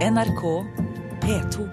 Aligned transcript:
NRK 0.00 0.64
P2. 1.20 1.68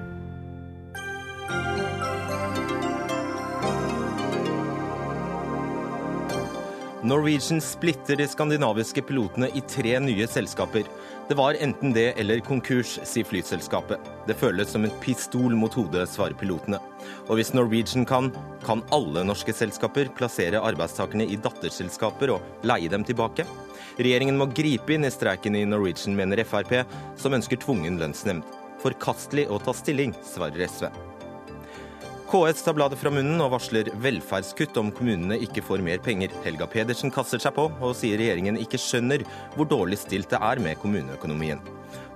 Norwegian 7.04 7.62
splitter 7.62 8.20
de 8.20 8.28
skandinaviske 8.28 9.06
pilotene 9.08 9.48
i 9.56 9.64
tre 9.64 9.96
nye 10.04 10.28
selskaper. 10.28 10.84
Det 11.28 11.36
var 11.36 11.58
enten 11.60 11.92
det 11.92 12.14
eller 12.20 12.40
konkurs, 12.40 12.94
sier 13.04 13.28
flyselskapet. 13.28 14.00
Det 14.30 14.36
føles 14.40 14.70
som 14.72 14.86
en 14.88 14.94
pistol 15.04 15.58
mot 15.60 15.74
hodet, 15.76 16.06
svarer 16.08 16.38
pilotene. 16.40 16.80
Og 17.28 17.36
hvis 17.36 17.52
Norwegian 17.52 18.08
kan, 18.08 18.30
kan 18.64 18.84
alle 18.96 19.26
norske 19.28 19.52
selskaper 19.52 20.08
plassere 20.16 20.62
arbeidstakerne 20.64 21.28
i 21.28 21.36
datterselskaper 21.44 22.32
og 22.38 22.64
leie 22.64 22.88
dem 22.94 23.04
tilbake? 23.04 23.44
Regjeringen 24.00 24.40
må 24.40 24.48
gripe 24.56 24.96
inn 24.96 25.04
i 25.04 25.12
streiken 25.12 25.60
i 25.60 25.66
Norwegian, 25.68 26.16
mener 26.16 26.46
Frp, 26.48 26.80
som 27.20 27.36
ønsker 27.36 27.60
tvungen 27.60 28.00
lønnsnemnd. 28.00 28.48
Forkastelig 28.80 29.50
å 29.52 29.60
ta 29.60 29.76
stilling, 29.76 30.16
svarer 30.24 30.64
SV. 30.64 30.88
KS 32.28 32.64
tar 32.64 32.74
bladet 32.76 33.00
fra 33.00 33.08
munnen 33.08 33.40
og 33.40 33.54
varsler 33.54 33.88
velferdskutt 34.04 34.76
om 34.82 34.90
kommunene 34.92 35.38
ikke 35.46 35.62
får 35.64 35.80
mer 35.80 36.02
penger. 36.04 36.34
Helga 36.44 36.66
Pedersen 36.68 37.12
kaster 37.16 37.40
seg 37.40 37.54
på 37.56 37.70
og 37.72 37.94
sier 37.96 38.20
regjeringen 38.20 38.58
ikke 38.60 38.80
skjønner 38.84 39.22
hvor 39.54 39.70
dårlig 39.72 39.96
stilt 40.02 40.34
det 40.34 40.42
er 40.44 40.60
med 40.60 40.76
kommuneøkonomien. 40.82 41.62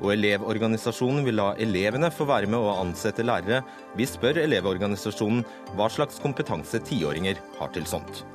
Og 0.01 0.11
Elevorganisasjonen 0.11 1.23
vil 1.23 1.39
la 1.39 1.53
elevene 1.63 2.09
få 2.11 2.27
være 2.27 2.49
med 2.51 2.59
å 2.59 2.73
ansette 2.81 3.23
lærere. 3.23 3.61
Vi 3.95 4.03
spør 4.09 4.41
Elevorganisasjonen 4.43 5.45
hva 5.77 5.87
slags 5.87 6.19
kompetanse 6.19 6.83
tiåringer 6.91 7.39
har 7.61 7.71
til 7.71 7.87
sånt. 7.87 8.25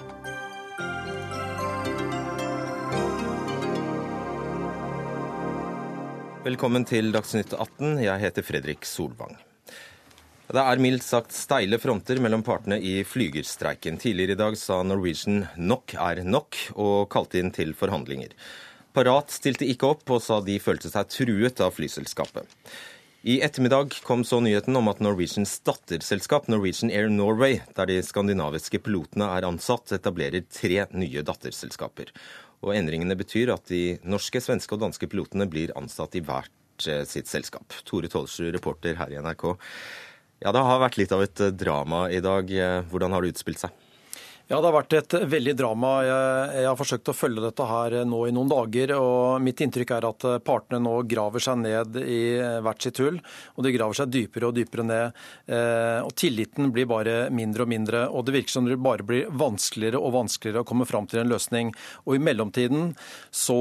Velkommen 6.47 6.89
til 6.89 7.13
Dagsnytt 7.13 7.53
18. 7.53 7.99
Jeg 8.07 8.25
heter 8.25 8.49
Fredrik 8.49 8.89
Solvang. 8.89 9.37
Det 10.47 10.63
er 10.63 10.79
mildt 10.79 11.03
sagt 11.03 11.35
steile 11.35 11.75
fronter 11.83 12.21
mellom 12.23 12.45
partene 12.47 12.77
i 12.79 13.01
flygerstreiken. 13.03 13.97
Tidligere 13.99 14.37
i 14.37 14.39
dag 14.39 14.55
sa 14.61 14.79
Norwegian 14.87 15.41
nok 15.59 15.97
er 15.99 16.21
nok, 16.23 16.59
og 16.79 17.09
kalte 17.11 17.41
inn 17.41 17.51
til 17.51 17.75
forhandlinger. 17.75 18.31
Parat 18.95 19.35
stilte 19.35 19.67
ikke 19.67 19.91
opp 19.97 20.13
og 20.15 20.23
sa 20.23 20.39
de 20.47 20.61
følte 20.63 20.93
seg 20.93 21.11
truet 21.11 21.65
av 21.65 21.75
flyselskapet. 21.75 22.47
I 23.27 23.41
ettermiddag 23.43 23.99
kom 24.07 24.23
så 24.23 24.39
nyheten 24.39 24.79
om 24.79 24.87
at 24.87 25.03
Norwegians 25.03 25.57
datterselskap 25.67 26.47
Norwegian 26.47 26.95
Air 26.95 27.11
Norway, 27.11 27.59
der 27.75 27.91
de 27.91 27.99
skandinaviske 28.07 28.79
pilotene 28.87 29.27
er 29.35 29.49
ansatt, 29.49 29.91
etablerer 29.99 30.47
tre 30.47 30.85
nye 30.95 31.27
datterselskaper. 31.27 32.15
Og 32.63 32.77
Endringene 32.79 33.19
betyr 33.19 33.51
at 33.57 33.67
de 33.67 33.99
norske, 34.07 34.39
svenske 34.39 34.79
og 34.79 34.87
danske 34.87 35.11
pilotene 35.11 35.51
blir 35.51 35.75
ansatt 35.75 36.15
i 36.15 36.23
hvert 36.23 36.87
eh, 36.87 37.03
sitt 37.03 37.27
selskap. 37.27 37.75
Tore 37.83 38.07
Tolsrud, 38.07 38.55
reporter 38.55 38.95
her 39.03 39.11
i 39.11 39.19
NRK. 39.19 39.51
Ja, 40.45 40.53
Det 40.53 40.63
har 40.63 40.81
vært 40.83 40.99
litt 41.01 41.13
av 41.17 41.23
et 41.25 41.43
drama 41.57 42.07
i 42.13 42.21
dag. 42.21 42.51
Hvordan 42.91 43.13
har 43.13 43.25
det 43.25 43.35
utspilt 43.35 43.63
seg? 43.63 43.86
Ja, 44.47 44.61
Det 44.61 44.69
har 44.69 44.75
vært 44.77 44.95
et 44.95 45.15
veldig 45.27 45.53
drama. 45.59 45.89
Jeg, 46.07 46.67
har 46.69 46.77
forsøkt 46.79 47.09
å 47.11 47.15
følge 47.19 47.43
dette 47.43 47.65
her 47.67 47.97
nå 48.07 48.21
i 48.29 48.35
noen 48.35 48.47
dager. 48.47 48.93
og 48.95 49.41
Mitt 49.43 49.59
inntrykk 49.59 49.91
er 49.97 50.05
at 50.07 50.27
partene 50.47 50.79
nå 50.85 51.01
graver 51.03 51.43
seg 51.43 51.65
ned 51.65 51.97
i 51.99 52.39
hvert 52.63 52.79
sitt 52.87 53.01
hull. 53.03 53.19
Og 53.57 53.67
de 53.67 53.73
graver 53.75 53.99
seg 53.99 54.13
dypere 54.15 54.47
og 54.47 54.55
dypere 54.55 54.85
ned. 54.87 55.19
Eh, 55.51 55.99
og 55.99 56.15
Tilliten 56.15 56.71
blir 56.71 56.87
bare 56.87 57.17
mindre 57.35 57.67
og 57.67 57.73
mindre. 57.73 58.05
Og 58.07 58.23
det 58.29 58.37
virker 58.37 58.55
som 58.55 58.69
det 58.71 58.77
bare 58.79 59.03
blir 59.03 59.27
vanskeligere 59.35 59.99
og 59.99 60.15
vanskeligere 60.15 60.63
å 60.63 60.69
komme 60.71 60.87
fram 60.87 61.11
til 61.11 61.25
en 61.25 61.35
løsning. 61.35 61.75
Og 62.07 62.15
i 62.15 62.23
mellomtiden 62.23 62.95
så 63.35 63.59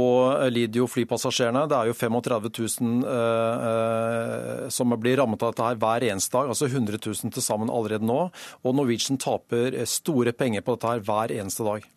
lider 0.53 0.83
jo 0.83 0.91
flypassasjerene. 0.91 1.65
Det 1.65 1.79
er 1.79 1.89
jo 1.89 1.97
35 1.97 2.53
000 2.61 3.09
eh, 3.15 3.65
eh, 3.71 4.69
som 4.69 4.93
blir 5.01 5.17
rammet 5.17 5.41
av 5.41 5.55
dette 5.57 5.65
her 5.65 5.81
hver 5.81 6.07
eneste 6.11 6.37
dag. 6.37 6.53
Altså 6.53 6.69
100 6.69 7.01
000 7.01 7.33
til 7.33 7.47
sammen 7.49 7.73
allerede 7.73 8.05
nå. 8.05 8.21
Og 8.61 8.77
Norwegian 8.77 9.17
taper 9.17 9.81
store 9.89 10.37
penger 10.37 10.61
på 10.61 10.74
dette 10.75 10.93
her 10.93 11.03
hver 11.07 11.33
eneste 11.39 11.65
dag. 11.67 11.89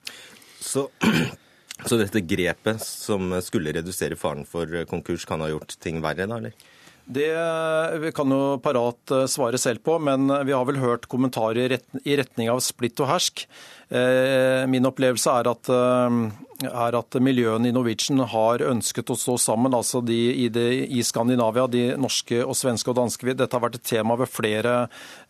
Så, 0.58 0.88
så 1.88 2.00
dette 2.00 2.24
grepet 2.24 2.82
som 2.84 3.36
skulle 3.44 3.74
redusere 3.76 4.18
faren 4.18 4.46
for 4.48 4.82
konkurs, 4.90 5.28
kan 5.28 5.44
ha 5.44 5.50
gjort 5.52 5.76
ting 5.82 6.02
verre, 6.04 6.26
da, 6.26 6.40
eller? 6.40 6.74
Det 7.08 8.12
kan 8.12 8.28
jo 8.28 8.58
Parat 8.60 9.14
eh, 9.16 9.24
svare 9.32 9.56
selv 9.60 9.80
på, 9.86 9.94
men 9.96 10.28
vi 10.44 10.52
har 10.52 10.66
vel 10.68 10.80
hørt 10.82 11.08
kommentarer 11.08 11.78
i 12.04 12.16
retning 12.20 12.50
av 12.52 12.60
splitt 12.64 13.00
og 13.00 13.08
hersk. 13.08 13.46
Eh, 13.88 14.66
min 14.68 14.84
opplevelse 14.84 15.32
er 15.32 15.48
at 15.48 15.72
eh, 15.72 16.20
er 16.68 16.96
at 16.98 17.16
miljøene 17.22 17.70
i 17.70 17.72
Norwegian 17.72 18.18
har 18.26 18.64
ønsket 18.66 19.12
å 19.14 19.16
stå 19.16 19.36
sammen, 19.38 19.76
altså 19.76 20.00
de 20.02 20.16
i, 20.42 20.48
de, 20.50 20.64
i, 20.90 21.04
Skandinavia, 21.06 21.68
de 21.70 21.84
norske 21.94 22.40
og 22.42 22.56
svenske 22.58 22.90
og 22.90 22.96
danske. 22.98 23.30
Dette 23.38 23.54
har 23.54 23.62
vært 23.62 23.78
et 23.78 23.86
tema 23.86 24.16
ved 24.18 24.28
flere 24.28 24.74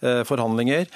eh, 0.01 0.23
forhandlinger. 0.27 0.89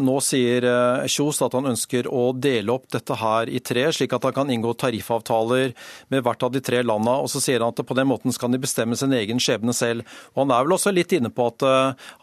Nå 0.00 0.16
sier 0.24 0.64
Kjos 1.10 1.38
at 1.44 1.54
han 1.54 1.68
ønsker 1.70 2.08
å 2.10 2.32
dele 2.34 2.74
opp 2.74 2.88
dette 2.92 3.14
her 3.20 3.48
i 3.48 3.60
tre, 3.62 3.86
slik 3.94 4.16
at 4.16 4.26
han 4.26 4.34
kan 4.34 4.50
inngå 4.50 4.74
tariffavtaler 4.80 5.70
med 6.10 6.24
hvert 6.26 6.42
av 6.42 6.52
de 6.52 6.62
tre 6.64 6.82
landene. 6.82 7.20
Og 7.22 7.30
så 7.30 7.40
sier 7.44 7.62
han 7.62 7.70
at 7.70 7.84
på 7.86 7.96
den 7.96 8.10
måten 8.10 8.34
skal 8.34 8.50
de 8.52 8.60
bestemme 8.60 8.98
sin 8.98 9.14
egen 9.14 9.38
skjebne 9.42 9.72
selv. 9.76 10.02
Og 10.34 10.42
Han 10.42 10.56
er 10.56 10.66
vel 10.66 10.76
også 10.76 10.92
litt 10.92 11.14
inne 11.14 11.30
på 11.30 11.46
at 11.52 11.62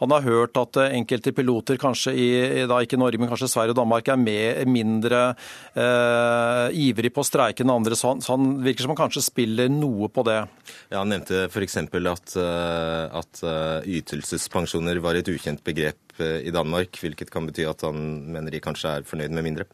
han 0.02 0.14
har 0.14 0.26
hørt 0.26 0.60
at 0.60 0.82
enkelte 0.84 1.32
piloter, 1.32 1.80
kanskje 1.80 2.12
i, 2.12 2.28
da 2.68 2.82
ikke 2.84 3.00
Norge, 3.00 3.22
men 3.22 3.32
kanskje 3.32 3.50
Sverige 3.54 3.74
og 3.74 3.80
Danmark, 3.80 4.12
er 4.12 4.20
med, 4.20 4.51
mindre 4.68 5.22
eh, 5.74 6.68
ivrig 6.86 7.12
på 7.14 7.22
å 7.22 7.26
streike 7.26 7.64
enn 7.64 7.74
andre. 7.74 7.98
Så 7.98 8.12
han, 8.12 8.22
så 8.24 8.36
han, 8.36 8.56
virker 8.64 8.86
som 8.86 8.94
han 8.94 9.02
kanskje 9.04 9.24
spiller 9.26 9.70
noe 9.72 10.10
på 10.12 10.24
det. 10.28 10.40
Ja, 10.92 11.02
Han 11.02 11.12
nevnte 11.12 11.46
f.eks. 11.48 11.78
At, 11.82 12.34
eh, 12.38 13.20
at 13.22 13.44
eh, 13.46 13.92
ytelsespensjoner 14.00 15.02
var 15.04 15.18
et 15.18 15.30
ukjent 15.32 15.62
begrep 15.66 16.20
eh, 16.22 16.40
i 16.48 16.54
Danmark, 16.54 16.98
hvilket 17.02 17.32
kan 17.32 17.48
bety 17.48 17.66
at 17.68 17.86
han 17.86 18.02
mener 18.32 18.52
de 18.52 18.62
kanskje 18.62 18.98
er 18.98 19.08
fornøyd 19.08 19.34
med 19.34 19.48
mindre? 19.50 19.68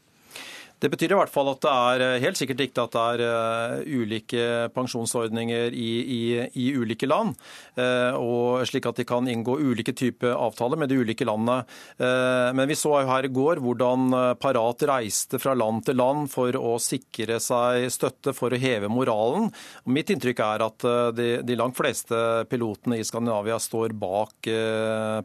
Det 0.78 0.90
betyr 0.92 1.10
i 1.10 1.16
hvert 1.18 1.32
fall 1.32 1.48
at 1.50 1.62
det 1.64 1.70
er 1.74 2.02
eh, 2.04 2.20
helt 2.22 2.38
sikkert 2.38 2.60
riktig 2.62 2.82
at 2.84 2.94
det 2.94 3.04
er 3.14 3.22
eh, 3.26 3.96
ulike 3.98 4.42
pensjonsordninger 4.74 5.74
i, 5.74 5.88
i, 6.14 6.20
i 6.54 6.66
ulike 6.78 7.08
land, 7.08 7.34
eh, 7.74 8.14
og 8.14 8.62
slik 8.68 8.86
at 8.86 9.00
de 9.00 9.06
kan 9.08 9.26
inngå 9.26 9.56
ulike 9.58 9.94
typer 9.98 10.36
avtaler 10.36 10.78
med 10.78 10.92
de 10.92 11.00
ulike 11.02 11.26
landene. 11.26 11.64
Men 11.98 12.68
vi 12.70 12.76
så 12.78 12.92
her 13.06 13.26
i 13.26 13.30
går 13.32 13.60
hvordan 13.62 14.12
Parat 14.40 14.82
reiste 14.88 15.40
fra 15.40 15.54
land 15.56 15.82
til 15.86 15.98
land 15.98 16.28
for 16.30 16.54
å 16.56 16.76
sikre 16.82 17.38
seg 17.42 17.88
støtte 17.92 18.34
for 18.36 18.54
å 18.54 18.60
heve 18.60 18.90
moralen. 18.92 19.48
Mitt 19.90 20.12
inntrykk 20.14 20.42
er 20.44 20.64
at 20.66 20.86
de, 21.16 21.28
de 21.46 21.58
langt 21.58 21.76
fleste 21.78 22.44
pilotene 22.50 23.00
i 23.00 23.06
Skandinavia 23.06 23.58
står 23.62 23.96
bak 23.98 24.50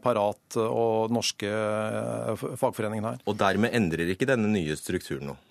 Parat 0.04 0.60
og 0.64 1.14
norske 1.14 1.50
fagforeningen 2.42 3.10
her. 3.12 3.24
Og 3.28 3.38
dermed 3.40 3.74
endrer 3.76 4.14
ikke 4.14 4.28
denne 4.30 4.50
nye 4.50 4.78
strukturen 4.80 5.32
noe? 5.32 5.43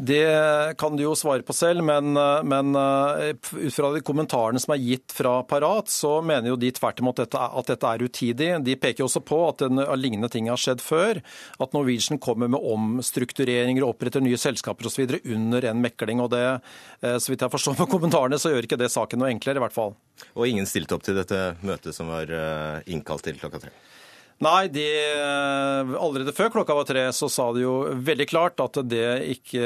Det 0.00 0.78
kan 0.78 0.94
du 0.96 1.02
jo 1.02 1.14
svare 1.18 1.42
på 1.42 1.54
selv, 1.56 1.82
men, 1.82 2.12
men, 2.46 2.76
eh, 2.78 3.32
ut 3.34 3.74
fra 3.74 3.88
de 3.90 4.02
kommentarene 4.06 4.60
som 4.62 4.70
er 4.76 4.78
gitt 4.78 5.10
fra 5.10 5.40
Parat, 5.42 5.90
så 5.90 6.20
mener 6.22 6.52
jo 6.52 6.58
de 6.60 6.70
tvert 6.70 7.02
imot 7.02 7.18
at 7.24 7.34
dette 7.66 7.90
er 7.90 8.04
utidig. 8.06 8.50
De 8.62 8.76
peker 8.78 9.02
jo 9.02 9.08
også 9.08 9.24
på 9.26 9.40
at 9.48 9.66
en, 9.66 9.82
lignende 9.98 10.30
ting 10.30 10.46
har 10.52 10.60
skjedd 10.60 10.84
før. 10.84 11.18
At 11.58 11.74
Norwegian 11.74 12.22
kommer 12.22 12.46
med 12.46 12.62
omstruktureringer 12.62 13.82
og 13.82 13.96
oppretter 13.96 14.22
nye 14.22 14.38
selskaper 14.38 14.86
osv. 14.86 15.18
under 15.24 15.66
en 15.66 15.82
mekling. 15.82 16.22
og 16.22 16.30
det, 16.30 16.60
eh, 17.02 17.18
Så 17.18 17.34
vidt 17.34 17.42
jeg 17.42 17.50
forstår 17.50 17.78
med 17.78 17.90
kommentarene, 17.90 18.38
så 18.38 18.54
gjør 18.54 18.70
ikke 18.70 18.78
det 18.78 18.94
saken 18.94 19.18
noe 19.18 19.34
enklere, 19.34 19.56
i 19.56 19.66
hvert 19.66 19.74
fall. 19.74 19.96
Og 20.36 20.46
ingen 20.46 20.66
stilte 20.66 20.94
opp 20.94 21.02
til 21.02 21.18
dette 21.18 21.56
møtet 21.62 21.92
som 21.94 22.06
var 22.06 22.30
eh, 22.30 22.82
innkalt 22.86 23.22
til 23.22 23.34
klokka 23.34 23.66
tre? 23.66 23.74
Nei, 24.38 24.68
de, 24.70 24.84
allerede 25.98 26.30
før 26.30 26.52
klokka 26.54 26.74
var 26.78 26.86
tre 26.86 27.00
så 27.14 27.26
sa 27.32 27.48
de 27.56 27.64
jo 27.64 27.72
veldig 28.06 28.26
klart 28.30 28.60
at 28.62 28.76
det 28.86 29.32
ikke 29.34 29.64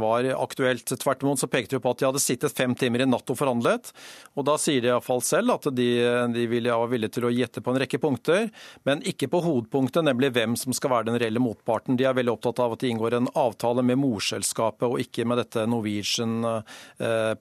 var 0.00 0.24
aktuelt. 0.32 0.94
Tvert 1.02 1.26
imot 1.26 1.42
så 1.42 1.48
pekte 1.52 1.76
de 1.76 1.82
på 1.84 1.92
at 1.92 2.00
de 2.00 2.06
hadde 2.08 2.22
sittet 2.24 2.56
fem 2.56 2.72
timer 2.78 3.04
i 3.04 3.08
natt 3.08 3.28
og 3.28 3.36
forhandlet. 3.36 3.92
Og 4.32 4.46
da 4.48 4.56
sier 4.60 4.80
de 4.80 4.88
iallfall 4.88 5.20
selv 5.28 5.58
at 5.58 5.68
de, 5.76 5.90
de 6.32 6.46
var 6.70 6.88
villige 6.88 7.18
til 7.18 7.28
å 7.28 7.34
gjette 7.34 7.60
på 7.60 7.74
en 7.74 7.80
rekke 7.84 8.00
punkter, 8.00 8.48
men 8.88 9.04
ikke 9.04 9.28
på 9.28 9.42
hovedpunktet, 9.44 10.06
nemlig 10.08 10.32
hvem 10.38 10.56
som 10.56 10.72
skal 10.72 10.94
være 10.94 11.10
den 11.10 11.20
reelle 11.20 11.44
motparten. 11.44 12.00
De 12.00 12.08
er 12.08 12.16
veldig 12.16 12.32
opptatt 12.38 12.64
av 12.64 12.78
at 12.78 12.84
de 12.84 12.94
inngår 12.94 13.18
en 13.18 13.28
avtale 13.36 13.84
med 13.84 14.00
morselskapet, 14.00 14.88
og 14.88 15.04
ikke 15.04 15.28
med 15.28 15.42
dette 15.44 15.68
Norwegian 15.68 16.40
eh. 16.48 17.36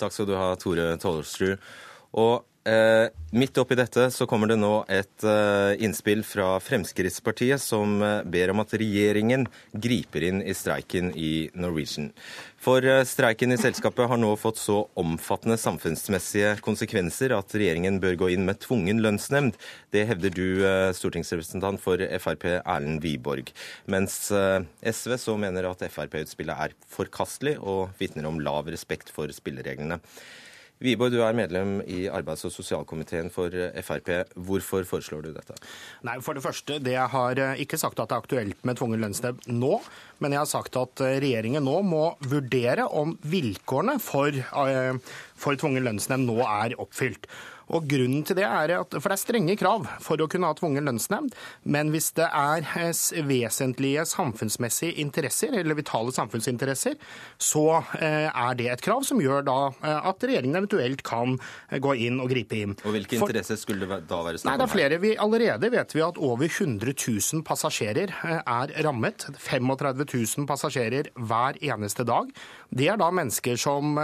Takk 0.00 0.16
skal 0.16 0.32
du 0.32 0.38
ha, 0.38 0.54
Tore 0.56 0.94
Tollersrud. 0.96 1.60
Og 2.20 2.46
Eh, 2.60 3.06
midt 3.32 3.56
oppi 3.56 3.76
dette 3.78 4.10
så 4.12 4.26
kommer 4.28 4.50
det 4.50 4.58
nå 4.60 4.82
et 4.92 5.24
eh, 5.24 5.80
innspill 5.80 6.20
fra 6.28 6.58
Fremskrittspartiet 6.60 7.62
som 7.62 7.94
eh, 8.04 8.18
ber 8.28 8.50
om 8.52 8.60
at 8.60 8.74
regjeringen 8.76 9.46
griper 9.72 10.26
inn 10.28 10.42
i 10.44 10.52
streiken 10.52 11.08
i 11.16 11.48
Norwegian. 11.56 12.10
For 12.60 12.84
eh, 12.84 13.00
streiken 13.08 13.56
i 13.56 13.58
selskapet 13.60 14.10
har 14.12 14.20
nå 14.20 14.34
fått 14.36 14.60
så 14.60 14.82
omfattende 15.00 15.56
samfunnsmessige 15.56 16.58
konsekvenser 16.66 17.32
at 17.32 17.56
regjeringen 17.56 17.96
bør 18.02 18.18
gå 18.26 18.28
inn 18.34 18.44
med 18.44 18.60
tvungen 18.60 19.00
lønnsnemnd. 19.00 19.56
Det 19.96 20.04
hevder 20.12 20.36
du, 20.36 20.44
eh, 20.68 20.90
stortingsrepresentant 21.00 21.80
for 21.80 22.04
Frp 22.20 22.44
Erlend 22.58 23.00
Wiborg. 23.06 23.54
Mens 23.88 24.26
eh, 24.36 24.60
SV 24.84 25.16
så 25.24 25.38
mener 25.40 25.70
at 25.70 25.88
Frp-utspillet 25.88 26.68
er 26.68 26.76
forkastelig 26.92 27.56
og 27.64 27.96
vitner 27.96 28.28
om 28.28 28.44
lav 28.44 28.68
respekt 28.68 29.08
for 29.16 29.32
spillereglene. 29.32 30.02
Wiborg, 30.80 31.12
du 31.12 31.20
er 31.20 31.36
medlem 31.36 31.80
i 31.84 32.06
arbeids- 32.08 32.46
og 32.48 32.54
sosialkomiteen 32.54 33.28
for 33.32 33.52
Frp. 33.84 34.08
Hvorfor 34.32 34.86
foreslår 34.88 35.26
du 35.26 35.32
dette? 35.34 35.58
Nei, 36.08 36.16
For 36.24 36.32
det 36.32 36.44
første, 36.44 36.78
det 36.80 36.94
jeg 36.94 37.12
har 37.12 37.40
eh, 37.40 37.60
ikke 37.60 37.76
sagt 37.80 38.00
at 38.00 38.08
det 38.08 38.16
er 38.16 38.24
aktuelt 38.24 38.64
med 38.64 38.80
tvungen 38.80 39.04
lønnsnemnd 39.04 39.44
nå. 39.52 39.74
Men 40.24 40.32
jeg 40.32 40.40
har 40.40 40.48
sagt 40.48 40.80
at 40.80 41.04
eh, 41.04 41.18
regjeringen 41.20 41.66
nå 41.68 41.82
må 41.84 42.04
vurdere 42.24 42.88
om 42.88 43.12
vilkårene 43.20 43.98
for, 44.00 44.32
eh, 44.32 45.16
for 45.36 45.60
tvungen 45.60 45.84
lønnsnemnd 45.84 46.30
nå 46.32 46.40
er 46.48 46.78
oppfylt. 46.80 47.28
Og 47.76 47.86
grunnen 47.90 48.24
til 48.26 48.38
det 48.38 48.46
er 48.46 48.74
at, 48.80 48.94
For 48.98 49.10
det 49.10 49.16
er 49.16 49.22
strenge 49.22 49.56
krav 49.58 49.86
for 50.02 50.20
å 50.20 50.28
kunne 50.30 50.50
ha 50.50 50.56
tvungen 50.58 50.86
lønnsnemnd. 50.88 51.34
Men 51.70 51.92
hvis 51.94 52.10
det 52.18 52.26
er 52.26 52.66
eh, 52.80 53.22
vesentlige 53.26 54.04
samfunnsmessige 54.10 54.98
interesser, 55.02 55.54
eller 55.60 55.78
vitale 55.78 56.14
samfunnsinteresser, 56.14 56.98
så 57.38 57.66
eh, 58.00 58.28
er 58.28 58.58
det 58.58 58.70
et 58.74 58.84
krav 58.84 59.04
som 59.06 59.22
gjør 59.22 59.46
da 59.46 59.58
eh, 59.70 60.08
at 60.10 60.26
regjeringen 60.26 60.60
eventuelt 60.62 61.04
kan 61.06 61.38
gå 61.70 61.94
inn 62.06 62.20
og 62.22 62.30
gripe 62.32 62.58
inn. 62.58 62.74
Og 62.82 62.96
Hvilke 62.96 63.20
for, 63.20 63.30
interesser 63.30 63.60
skulle 63.60 63.86
det 63.86 64.02
da 64.10 64.22
være 64.26 64.42
snakk 64.42 64.48
om? 64.48 64.50
Nei, 64.50 64.58
det 64.60 64.66
er 64.66 64.74
flere. 64.74 65.00
Vi, 65.04 65.14
allerede 65.26 65.72
vet 65.72 65.94
vi 65.94 66.04
at 66.04 66.18
over 66.18 66.48
100 66.48 66.96
000 66.96 67.44
passasjerer 67.46 68.14
er 68.40 68.74
rammet. 68.86 69.28
35 69.38 70.04
000 70.10 70.48
passasjerer 70.50 71.12
hver 71.14 71.60
eneste 71.62 72.06
dag. 72.08 72.30
Det 72.70 72.90
er 72.90 72.98
da 73.00 73.10
mennesker 73.14 73.58
som 73.58 73.96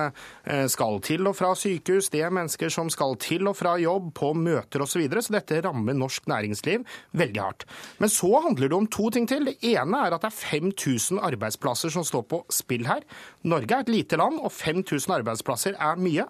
skal 0.71 0.99
til 1.07 1.29
og 1.31 1.37
fra 1.39 1.53
sykehus, 1.59 2.09
det 2.11 2.25
er 2.27 2.35
mennesker 2.35 2.71
som 2.73 2.91
skal 2.91 3.15
til 3.23 3.47
og 3.51 3.56
fra 3.57 3.77
jobb, 3.81 4.13
på 4.17 4.33
møter 4.37 4.85
osv. 4.85 4.97
Så, 4.97 5.03
videre, 5.03 5.21
så 5.25 5.35
dette 5.35 5.61
rammer 5.65 5.97
norsk 5.97 6.29
næringsliv 6.31 6.85
veldig 7.17 7.43
hardt. 7.43 7.67
Men 8.01 8.13
så 8.13 8.31
handler 8.47 8.71
det 8.71 8.79
om 8.79 8.87
to 8.89 9.11
ting 9.13 9.27
til. 9.29 9.49
Det 9.49 9.59
ene 9.75 10.05
er 10.07 10.17
at 10.17 10.25
det 10.25 10.31
er 10.31 10.39
5000 10.39 11.21
arbeidsplasser 11.27 11.93
som 11.93 12.07
står 12.07 12.25
på 12.31 12.41
spill 12.53 12.87
her. 12.89 13.05
Norge 13.45 13.77
er 13.77 13.85
et 13.85 13.93
lite 13.93 14.21
land, 14.21 14.41
og 14.41 14.55
5000 14.57 15.19
arbeidsplasser 15.19 15.77
er 15.77 16.01
mye. 16.01 16.25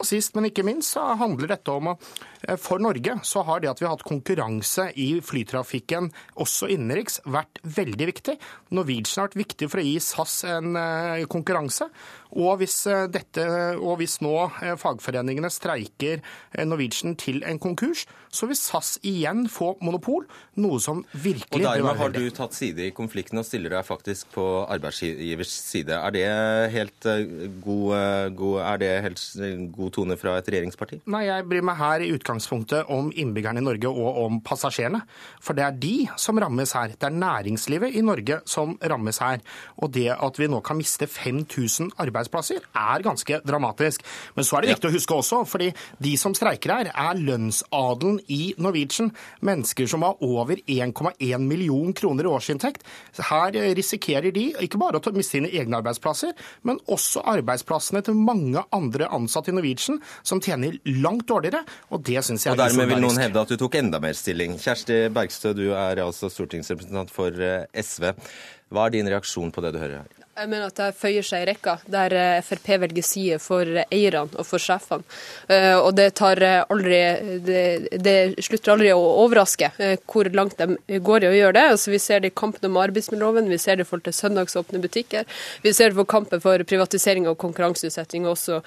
Og 0.00 0.08
sist, 0.08 0.32
men 0.36 0.48
ikke 0.48 0.64
minst, 0.64 0.94
så 0.94 1.12
handler 1.20 1.50
dette 1.52 1.72
om 1.72 1.92
at 1.92 2.06
eh, 2.48 2.56
for 2.60 2.80
Norge 2.82 3.18
så 3.28 3.44
har 3.48 3.60
det 3.60 3.70
at 3.72 3.82
vi 3.82 3.86
har 3.86 3.94
hatt 3.94 4.06
konkurranse 4.08 4.88
i 4.96 5.10
flytrafikken, 5.24 6.10
også 6.40 6.70
innenriks, 6.72 7.20
vært 7.28 7.60
veldig 7.62 8.08
viktig. 8.08 8.38
Norwegian 8.72 9.20
har 9.20 9.28
vært 9.28 9.42
viktig 9.42 9.68
for 9.68 9.82
å 9.82 9.86
gi 9.86 9.98
SAS 10.00 10.40
en 10.48 10.80
eh, 10.80 11.26
konkurranse. 11.30 11.90
Og 12.32 12.62
hvis, 12.62 12.78
eh, 12.88 13.04
dette, 13.12 13.44
og 13.76 13.98
hvis 14.00 14.18
nå 14.24 14.32
fagforeningene 14.80 15.50
streiker 15.52 16.22
Norwegian 16.64 17.12
til 17.20 17.42
en 17.44 17.60
konkurs, 17.60 18.06
så 18.32 18.48
vil 18.48 18.56
SAS 18.56 18.94
igjen 19.04 19.44
få 19.52 19.74
monopol, 19.84 20.24
noe 20.56 20.80
som 20.80 21.02
virkelig 21.12 21.60
Og 21.60 21.66
dermed 21.66 22.00
har 22.00 22.14
du 22.14 22.22
tatt 22.32 22.56
side 22.56 22.86
i 22.86 22.94
konflikten 22.96 23.42
og 23.42 23.44
stiller 23.44 23.76
deg 23.76 23.84
faktisk 23.84 24.32
på 24.32 24.46
arbeidsgivers 24.72 25.52
side. 25.52 25.98
Er 25.98 26.16
det 26.16 26.24
helt 26.72 27.08
god, 27.66 28.32
god, 28.38 28.56
er 28.64 28.80
det 28.80 28.92
helt 29.10 29.26
god 29.76 29.81
god 29.82 29.94
tone 29.96 30.16
fra 30.20 30.36
et 30.38 30.48
regjeringsparti? 30.52 31.00
Nei, 31.12 31.24
jeg 31.28 31.46
bryr 31.50 31.64
meg 31.66 31.78
her 31.80 32.04
i 32.04 32.10
utgangspunktet 32.14 32.90
om 32.92 33.10
innbyggerne 33.10 33.62
i 33.62 33.66
Norge 33.66 33.90
og 33.90 34.20
om 34.24 34.38
passasjerene. 34.44 35.02
For 35.42 35.58
det 35.58 35.66
er 35.66 35.78
de 35.82 35.94
som 36.20 36.38
rammes 36.40 36.74
her. 36.76 36.94
Det 36.94 37.08
er 37.08 37.16
næringslivet 37.16 37.96
i 37.98 38.04
Norge 38.04 38.40
som 38.48 38.76
rammes 38.78 39.20
her. 39.22 39.42
Og 39.82 39.92
det 39.94 40.08
at 40.12 40.38
vi 40.40 40.48
nå 40.50 40.62
kan 40.64 40.78
miste 40.78 41.08
5000 41.10 41.92
arbeidsplasser, 42.02 42.62
er 42.78 43.04
ganske 43.04 43.40
dramatisk. 43.46 44.06
Men 44.36 44.46
så 44.46 44.58
er 44.58 44.66
det 44.66 44.74
viktig 44.74 44.90
ja. 44.90 44.92
å 44.92 44.96
huske 44.96 45.18
også, 45.18 45.42
fordi 45.48 45.70
de 46.02 46.14
som 46.20 46.36
streiker 46.36 46.74
her, 46.76 46.92
er 46.92 47.20
lønnsadelen 47.20 48.20
i 48.32 48.52
Norwegian. 48.62 49.12
Mennesker 49.44 49.88
som 49.90 50.04
har 50.06 50.20
over 50.24 50.60
1,1 50.66 51.46
million 51.46 51.92
kroner 51.96 52.28
i 52.28 52.32
årsinntekt. 52.32 52.86
Her 53.32 53.56
risikerer 53.76 54.34
de 54.34 54.48
ikke 54.62 54.80
bare 54.80 55.00
å 55.00 55.14
miste 55.14 55.38
sine 55.38 55.50
egne 55.52 55.78
arbeidsplasser, 55.80 56.34
men 56.68 56.80
også 56.92 57.22
arbeidsplassene 57.32 58.02
til 58.04 58.18
mange 58.18 58.60
andre 58.74 59.08
ansatte 59.14 59.52
i 59.52 59.56
Norwegian 59.56 59.71
Norwegian, 59.72 60.00
som 60.22 60.40
tjener 60.40 60.78
langt 61.02 61.26
dårligere, 61.28 61.64
og 61.90 62.02
det 62.04 62.22
syns 62.24 62.46
jeg 62.46 62.52
er 62.52 62.56
Og 62.56 62.62
dermed 62.62 62.88
vil 62.92 63.02
noen 63.02 63.20
hevde 63.20 63.40
at 63.42 63.48
du 63.48 63.56
tok 63.56 63.74
enda 63.80 64.00
mer 64.00 64.14
stilling. 64.14 64.58
Kjersti 64.60 65.08
Bergstø, 65.12 65.52
du 65.56 65.72
er 65.72 66.02
altså 66.04 66.30
stortingsrepresentant 66.30 67.12
for 67.12 67.32
eh, 67.40 67.66
SV. 67.74 68.12
Hva 68.72 68.86
er 68.86 68.98
din 68.98 69.08
reaksjon 69.08 69.52
på 69.52 69.64
det 69.64 69.74
du 69.74 69.80
hører 69.82 70.02
her? 70.02 70.21
Jeg 70.32 70.48
mener 70.48 70.70
at 70.70 70.78
det 70.78 70.94
føyer 70.96 71.24
seg 71.28 71.42
i 71.42 71.46
rekka, 71.50 71.74
der 71.92 72.14
eh, 72.16 72.38
Frp 72.40 72.70
velger 72.80 73.04
side 73.04 73.36
for 73.42 73.68
eierne 73.82 74.22
og 74.40 74.46
for 74.48 74.62
sjefene. 74.62 75.04
Eh, 75.52 75.76
og 75.76 75.90
det, 75.98 76.06
aldri, 76.24 77.00
det, 77.44 77.64
det, 78.00 78.14
slutter 78.40 78.72
aldri 78.72 78.94
å 78.94 79.02
overraske 79.26 79.68
hvor 80.08 80.30
langt 80.32 80.56
de 80.56 81.00
går 81.04 81.26
i 81.26 81.28
å 81.28 81.34
gjøre 81.36 81.56
det. 81.58 81.64
Altså, 81.74 81.92
vi 81.92 82.00
ser 82.00 82.24
det 82.24 82.32
i 82.32 82.36
kampen 82.42 82.70
om 82.70 82.80
arbeidsmiljøloven, 82.80 83.50
vi 83.52 83.60
ser 83.60 83.76
det 83.76 83.84
i 83.84 83.90
forhold 83.90 84.06
til 84.06 84.16
søndagsåpne 84.16 84.80
butikker. 84.80 85.28
Vi 85.66 85.74
ser 85.76 85.92
det 85.92 86.00
for 86.00 86.08
kampen 86.08 86.40
for 86.40 86.64
privatisering 86.64 87.28
og 87.28 87.36
konkurranseutsetting 87.42 88.24
også, 88.30 88.62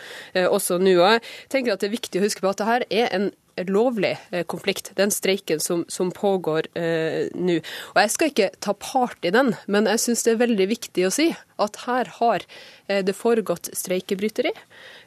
også 0.45 0.77
nå. 0.77 0.99
Og 0.99 1.15
jeg 1.15 1.25
tenker 1.49 1.73
at 1.73 1.81
Det 1.81 1.89
er 1.89 1.97
viktig 1.97 2.21
å 2.21 2.27
huske 2.27 2.45
på 2.45 2.53
at 2.53 2.61
dette 2.61 2.93
er 2.93 3.09
en 3.17 3.31
lovlig 3.67 4.17
eh, 4.31 4.43
konflikt, 4.43 4.91
den 4.95 5.11
streiken 5.11 5.59
som, 5.59 5.85
som 5.87 6.11
pågår 6.11 6.67
eh, 6.77 7.27
nå. 7.35 7.59
Og 7.93 8.01
Jeg 8.01 8.13
skal 8.13 8.31
ikke 8.31 8.49
ta 8.59 8.75
part 8.79 9.25
i 9.25 9.33
den, 9.35 9.53
men 9.67 9.89
jeg 9.91 10.03
syns 10.03 10.25
det 10.25 10.35
er 10.35 10.43
veldig 10.43 10.67
viktig 10.75 11.07
å 11.07 11.13
si 11.13 11.29
at 11.61 11.79
her 11.85 12.11
har 12.19 12.43
eh, 12.87 13.01
det 13.05 13.15
foregått 13.15 13.71
streikebryteri. 13.73 14.53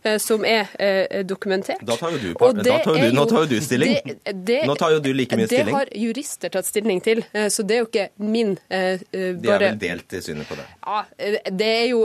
Eh, 0.02 0.18
som 0.18 0.44
er 0.44 0.66
eh, 0.78 1.24
dokumentert. 1.26 1.80
Da 1.82 1.96
tar 1.96 2.12
jo 2.14 2.18
du, 2.22 2.34
part, 2.38 2.60
da 2.62 2.78
tar 2.84 2.98
du 3.02 3.14
nå 3.14 3.24
tar 3.26 3.44
jo 3.46 3.50
du 3.50 3.62
stilling. 3.62 3.96
Det, 4.04 4.34
det, 4.46 4.58
nå 4.68 4.76
tar 4.78 4.94
jo 4.94 5.00
du 5.02 5.10
like 5.12 5.36
mye 5.38 5.48
stilling. 5.48 5.72
Det 5.72 5.74
har 5.74 5.90
jurister 6.04 6.52
tatt 6.54 6.68
stilling 6.68 7.00
til, 7.02 7.24
eh, 7.32 7.48
så 7.50 7.64
det 7.66 7.76
er 7.78 7.82
jo 7.82 7.88
ikke 7.88 8.06
min 8.22 8.54
bare 8.68 8.98
De 9.08 9.50
er 9.50 9.64
vel 9.64 9.80
delt 9.80 10.14
i 10.14 10.20
synet 10.22 10.48
på 10.48 10.58
det? 10.58 10.66
Ja, 10.84 11.00
det 11.50 11.68
er 11.68 11.86
jo 11.90 12.04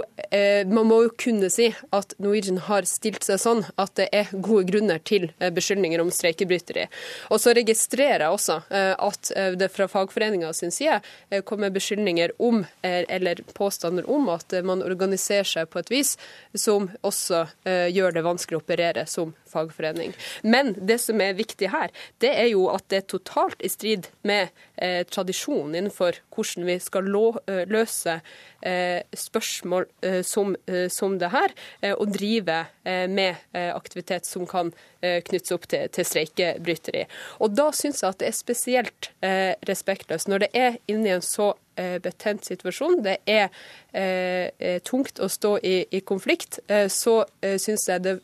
Man 0.73 0.87
må 0.89 0.97
jo 1.05 1.11
kunne 1.19 1.49
si 1.53 1.69
at 1.95 2.15
Norwegian 2.21 2.59
har 2.65 2.87
stilt 2.89 3.23
seg 3.25 3.39
sånn 3.41 3.63
at 3.79 3.93
det 3.99 4.07
er 4.15 4.31
gode 4.33 4.65
grunner 4.71 4.99
til 5.05 5.29
beskyldninger 5.39 6.01
om 6.01 6.11
streikebryteri. 6.33 6.87
Og 7.31 7.41
så 7.41 7.53
registrerer 7.55 8.25
jeg 8.25 8.33
også 8.33 8.59
at 8.73 9.31
det 9.59 9.69
fra 9.73 9.87
fagforeninga 9.91 10.51
sin 10.53 10.73
side 10.73 10.99
kommer 11.47 11.73
beskyldninger 11.73 12.35
om, 12.43 12.63
eller 12.81 13.41
påstander 13.55 14.09
om, 14.09 14.29
at 14.33 14.53
man 14.65 14.83
organiserer 14.83 15.47
seg 15.47 15.69
på 15.71 15.81
et 15.81 15.91
vis 15.93 16.15
som 16.55 16.89
også 17.05 17.45
gjør 17.63 18.17
det 18.17 18.25
vanskelig 18.25 18.59
å 18.59 18.63
operere 18.63 19.05
som 19.09 19.33
fagforening. 19.53 20.13
Men 20.41 20.73
det 20.77 20.99
som 21.03 21.21
er 21.21 21.37
viktig 21.37 21.69
her, 21.73 21.93
det 22.23 22.33
er 22.33 22.49
jo 22.53 22.67
at 22.73 22.87
det 22.91 23.01
er 23.01 23.09
totalt 23.15 23.63
i 23.63 23.71
strid 23.71 24.09
med 24.27 24.49
eh, 24.75 25.03
tradisjonen 25.07 25.75
innenfor 25.77 26.19
hvordan 26.33 26.67
vi 26.69 26.79
skal 26.83 27.09
eh, 27.13 27.63
løse 27.69 28.19
eh, 28.63 29.01
spørsmål 29.17 29.87
eh, 30.01 30.21
som, 30.27 30.55
eh, 30.65 30.87
som, 30.89 31.17
det 31.19 31.31
her, 31.33 31.53
eh, 31.81 31.93
og 31.93 32.13
drive 32.13 32.65
med 32.83 33.35
aktivitet 33.53 34.25
som 34.27 34.43
kan 34.47 34.71
knyttes 34.99 35.53
opp 35.55 35.65
til, 35.71 35.87
til 35.93 36.05
streikebryteri. 36.23 37.05
Og 37.43 37.53
da 37.55 37.69
syns 37.75 38.03
jeg 38.03 38.13
at 38.13 38.21
det 38.21 38.29
er 38.29 38.37
spesielt 38.37 39.09
respektløst 39.67 40.29
når 40.31 40.45
det 40.45 40.49
er 40.57 40.79
inne 40.91 41.09
i 41.09 41.15
en 41.17 41.25
så 41.25 41.53
betent 42.03 42.45
situasjon, 42.45 43.01
det 43.05 43.17
er 43.29 43.49
eh, 43.97 44.79
tungt 44.85 45.19
å 45.19 45.29
stå 45.31 45.57
i, 45.65 45.75
i 45.89 46.03
konflikt, 46.05 46.59
eh, 46.67 46.85
så 46.91 47.23
eh, 47.41 47.57
syns 47.61 47.87
jeg 47.89 48.03
det 48.05 48.17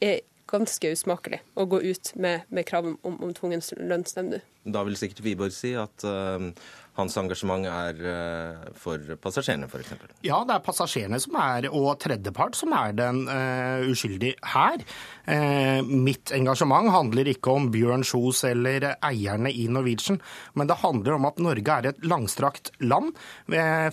er 0.00 0.20
ganske 0.50 0.92
usmakelig 0.92 1.40
å 1.54 1.66
gå 1.70 1.80
ut 1.84 2.12
med, 2.16 2.46
med 2.50 2.66
krav 2.66 2.88
om, 2.90 2.96
om 3.06 3.34
tvungen 3.36 3.62
lønnsnemnd. 3.78 4.40
Da 4.64 4.82
vil 4.86 4.98
sikkert 4.98 5.22
Wiborg 5.24 5.54
si 5.54 5.72
at 5.78 6.04
uh, 6.04 6.50
hans 6.98 7.16
engasjement 7.20 7.66
er 7.70 8.00
uh, 8.02 8.70
for 8.78 9.14
passasjerene, 9.22 9.68
f.eks.? 9.70 9.94
Ja, 10.26 10.40
det 10.46 10.56
er 10.56 10.64
passasjerene 10.64 11.20
som 11.22 11.36
er, 11.40 11.68
og 11.70 11.92
tredjepart 12.02 12.58
som 12.58 12.74
er 12.76 12.96
den 12.98 13.22
uh, 13.28 13.86
uskyldige 13.90 14.38
her. 14.52 14.82
Uh, 15.28 15.80
mitt 15.86 16.32
engasjement 16.34 16.90
handler 16.94 17.30
ikke 17.30 17.54
om 17.54 17.70
Bjørn 17.72 18.04
Kjos 18.06 18.42
eller 18.48 18.88
eierne 18.96 19.52
i 19.52 19.68
Norwegian, 19.70 20.20
men 20.58 20.70
det 20.70 20.80
handler 20.82 21.16
om 21.16 21.28
at 21.30 21.40
Norge 21.42 21.76
er 21.76 21.90
et 21.90 22.02
langstrakt 22.04 22.72
land. 22.82 23.12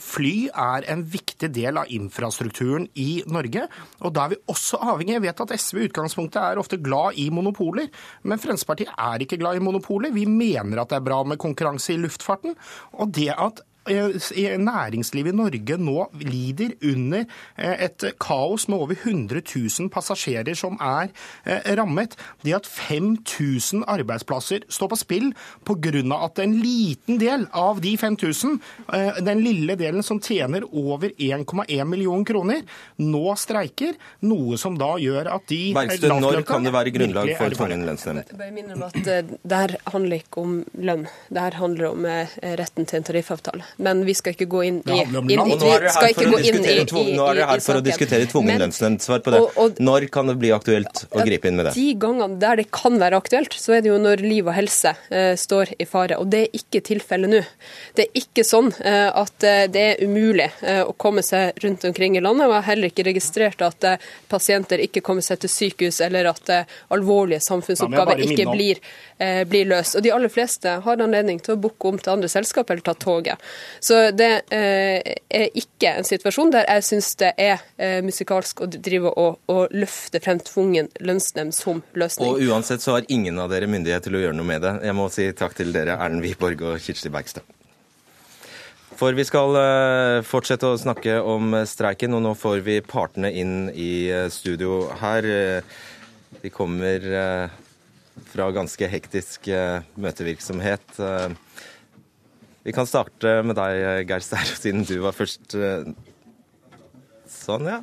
fly 0.02 0.50
er 0.50 0.86
en 0.92 1.04
viktig 1.08 1.50
del 1.54 1.78
av 1.80 1.92
infrastrukturen 1.94 2.88
i 2.98 3.24
Norge, 3.30 3.68
og 4.02 4.14
da 4.16 4.26
er 4.26 4.34
vi 4.34 4.42
også 4.52 4.80
avhengig 4.82 5.16
Jeg 5.18 5.24
vet 5.24 5.42
at 5.44 5.54
SV 5.58 5.78
i 5.80 5.86
utgangspunktet 5.88 6.40
er 6.42 6.60
ofte 6.62 6.80
glad 6.84 7.18
i 7.18 7.30
monopoler, 7.34 7.88
men 8.24 8.42
Fremskrittspartiet 8.42 8.92
er 8.92 9.24
ikke 9.24 9.40
glad 9.40 9.58
i 9.58 9.64
monopoler. 9.64 10.14
Vi 10.14 10.26
mener 10.30 10.82
at 10.82 10.92
det 10.92 11.00
er 11.00 11.06
bra 11.06 11.22
med 11.28 11.40
konkurranse 11.42 11.96
i 11.96 12.00
luftfarten. 12.02 12.58
Og 12.92 13.16
det 13.16 13.34
at 13.38 13.62
næringslivet 13.88 15.34
i 15.34 15.38
Norge 15.38 15.78
nå 15.78 16.06
lider 16.22 16.74
under 16.84 17.26
eh, 17.58 17.86
et 17.88 18.06
kaos 18.20 18.68
med 18.68 18.78
over 18.78 18.96
100 18.96 19.42
000 19.56 19.90
passasjerer 19.94 20.56
som 20.58 20.78
er 20.82 21.12
eh, 21.46 21.76
rammet. 21.78 22.16
Det 22.44 22.56
at 22.56 22.68
5000 22.68 23.86
arbeidsplasser 23.88 24.66
står 24.70 24.92
på 24.94 25.00
spill 25.00 25.34
pga. 25.66 26.24
at 26.24 26.40
en 26.40 26.54
liten 26.62 27.20
del 27.20 27.48
av 27.54 27.82
de 27.82 27.98
5000, 27.98 28.60
den 29.22 29.40
lille 29.44 29.76
delen 29.76 30.04
som 30.04 30.20
tjener 30.20 30.64
over 30.72 31.10
1,1 31.10 31.84
million 31.86 32.26
kroner, 32.26 32.62
nå 32.98 33.36
streiker, 33.36 33.94
noe 34.22 34.58
som 34.58 34.78
da 34.78 34.98
gjør 35.00 35.30
at 35.36 35.48
de 35.48 35.74
Bergstø, 35.76 36.08
når 36.08 36.42
kan 36.48 36.64
det 36.66 36.74
være 36.74 36.94
grunnlag 36.96 37.34
for 37.38 37.54
tvungen 37.54 37.86
lønnsnemnd? 37.88 38.34
Bare 38.38 38.52
minner 38.52 38.76
om 38.76 38.86
at 38.88 38.98
det 38.98 39.58
her 39.62 39.76
handler 39.86 40.22
ikke 40.22 40.44
om 40.44 40.58
lønn, 40.74 41.08
det 41.30 41.46
her 41.46 41.60
handler 41.62 41.90
om 41.92 42.08
retten 42.08 42.88
til 42.88 43.00
en 43.00 43.08
tariffavtale. 43.08 43.68
Men 43.78 44.04
vi 44.06 44.14
skal 44.18 44.34
ikke 44.34 44.48
gå 44.50 44.62
inn 44.68 44.78
i, 44.86 45.00
inn, 45.04 45.16
Og 45.16 45.26
nå 45.26 45.68
er 45.70 45.90
skal 45.90 46.08
her 46.08 46.14
for 46.14 46.24
å 46.28 46.32
gå 46.32 46.40
inn 46.40 46.46
i, 46.46 46.52
diskutere 47.88 48.22
er 48.22 48.32
tvungen 48.32 48.58
Men- 48.58 49.00
Svar 49.00 49.20
på 49.20 49.32
det. 49.32 49.40
og- 49.42 49.58
og- 49.58 49.80
Når 49.80 50.08
kan 50.12 50.28
det 50.28 50.38
bli 50.40 50.50
aktuelt 50.50 51.06
å 51.12 51.24
gripe 51.26 51.46
inn 51.48 51.56
med 51.58 51.66
det? 51.68 51.74
De 51.76 51.94
gangene 51.96 52.40
der 52.40 52.56
det 52.58 52.72
kan 52.72 52.98
være 52.98 53.14
aktuelt, 53.22 53.54
så 53.54 53.78
er 53.78 53.82
det 53.82 53.90
jo 53.90 53.98
når 53.98 54.18
liv 54.22 54.48
og 54.48 54.54
helse 54.56 54.96
eh, 55.12 55.36
står 55.36 55.74
i 55.80 55.86
fare. 55.86 56.18
Og 56.20 56.30
det 56.30 56.50
er 56.50 56.58
ikke 56.58 56.82
tilfellet 56.84 57.30
nå. 57.30 57.44
Det 57.96 58.08
er 58.08 58.20
ikke 58.22 58.44
sånn 58.44 58.74
eh, 58.84 59.12
at 59.14 59.44
eh, 59.44 59.68
det 59.68 60.00
er 60.00 60.06
umulig 60.06 60.50
eh, 60.64 60.84
å 60.84 60.96
komme 60.98 61.22
seg 61.24 61.54
rundt 61.64 61.84
omkring 61.86 62.18
i 62.18 62.20
landet. 62.22 62.48
Og 62.48 62.54
jeg 62.54 62.64
har 62.64 62.76
heller 62.76 62.90
ikke 62.90 63.06
registrert 63.06 63.62
at 63.62 63.84
eh, 63.84 63.98
pasienter 64.30 64.78
ikke 64.80 65.02
kommer 65.02 65.22
seg 65.22 65.40
til 65.40 65.50
sykehus, 65.50 66.02
eller 66.06 66.28
at 66.30 66.50
eh, 66.50 66.64
alvorlige 66.92 67.42
samfunnsoppgaver 67.42 68.18
ikke 68.26 68.52
blir, 68.52 68.78
blir 69.18 69.66
løst. 69.66 69.96
Og 69.98 70.04
de 70.06 70.12
aller 70.14 70.32
fleste 70.32 70.78
har 70.86 71.02
anledning 71.04 71.40
til 71.44 71.56
å 71.56 71.60
booke 71.62 71.90
om 71.90 71.98
til 71.98 72.14
andre 72.14 72.30
selskap 72.32 72.70
eller 72.70 72.86
ta 72.86 72.94
toget. 72.98 73.42
Så 73.84 74.12
det 74.14 74.30
eh, 74.54 75.16
er 75.30 75.58
ikke 75.58 75.96
en 75.98 76.08
situasjon 76.08 76.54
der 76.54 76.68
jeg 76.68 76.86
syns 76.86 77.12
det 77.22 77.34
er 77.42 77.64
eh, 77.82 78.00
musikalsk 78.06 78.62
å 78.64 78.70
drive 78.72 79.12
og, 79.12 79.40
og 79.52 79.74
løfte 79.74 80.22
frem 80.24 80.42
tvungen 80.46 80.92
lønnsnemnd 81.02 81.56
som 81.58 81.82
løsning. 81.98 82.30
Og 82.30 82.46
uansett 82.48 82.86
så 82.86 82.98
har 82.98 83.10
ingen 83.10 83.40
av 83.42 83.52
dere 83.54 83.70
myndighet 83.70 84.08
til 84.08 84.20
å 84.20 84.24
gjøre 84.26 84.38
noe 84.38 84.52
med 84.54 84.66
det. 84.66 84.74
Jeg 84.88 84.98
må 84.98 85.10
si 85.14 85.30
takk 85.38 85.58
til 85.58 85.74
dere, 85.76 85.98
Erlend 85.98 86.26
Wiborg 86.26 86.66
og 86.68 86.82
Kirsti 86.84 87.14
Bergstad. 87.14 87.46
For 88.98 89.14
vi 89.14 89.26
skal 89.28 89.54
eh, 89.62 90.24
fortsette 90.26 90.72
å 90.72 90.80
snakke 90.80 91.20
om 91.22 91.54
eh, 91.54 91.68
streiken, 91.70 92.16
og 92.18 92.24
nå 92.26 92.34
får 92.38 92.64
vi 92.66 92.80
partene 92.82 93.30
inn 93.30 93.68
i 93.70 94.08
eh, 94.10 94.26
studio 94.34 94.88
her. 95.04 95.28
Eh, 95.30 95.78
De 96.42 96.50
kommer 96.52 97.06
eh, 97.18 97.54
fra 98.26 98.50
ganske 98.56 98.88
hektisk 98.90 99.48
eh, 99.52 99.82
møtevirksomhet. 100.00 101.00
Eh, 101.00 101.30
Vi 102.68 102.74
kan 102.76 102.88
starte 102.90 103.38
med 103.48 103.56
deg, 103.56 103.78
eh, 103.80 104.02
Geir 104.10 104.24
Sterro, 104.26 104.56
siden 104.64 104.84
du 104.88 104.98
var 105.06 105.16
først. 105.16 105.56
Sånn, 107.32 107.70
ja. 107.70 107.82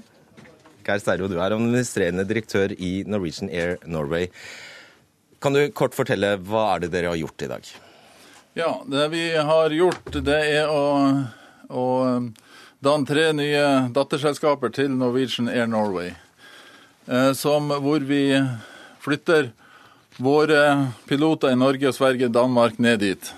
Geir 0.85 1.01
Sterro, 1.01 1.29
du 1.29 1.39
er 1.39 1.55
administrerende 1.57 2.27
direktør 2.29 2.75
i 2.77 3.03
Norwegian 3.09 3.49
Air 3.51 3.79
Norway. 3.89 4.29
Kan 5.41 5.57
du 5.57 5.63
kort 5.73 5.97
fortelle 5.97 6.35
hva 6.45 6.75
er 6.75 6.85
det 6.85 6.93
dere 6.93 7.13
har 7.13 7.21
gjort 7.21 7.45
i 7.45 7.49
dag? 7.49 7.71
Ja, 8.55 8.71
det 8.87 9.09
vi 9.13 9.25
har 9.35 9.73
gjort, 9.75 10.13
det 10.25 10.37
er 10.61 10.69
å, 10.71 10.85
å 11.69 11.87
danne 12.85 13.09
tre 13.09 13.31
nye 13.37 13.65
datterselskaper 13.97 14.73
til 14.77 14.93
Norwegian 14.95 15.49
Air 15.49 15.67
Norway. 15.69 16.13
Som, 17.37 17.69
hvor 17.85 18.05
vi 18.09 18.23
flytter 19.05 19.51
våre 20.17 20.91
piloter 21.09 21.53
i 21.53 21.57
Norge, 21.59 21.93
Sverige, 21.93 22.29
Danmark 22.29 22.79
ned 22.79 23.01
dit. 23.03 23.31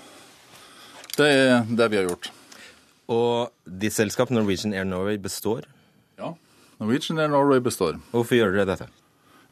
Det 1.17 1.27
er 1.27 1.63
det 1.69 1.87
vi 1.89 1.97
har 1.97 2.09
gjort. 2.09 2.29
Og 3.07 3.49
de 3.65 3.89
selskap 3.93 4.29
Norwegian 4.29 4.75
Air 4.75 4.85
Norway 4.85 5.17
består. 5.17 5.65
Ja, 6.19 6.35
Norwegian 6.77 7.19
Air 7.19 7.31
Norway 7.33 7.63
består. 7.63 7.97
Hvorfor 8.11 8.37
gjør 8.37 8.53
dere 8.53 8.67
dette? 8.69 8.89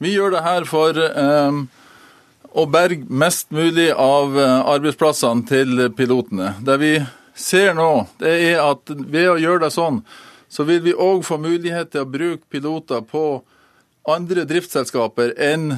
Vi 0.03 0.11
gjør 0.13 0.35
det 0.35 0.43
her 0.43 0.67
for 0.67 0.99
eh, 0.99 1.59
å 2.51 2.65
berge 2.69 3.07
mest 3.09 3.49
mulig 3.55 3.89
av 3.91 4.37
eh, 4.37 4.59
arbeidsplassene 4.75 5.47
til 5.49 5.87
pilotene. 5.95 6.53
Det 6.67 6.77
vi 6.81 6.93
ser 7.35 7.73
nå, 7.75 8.05
det 8.19 8.35
er 8.51 8.61
at 8.63 8.91
ved 8.91 9.31
å 9.31 9.39
gjøre 9.39 9.65
det 9.65 9.73
sånn, 9.75 10.03
så 10.51 10.63
vil 10.67 10.83
vi 10.85 10.93
òg 10.93 11.23
få 11.27 11.39
mulighet 11.41 11.91
til 11.91 12.05
å 12.05 12.11
bruke 12.11 12.45
piloter 12.51 13.01
på 13.07 13.41
andre 14.07 14.45
driftsselskaper 14.47 15.33
enn 15.41 15.73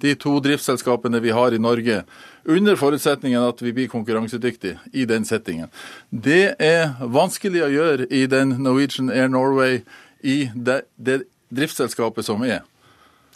de 0.00 0.14
to 0.14 0.36
driftsselskapene 0.44 1.20
vi 1.24 1.32
har 1.34 1.54
i 1.54 1.58
Norge, 1.58 2.02
under 2.48 2.76
forutsetningen 2.78 3.42
at 3.48 3.60
vi 3.62 3.72
blir 3.76 3.88
konkurransedyktige 3.92 4.78
i 4.92 5.04
den 5.10 5.26
settingen. 5.28 5.68
Det 6.10 6.54
er 6.62 6.94
vanskelig 7.02 7.64
å 7.66 7.70
gjøre 7.72 8.06
i 8.14 8.24
den 8.30 8.56
Norwegian 8.62 9.10
Air 9.10 9.28
Norway 9.32 9.80
i 10.22 10.48
det, 10.54 10.82
det 10.96 11.22
driftsselskapet 11.54 12.24
som 12.26 12.42
er. 12.46 12.62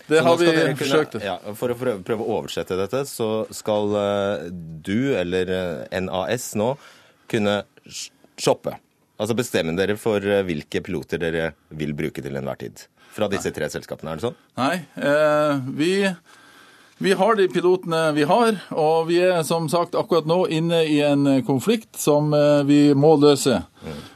Det 0.08 0.20
har 0.22 0.36
vi 0.36 0.46
kunne- 0.50 0.76
forsøkt. 0.76 1.18
Ja, 1.22 1.36
for 1.54 1.70
å 1.70 1.76
prøve, 1.78 2.18
å 2.22 2.38
oversette 2.40 2.76
dette, 2.76 3.04
så 3.06 3.46
skal 3.54 3.94
eh, 3.96 4.48
du, 4.82 5.14
eller 5.14 5.52
eh, 5.58 6.00
NAS 6.00 6.54
nå, 6.58 6.72
kunne 7.30 7.62
shoppe. 8.38 8.74
Altså 9.22 9.36
bestemme 9.38 9.74
dere 9.78 9.94
for 10.00 10.18
eh, 10.24 10.42
hvilke 10.42 10.82
piloter 10.82 11.20
dere 11.22 11.52
vil 11.70 11.94
bruke 11.94 12.22
til 12.24 12.34
enhver 12.36 12.58
tid. 12.58 12.86
Fra 13.12 13.28
disse 13.28 13.52
tre 13.52 13.68
selskapene, 13.70 14.10
er 14.14 14.18
det 14.18 14.24
sånn? 14.24 14.36
Nei, 14.58 14.76
eh, 14.96 15.60
vi, 15.78 15.90
vi 17.02 17.12
har 17.12 17.34
de 17.36 17.48
pilotene 17.48 18.12
vi 18.14 18.22
har, 18.22 18.60
og 18.70 19.08
vi 19.08 19.16
er 19.26 19.40
som 19.42 19.64
sagt 19.70 19.96
akkurat 19.98 20.28
nå 20.30 20.44
inne 20.54 20.84
i 20.86 21.00
en 21.02 21.26
konflikt 21.42 21.98
som 21.98 22.30
eh, 22.36 22.62
vi 22.68 22.94
må 22.94 23.16
løse. 23.18 23.58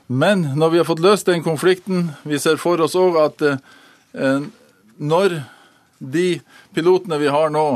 Men 0.07 0.45
når 0.55 0.71
vi 0.71 0.78
har 0.78 0.87
fått 0.87 1.02
løst 1.02 1.26
den 1.26 1.43
konflikten, 1.43 2.12
vi 2.23 2.38
ser 2.38 2.61
for 2.62 2.78
oss 2.85 2.95
òg 2.95 3.19
at 3.25 3.43
eh, 3.43 4.47
når 5.02 5.35
de 5.99 6.28
pilotene 6.76 7.19
vi 7.19 7.33
har 7.35 7.50
nå, 7.50 7.66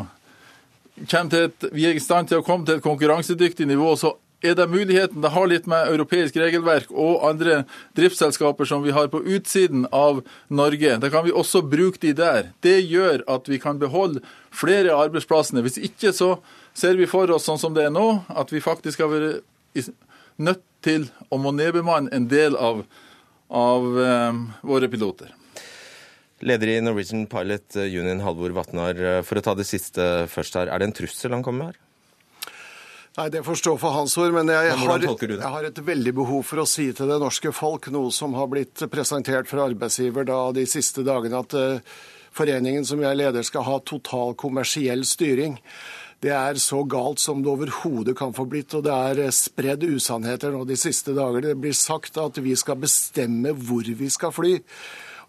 vi 0.94 1.88
er 1.88 1.98
i 1.98 2.06
stand 2.06 2.30
til 2.30 2.38
å 2.38 2.46
komme 2.46 2.68
til 2.68 2.78
et 2.78 2.86
konkurransedyktig 2.86 3.66
nivå, 3.66 3.96
så 3.98 4.14
er 4.42 4.54
det 4.56 4.66
muligheten 4.70 5.20
Det 5.20 5.32
har 5.34 5.48
litt 5.50 5.66
med 5.68 5.90
europeisk 5.92 6.36
regelverk 6.40 6.90
og 6.90 7.24
andre 7.28 7.64
driftsselskaper 7.98 8.68
som 8.68 8.82
vi 8.84 8.94
har 8.96 9.10
på 9.12 9.20
utsiden 9.20 9.86
av 9.92 10.22
Norge. 10.48 10.96
Da 11.02 11.10
kan 11.12 11.26
vi 11.26 11.32
også 11.32 11.62
bruke 11.62 12.00
de 12.00 12.14
der. 12.16 12.52
Det 12.64 12.78
gjør 12.80 13.24
at 13.28 13.48
vi 13.48 13.60
kan 13.60 13.80
beholde 13.80 14.22
flere 14.50 14.94
av 14.94 15.08
arbeidsplassene. 15.08 15.62
Hvis 15.66 15.78
ikke 15.78 16.14
så 16.16 16.38
ser 16.72 16.96
vi 16.96 17.08
for 17.10 17.30
oss 17.34 17.48
sånn 17.48 17.60
som 17.60 17.76
det 17.76 17.88
er 17.88 17.92
nå, 17.94 18.22
at 18.28 18.52
vi 18.52 18.64
faktisk 18.64 19.04
har 19.04 19.12
vært 19.12 19.92
nødt 20.40 20.64
til 20.80 21.10
å 21.28 21.36
må 21.36 21.52
nedbemanne 21.52 22.12
en 22.16 22.30
del 22.30 22.56
av, 22.56 22.80
av 23.52 24.00
eh, 24.00 24.40
våre 24.64 24.88
piloter. 24.88 25.34
Leder 26.40 26.72
i 26.72 26.80
Norwegian 26.80 27.26
Pilot 27.28 27.76
Union, 27.76 28.22
Halvor 28.24 28.54
Vatnar. 28.56 28.96
eh, 28.96 29.20
For 29.20 29.36
å 29.36 29.44
ta 29.44 29.52
det 29.54 29.68
siste 29.68 30.24
først 30.32 30.56
her. 30.56 30.72
Er 30.72 30.80
det 30.80 30.88
en 30.88 30.96
trussel 30.96 31.36
han 31.36 31.44
kommer 31.44 31.66
med 31.66 31.74
her? 31.74 31.89
Nei, 33.18 33.28
Det 33.28 33.42
får 33.42 33.58
stå 33.58 33.74
for 33.78 33.90
hans 33.90 34.14
ord, 34.18 34.32
men 34.36 34.48
jeg, 34.52 34.76
har, 34.78 35.02
jeg 35.02 35.50
har 35.54 35.66
et 35.66 35.78
veldig 35.82 36.12
behov 36.14 36.44
for 36.46 36.62
å 36.62 36.68
si 36.68 36.92
til 36.94 37.10
det 37.10 37.18
norske 37.18 37.50
folk 37.54 37.90
noe 37.90 38.12
som 38.14 38.36
har 38.38 38.46
blitt 38.52 38.84
presentert 38.92 39.50
fra 39.50 39.66
arbeidsgiver 39.66 40.28
da 40.28 40.44
de 40.54 40.66
siste 40.70 41.02
dagene, 41.06 41.42
at 41.42 41.56
eh, 41.58 41.96
foreningen 42.36 42.86
som 42.86 43.02
jeg 43.02 43.18
leder 43.18 43.46
skal 43.46 43.66
ha 43.66 43.80
total 43.82 44.36
kommersiell 44.38 45.02
styring. 45.08 45.58
Det 46.22 46.30
er 46.36 46.58
så 46.60 46.84
galt 46.84 47.18
som 47.18 47.42
det 47.42 47.50
overhodet 47.50 48.14
kan 48.18 48.34
få 48.36 48.44
blitt, 48.46 48.76
og 48.78 48.86
det 48.86 48.94
er 48.94 49.24
eh, 49.26 49.34
spredd 49.34 49.88
usannheter 49.90 50.54
nå 50.54 50.62
de 50.68 50.78
siste 50.78 51.16
dager. 51.16 51.50
Det 51.50 51.58
blir 51.58 51.74
sagt 51.74 52.20
at 52.20 52.38
vi 52.38 52.54
skal 52.54 52.78
bestemme 52.78 53.56
hvor 53.58 53.90
vi 53.90 54.10
skal 54.12 54.34
fly. 54.36 54.60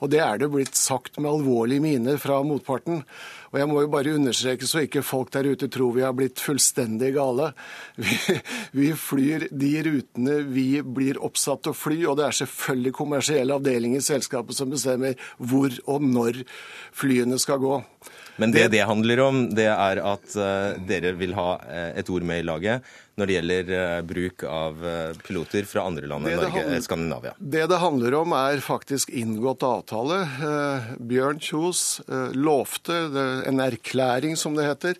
Og 0.02 0.10
det 0.10 0.22
er 0.26 0.40
det 0.42 0.50
blitt 0.50 0.78
sagt 0.78 1.20
med 1.22 1.30
alvorlig 1.30 1.78
mine 1.84 2.18
fra 2.22 2.40
motparten. 2.46 3.04
Og 3.52 3.60
jeg 3.60 3.68
må 3.68 3.82
jo 3.84 3.92
bare 3.92 4.16
understreke, 4.16 4.66
så 4.68 4.86
ikke 4.86 5.04
folk 5.06 5.30
der 5.36 5.50
ute 5.52 5.68
tror 5.72 5.92
vi 5.94 6.06
har 6.06 6.16
blitt 6.18 6.42
fullstendig 6.42 7.14
gale. 7.18 7.52
Vi, 8.02 8.38
vi 8.72 8.88
flyr 8.98 9.48
de 9.52 9.72
rutene 9.86 10.38
vi 10.48 10.82
blir 10.82 11.20
oppsatt 11.22 11.62
til 11.66 11.74
å 11.74 11.78
fly, 11.78 11.98
og 12.10 12.18
det 12.18 12.26
er 12.26 12.38
selvfølgelig 12.40 12.94
kommersielle 12.98 13.58
avdelinger 13.58 14.02
i 14.02 14.06
selskapet 14.06 14.58
som 14.58 14.72
bestemmer 14.72 15.20
hvor 15.38 15.76
og 15.92 16.06
når 16.08 16.42
flyene 16.98 17.38
skal 17.42 17.62
gå. 17.62 17.82
Men 18.42 18.56
det 18.56 18.70
det 18.74 18.86
handler 18.88 19.22
om, 19.28 19.44
det 19.54 19.68
er 19.70 20.02
at 20.02 20.36
eh, 20.40 20.82
dere 20.88 21.14
vil 21.20 21.36
ha 21.38 21.50
eh, 21.68 21.90
et 22.00 22.10
ord 22.10 22.26
med 22.26 22.42
i 22.42 22.48
laget 22.48 22.88
når 23.22 23.30
det 23.30 23.36
gjelder 23.38 23.72
eh, 23.78 24.02
bruk 24.10 24.44
av 24.50 24.82
eh, 24.88 25.20
piloter 25.22 25.68
fra 25.70 25.86
andre 25.86 26.10
land 26.10 26.26
enn 26.26 26.40
Norge, 26.40 26.52
handler- 26.56 26.78
eh, 26.80 26.86
Skandinavia. 26.86 27.34
Det 27.38 27.68
det 27.70 27.80
handler 27.84 28.18
om, 28.18 28.34
er 28.34 28.64
faktisk 28.66 29.12
inngått 29.14 29.64
avtale. 29.68 30.20
Bjørn 30.98 31.40
Kjos 31.42 32.02
lovte 32.34 32.98
en 33.48 33.62
erklæring, 33.62 34.38
som 34.38 34.58
det 34.58 34.66
heter, 34.66 34.98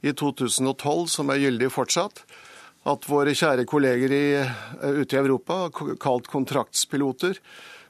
i 0.00 0.14
2012, 0.16 1.08
som 1.12 1.30
er 1.30 1.42
gyldig 1.42 1.70
fortsatt, 1.74 2.22
at 2.88 3.08
våre 3.10 3.34
kjære 3.36 3.66
kolleger 3.68 4.14
i, 4.14 4.26
ute 5.02 5.16
i 5.16 5.20
Europa, 5.20 5.66
kalt 6.00 6.30
kontraktspiloter, 6.30 7.40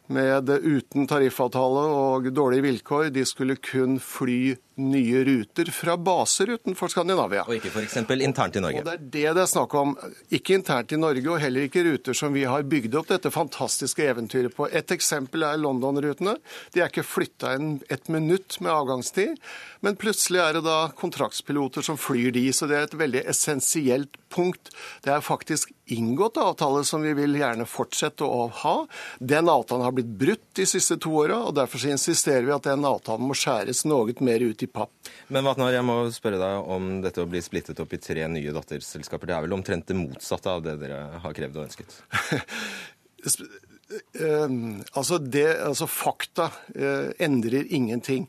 med 0.09 0.49
uten 0.49 1.05
tariffavtale 1.07 1.83
og 1.93 2.31
dårlige 2.33 2.65
vilkår, 2.65 3.11
de 3.13 3.27
skulle 3.29 3.59
kun 3.61 3.99
fly 4.01 4.57
nye 4.79 5.25
ruter 5.25 5.71
fra 5.75 5.97
baser 6.01 6.55
utenfor 6.57 6.93
Skandinavia. 6.93 7.45
Og 7.49 7.59
ikke 7.59 7.73
f.eks. 7.73 7.97
internt 8.25 8.59
i 8.59 8.63
Norge. 8.63 8.83
Og 8.83 8.89
det 8.89 8.97
er 8.97 9.07
det 9.19 9.37
det 9.39 9.45
er 9.45 9.51
snakk 9.51 9.75
om. 9.79 9.95
Ikke 10.35 10.57
internt 10.59 10.93
i 10.95 11.01
Norge, 11.01 11.25
og 11.31 11.43
heller 11.43 11.67
ikke 11.69 11.85
ruter 11.87 12.17
som 12.17 12.35
vi 12.35 12.45
har 12.49 12.67
bygd 12.69 12.97
opp 13.01 13.11
dette 13.13 13.33
fantastiske 13.35 14.07
eventyret 14.07 14.55
på. 14.57 14.69
Et 14.71 14.95
eksempel 14.95 15.47
er 15.49 15.61
London-rutene. 15.61 16.37
De 16.75 16.83
er 16.83 16.93
ikke 16.93 17.07
flytta 17.07 17.57
et 17.91 18.13
minutt 18.13 18.59
med 18.65 18.73
avgangstid, 18.73 19.37
men 19.85 19.99
plutselig 19.99 20.43
er 20.43 20.59
det 20.59 20.65
da 20.67 20.79
kontraktspiloter 20.99 21.85
som 21.87 21.99
flyr 22.01 22.33
de, 22.35 22.49
så 22.53 22.69
det 22.71 22.79
er 22.79 22.89
et 22.89 22.99
veldig 22.99 23.25
essensielt 23.31 24.19
punkt. 24.33 24.73
Det 25.05 25.13
er 25.13 25.25
faktisk 25.25 25.73
inngått 25.89 26.37
avtale 26.37 26.85
som 26.85 27.03
vi 27.03 27.15
vil 27.17 27.37
gjerne 27.39 27.67
fortsette 27.69 28.27
å 28.27 28.47
ha. 28.63 28.75
Den 29.19 29.49
avtalen 29.49 29.87
har 29.87 29.95
blitt 29.97 30.11
brutt 30.21 30.45
de 30.59 30.67
siste 30.69 30.99
to 31.01 31.15
åra, 31.23 31.41
og 31.49 31.57
derfor 31.57 31.81
så 31.81 31.93
insisterer 31.95 32.45
vi 32.47 32.55
at 32.55 32.69
den 32.69 32.85
avtalen 32.89 33.29
må 33.29 33.37
skjæres 33.39 33.85
noe 33.89 34.13
mer 34.25 34.45
ut 34.45 34.63
i 34.65 34.68
papp. 34.73 34.93
Men 35.33 35.47
Vatnar, 35.47 35.73
jeg 35.75 35.87
må 35.87 36.01
spørre 36.15 36.41
deg 36.41 36.71
om 36.77 36.91
dette 37.05 37.23
å 37.25 37.31
bli 37.31 37.43
splittet 37.45 37.81
opp 37.83 37.95
i 37.95 38.03
tre 38.03 38.27
nye 38.31 38.55
datterselskaper. 38.57 39.31
Det 39.31 39.39
er 39.39 39.47
vel 39.47 39.57
omtrent 39.59 39.89
det 39.89 39.99
motsatte 39.99 40.53
av 40.53 40.63
det 40.67 40.79
dere 40.83 41.21
har 41.25 41.37
krevd 41.37 41.59
og 41.59 41.67
ønsket? 41.69 41.99
Uh, 43.89 44.81
altså, 44.93 45.19
det, 45.19 45.47
altså 45.65 45.87
Fakta 45.89 46.51
uh, 46.77 47.09
endrer 47.19 47.65
ingenting. 47.73 48.27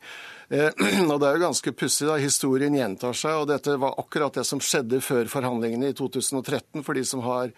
Uh, 0.53 0.72
og 1.12 1.19
Det 1.19 1.27
er 1.27 1.36
jo 1.36 1.43
ganske 1.43 1.74
pussig. 1.75 2.08
Historien 2.24 2.77
gjentar 2.77 3.17
seg. 3.17 3.41
og 3.41 3.50
Dette 3.51 3.75
var 3.81 4.00
akkurat 4.00 4.39
det 4.39 4.46
som 4.48 4.62
skjedde 4.63 5.01
før 5.03 5.27
forhandlingene 5.31 5.91
i 5.91 5.98
2013. 5.98 6.79
For 6.79 6.96
de 6.96 7.03
som 7.03 7.25
har 7.27 7.51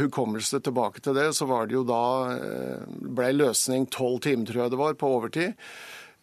hukommelse 0.00 0.62
tilbake 0.64 1.04
til 1.04 1.14
det, 1.14 1.28
så 1.36 1.46
var 1.46 1.68
det 1.68 1.76
jo 1.76 1.84
da 1.86 2.00
ble 2.88 3.28
løsning 3.36 3.84
tolv 3.92 4.18
timer, 4.24 4.48
tror 4.48 4.64
jeg 4.64 4.72
det 4.72 4.80
var, 4.80 4.96
på 4.98 5.12
overtid. 5.18 5.68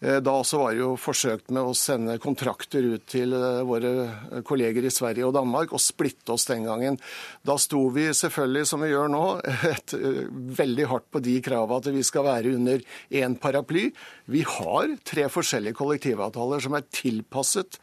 Eh, 0.04 0.20
da 0.24 0.34
også 0.36 0.60
var 0.60 0.74
det 0.74 0.82
jo 0.82 0.94
forsøkt 1.00 1.52
med 1.56 1.64
å 1.64 1.76
sende 1.78 2.18
kontrakter 2.22 2.84
ut 2.84 3.06
til 3.10 3.34
eh, 3.38 3.62
våre 3.68 4.42
kolleger 4.48 4.84
i 4.84 4.92
Sverige 4.92 5.30
og 5.30 5.36
Danmark 5.38 5.72
og 5.76 5.82
splitte 5.82 6.36
oss 6.36 6.48
den 6.50 6.68
gangen. 6.68 7.00
Da 7.48 7.56
sto 7.62 7.86
vi 7.96 8.10
selvfølgelig, 8.12 8.66
som 8.68 8.84
vi 8.84 8.92
gjør 8.92 9.14
nå, 9.14 9.24
et, 9.74 9.96
eh, 9.96 10.26
veldig 10.60 10.90
hardt 10.92 11.08
på 11.14 11.24
de 11.24 11.38
kravene 11.46 11.80
at 11.80 11.90
vi 11.96 12.04
skal 12.06 12.28
være 12.28 12.56
under 12.58 12.84
én 13.16 13.38
paraply. 13.40 13.88
Vi 14.32 14.44
har 14.48 14.98
tre 15.08 15.30
forskjellige 15.32 15.80
kollektivavtaler 15.80 16.64
som 16.64 16.76
er 16.78 16.86
tilpasset 16.94 17.80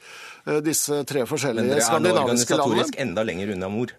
disse 0.64 1.02
tre 1.08 1.24
forskjellige 1.28 1.80
skandinaviske 1.84 1.90
landene. 1.90 1.96
Men 1.96 2.04
dere 2.04 2.12
er 2.12 2.20
nå 2.20 2.24
organisatorisk 2.26 3.00
enda 3.02 3.24
lenger 3.26 3.56
unna 3.56 3.72
mor? 3.72 3.96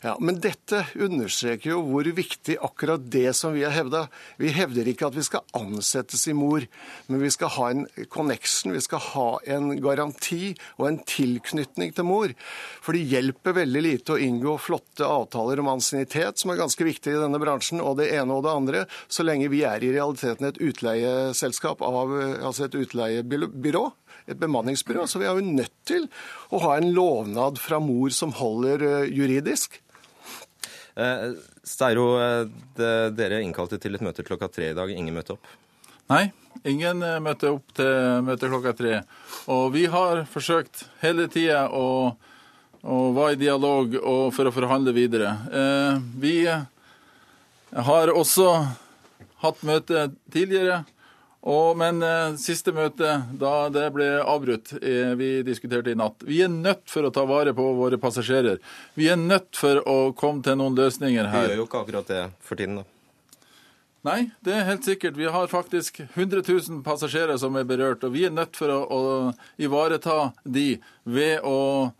Ja, 0.00 0.14
Men 0.20 0.38
dette 0.40 0.86
understreker 0.96 1.74
jo 1.74 1.80
hvor 1.84 2.06
viktig 2.16 2.54
akkurat 2.64 3.02
det 3.12 3.34
som 3.36 3.52
vi 3.52 3.66
har 3.66 3.74
hevda. 3.74 4.06
Vi 4.40 4.48
hevder 4.56 4.88
ikke 4.88 5.10
at 5.10 5.16
vi 5.18 5.24
skal 5.26 5.44
ansettes 5.58 6.22
i 6.30 6.32
mor, 6.32 6.64
men 7.10 7.20
vi 7.20 7.28
skal 7.34 7.52
ha 7.58 7.66
en 7.68 7.82
connection, 8.08 8.72
vi 8.72 8.80
skal 8.80 9.02
ha 9.10 9.26
en 9.44 9.74
garanti 9.84 10.54
og 10.78 10.86
en 10.88 10.98
tilknytning 11.04 11.92
til 11.92 12.08
mor. 12.08 12.32
For 12.80 12.96
det 12.96 13.10
hjelper 13.12 13.58
veldig 13.60 13.82
lite 13.84 14.16
å 14.16 14.22
inngå 14.24 14.56
flotte 14.64 15.04
avtaler 15.04 15.60
om 15.60 15.68
ansiennitet, 15.74 16.40
som 16.40 16.54
er 16.54 16.62
ganske 16.62 16.88
viktig 16.88 17.12
i 17.12 17.20
denne 17.20 17.42
bransjen, 17.42 17.84
og 17.84 17.98
det 18.00 18.08
ene 18.16 18.40
og 18.40 18.48
det 18.48 18.56
andre, 18.56 18.86
så 19.04 19.26
lenge 19.28 19.52
vi 19.52 19.66
er 19.68 19.84
i 19.84 19.92
realiteten 19.92 20.48
et 20.48 20.62
utleieselskap 20.64 21.84
av 21.84 22.16
altså 22.40 22.70
et 22.70 22.80
utleiebyrå 22.86 23.84
et 24.30 24.40
bemanningsbyrå. 24.40 25.04
Så 25.08 25.20
vi 25.20 25.28
er 25.28 25.36
jo 25.36 25.52
nødt 25.58 25.76
til 25.88 26.08
å 26.54 26.60
ha 26.64 26.76
en 26.78 26.90
lovnad 26.94 27.60
fra 27.60 27.80
mor 27.82 28.12
som 28.14 28.34
holder 28.36 28.84
eh, 28.86 29.12
juridisk. 29.12 29.80
Eh, 31.00 31.32
Steiro, 31.64 32.06
det, 32.76 32.92
dere 33.16 33.40
innkalte 33.44 33.78
til 33.80 33.96
et 33.96 34.04
møte 34.04 34.24
klokka 34.26 34.50
tre 34.52 34.70
i 34.72 34.76
dag. 34.76 34.92
Ingen 34.92 35.16
møtte 35.16 35.36
opp? 35.36 35.52
Nei, 36.10 36.24
ingen 36.68 37.04
eh, 37.06 37.20
møtte 37.22 37.54
opp 37.54 37.72
til 37.78 38.26
møte 38.26 38.50
klokka 38.50 38.74
tre. 38.76 39.00
Og 39.52 39.70
vi 39.76 39.86
har 39.92 40.24
forsøkt 40.30 40.84
hele 41.04 41.28
tida 41.32 41.66
å, 41.72 42.12
å 42.82 43.00
være 43.16 43.38
i 43.38 43.42
dialog 43.46 43.96
for 44.36 44.50
å 44.50 44.54
forhandle 44.54 44.94
videre. 44.96 45.34
Vi 46.20 46.36
har 47.70 48.12
også 48.12 48.48
hatt 49.44 49.62
møte 49.64 50.08
tidligere 50.32 50.82
og, 51.40 51.76
men 51.80 52.02
eh, 52.04 52.36
siste 52.36 52.72
møte, 52.76 53.14
da 53.40 53.54
det 53.72 53.86
ble 53.94 54.08
avbrutt, 54.20 54.74
eh, 54.76 55.14
vi 55.16 55.30
diskuterte 55.46 55.94
i 55.94 55.96
natt 55.96 56.20
Vi 56.28 56.42
er 56.44 56.52
nødt 56.52 56.84
for 56.92 57.08
å 57.08 57.12
ta 57.14 57.24
vare 57.24 57.54
på 57.56 57.64
våre 57.78 57.96
passasjerer. 58.00 58.60
Vi 58.92 59.08
er 59.08 59.16
nødt 59.16 59.56
for 59.56 59.80
å 59.88 60.12
komme 60.12 60.44
til 60.44 60.58
noen 60.60 60.76
løsninger 60.76 61.30
her. 61.32 61.48
Vi 61.48 61.54
gjør 61.54 61.62
jo 61.62 61.68
ikke 61.70 61.84
akkurat 61.86 62.12
det 62.12 62.26
for 62.44 62.60
tiden, 62.60 62.82
da. 62.82 62.88
Nei, 64.04 64.20
det 64.44 64.52
er 64.56 64.68
helt 64.68 64.84
sikkert. 64.84 65.16
Vi 65.16 65.28
har 65.28 65.48
faktisk 65.52 66.02
100 66.04 66.44
000 66.44 66.84
passasjerer 66.84 67.36
som 67.40 67.56
er 67.56 67.66
berørt. 67.68 68.04
Og 68.04 68.14
vi 68.14 68.24
er 68.28 68.32
nødt 68.32 68.56
for 68.56 68.72
å, 68.72 68.78
å 68.88 69.00
ivareta 69.60 70.30
de 70.44 70.78
ved 71.04 71.44
å 71.44 71.92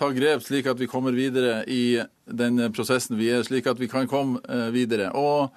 ta 0.00 0.08
grep 0.16 0.44
slik 0.44 0.68
at 0.68 0.80
vi 0.80 0.88
kommer 0.88 1.12
videre 1.12 1.60
i 1.68 2.00
den 2.24 2.60
prosessen 2.72 3.18
vi 3.20 3.28
er, 3.32 3.44
slik 3.44 3.68
at 3.68 3.80
vi 3.80 3.88
kan 3.92 4.08
komme 4.08 4.40
eh, 4.48 4.70
videre. 4.72 5.10
Og, 5.12 5.52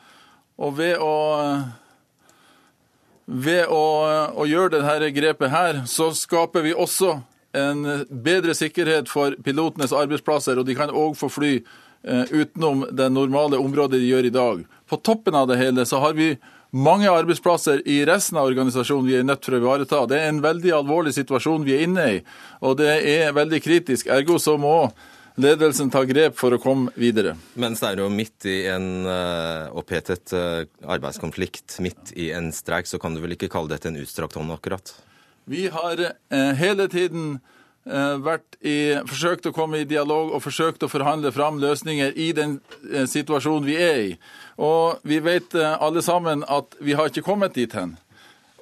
og 0.59 0.75
ved 0.79 0.99
å 0.99 1.15
ved 3.25 3.71
å, 3.73 3.85
å 4.37 4.45
gjøre 4.45 4.77
dette 4.77 5.13
grepet 5.15 5.53
her, 5.53 5.81
så 5.89 6.11
skaper 6.13 6.65
vi 6.65 6.75
også 6.75 7.17
en 7.55 7.85
bedre 8.09 8.55
sikkerhet 8.57 9.09
for 9.09 9.37
pilotenes 9.43 9.95
arbeidsplasser, 9.95 10.59
og 10.59 10.67
de 10.67 10.75
kan 10.77 10.91
òg 10.91 11.15
få 11.17 11.29
fly 11.31 11.53
eh, 11.57 12.25
utenom 12.31 12.85
det 12.91 13.07
normale 13.13 13.59
området 13.61 14.01
de 14.01 14.11
gjør 14.11 14.29
i 14.29 14.35
dag. 14.35 14.65
På 14.89 14.99
toppen 14.99 15.37
av 15.37 15.47
det 15.49 15.59
hele 15.61 15.87
så 15.87 16.03
har 16.03 16.17
vi 16.17 16.35
mange 16.75 17.09
arbeidsplasser 17.09 17.85
i 17.87 18.01
resten 18.07 18.37
av 18.37 18.49
organisasjonen 18.49 19.07
vi 19.07 19.17
er 19.17 19.27
nødt 19.27 19.45
for 19.47 19.55
å 19.55 19.61
ivareta. 19.63 20.03
Det 20.11 20.19
er 20.19 20.29
en 20.29 20.43
veldig 20.43 20.73
alvorlig 20.75 21.15
situasjon 21.15 21.65
vi 21.65 21.77
er 21.77 21.85
inne 21.87 22.07
i, 22.17 22.21
og 22.61 22.77
det 22.81 22.97
er 22.99 23.35
veldig 23.35 23.61
kritisk. 23.63 24.11
Ergo 24.11 24.37
så 24.41 24.57
må 24.59 24.77
ledelsen 25.35 25.89
tar 25.91 26.07
grep 26.09 26.37
for 26.39 26.55
å 26.55 26.59
komme 26.61 26.93
videre. 26.99 27.35
Mens 27.59 27.81
det 27.83 27.91
er 27.91 28.03
jo 28.03 28.11
midt 28.11 28.47
i 28.49 28.61
en 28.71 29.07
uh, 29.07 29.71
opphetet 29.75 30.33
uh, 30.35 30.63
arbeidskonflikt, 30.81 31.79
midt 31.83 32.13
i 32.15 32.31
en 32.35 32.51
streik, 32.55 32.89
så 32.89 32.99
kan 33.01 33.15
du 33.15 33.23
vel 33.23 33.35
ikke 33.35 33.51
kalle 33.51 33.71
dette 33.73 33.91
en 33.91 33.99
utstrakt 34.01 34.37
hånd, 34.39 34.53
akkurat? 34.55 34.95
Vi 35.51 35.67
har 35.73 36.01
uh, 36.01 36.53
hele 36.57 36.89
tiden 36.91 37.37
vært 37.85 38.55
i, 38.65 38.95
forsøkt 39.05 39.45
å 39.45 39.51
komme 39.53 39.83
i 39.83 39.85
dialog 39.85 40.31
og 40.33 40.41
forsøkt 40.41 40.81
å 40.81 40.87
forhandle 40.89 41.29
fram 41.29 41.59
løsninger 41.61 42.15
i 42.17 42.31
den 42.33 42.55
situasjonen 43.05 43.67
vi 43.67 43.75
er 43.77 43.99
i. 44.01 44.15
Og 44.57 45.03
vi 45.05 45.19
vet 45.21 45.53
alle 45.53 46.01
sammen 46.01 46.41
at 46.49 46.73
vi 46.81 46.95
har 46.97 47.11
ikke 47.11 47.21
kommet 47.27 47.53
dit 47.53 47.69
hen. 47.77 47.93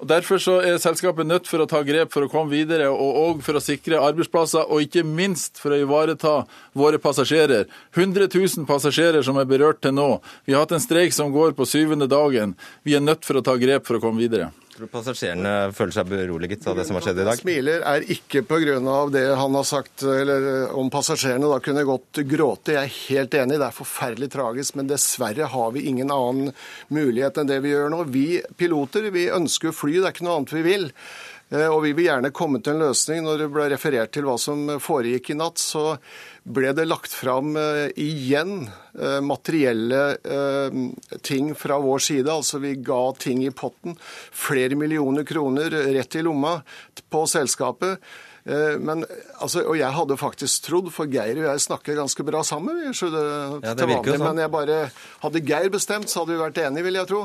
Og 0.03 0.09
Derfor 0.09 0.41
så 0.43 0.57
er 0.59 0.81
selskapet 0.83 1.23
nødt 1.23 1.45
for 1.47 1.63
å 1.63 1.67
ta 1.69 1.79
grep 1.87 2.11
for 2.11 2.25
å 2.25 2.31
komme 2.31 2.51
videre, 2.51 2.89
og 2.91 3.19
òg 3.21 3.43
for 3.45 3.55
å 3.55 3.61
sikre 3.63 4.01
arbeidsplasser, 4.03 4.65
og 4.67 4.83
ikke 4.83 5.05
minst 5.07 5.61
for 5.63 5.71
å 5.71 5.79
ivareta 5.79 6.33
våre 6.75 6.99
passasjerer. 6.99 7.69
100 7.95 8.27
000 8.27 8.67
passasjerer 8.67 9.23
som 9.23 9.39
er 9.39 9.47
berørt 9.47 9.79
til 9.85 9.95
nå. 9.95 10.09
Vi 10.43 10.57
har 10.57 10.65
hatt 10.65 10.75
en 10.75 10.83
streik 10.83 11.15
som 11.15 11.31
går 11.31 11.55
på 11.55 11.69
syvende 11.71 12.09
dagen. 12.11 12.57
Vi 12.83 12.97
er 12.99 13.05
nødt 13.05 13.23
for 13.23 13.39
å 13.39 13.45
ta 13.47 13.55
grep 13.55 13.87
for 13.87 13.95
å 13.95 14.03
komme 14.03 14.19
videre. 14.25 14.51
Tror 14.73 14.87
du 14.87 14.89
passasjerene 14.89 15.49
føler 15.77 15.93
seg 15.93 16.07
beroliget 16.09 16.63
av 16.65 16.79
det 16.79 16.87
som 16.87 16.97
har 16.97 17.03
skjedd 17.05 17.19
i 17.21 17.25
dag? 17.27 17.37
Smiler 17.37 17.83
er 17.85 18.05
ikke 18.15 18.41
pga. 18.49 18.79
det 19.13 19.25
han 19.37 19.57
har 19.59 19.67
sagt 19.69 20.01
eller, 20.01 20.47
eh, 20.49 20.73
om 20.73 20.89
passasjerene. 20.89 21.45
Da 21.51 21.59
kunne 21.61 21.83
godt 21.85 22.23
gråte. 22.25 22.73
Jeg 22.73 22.81
er 22.81 22.95
helt 22.95 23.37
enig, 23.37 23.59
det 23.61 23.67
er 23.67 23.77
forferdelig 23.77 24.31
tragisk. 24.33 24.75
Men 24.75 24.89
dessverre 24.89 25.45
har 25.45 25.71
vi 25.75 25.85
ingen 25.91 26.09
annen 26.09 26.55
mulighet 26.89 27.37
enn 27.37 27.51
det 27.51 27.59
vi 27.61 27.75
gjør 27.75 27.93
nå. 27.93 28.01
Vi 28.09 28.41
piloter 28.57 29.11
vi 29.13 29.27
ønsker 29.29 29.69
å 29.69 29.77
fly, 29.77 29.99
det 29.99 30.09
er 30.09 30.17
ikke 30.17 30.25
noe 30.25 30.39
annet 30.41 30.57
vi 30.57 30.65
vil. 30.65 30.89
Eh, 31.53 31.69
og 31.69 31.83
vi 31.85 31.93
vil 31.93 32.09
gjerne 32.09 32.33
komme 32.33 32.63
til 32.63 32.73
en 32.73 32.87
løsning. 32.87 33.21
Når 33.27 33.43
det 33.43 33.51
ble 33.53 33.69
referert 33.75 34.13
til 34.15 34.25
hva 34.25 34.39
som 34.41 34.79
foregikk 34.81 35.35
i 35.35 35.37
natt, 35.37 35.61
så 35.61 35.99
ble 36.43 36.73
det 36.75 36.87
lagt 36.89 37.13
fram 37.15 37.55
eh, 37.59 37.87
igjen 37.99 38.67
eh, 38.99 39.21
materielle 39.23 40.01
ting 41.23 41.53
fra 41.55 41.79
vår 41.79 42.03
side. 42.09 42.29
Altså 42.31 42.59
vi 42.63 42.75
ga 42.75 43.01
ting 43.19 43.45
i 43.45 43.53
potten. 43.55 43.95
Flere 44.31 44.75
millioner 44.79 45.23
kroner 45.27 45.71
rett 45.71 46.19
i 46.19 46.25
lomma 46.25 46.59
på 47.09 47.25
selskapet. 47.29 48.03
Eh, 48.45 48.77
men, 48.79 49.05
altså, 49.39 49.63
og 49.63 49.77
jeg 49.79 49.95
hadde 49.95 50.19
faktisk 50.19 50.65
trodd, 50.67 50.89
for 50.93 51.07
Geir 51.11 51.39
og 51.39 51.47
jeg 51.47 51.63
snakker 51.63 51.99
ganske 51.99 52.25
bra 52.27 52.43
sammen. 52.47 52.81
Vi, 52.81 52.91
så 52.97 53.09
ja, 53.09 53.73
til 53.73 53.87
vanlig, 53.87 54.17
sånn. 54.17 54.25
Men 54.25 54.41
jeg 54.43 54.53
bare, 54.53 54.79
hadde 55.23 55.43
Geir 55.47 55.69
bestemt, 55.73 56.11
så 56.11 56.23
hadde 56.23 56.35
vi 56.35 56.41
vært 56.43 56.63
enige, 56.65 56.87
vil 56.89 56.99
jeg 56.99 57.11
tro. 57.11 57.21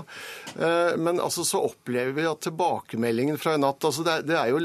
Eh, 0.56 0.92
men 1.00 1.22
altså, 1.24 1.46
så 1.48 1.64
opplever 1.70 2.14
vi 2.16 2.28
at 2.30 2.44
tilbakemeldingen 2.46 3.40
fra 3.40 3.56
i 3.58 3.62
natt 3.62 3.88
altså, 3.88 4.06
det, 4.06 4.20
det 4.30 4.38
er 4.38 4.52
jo 4.54 4.62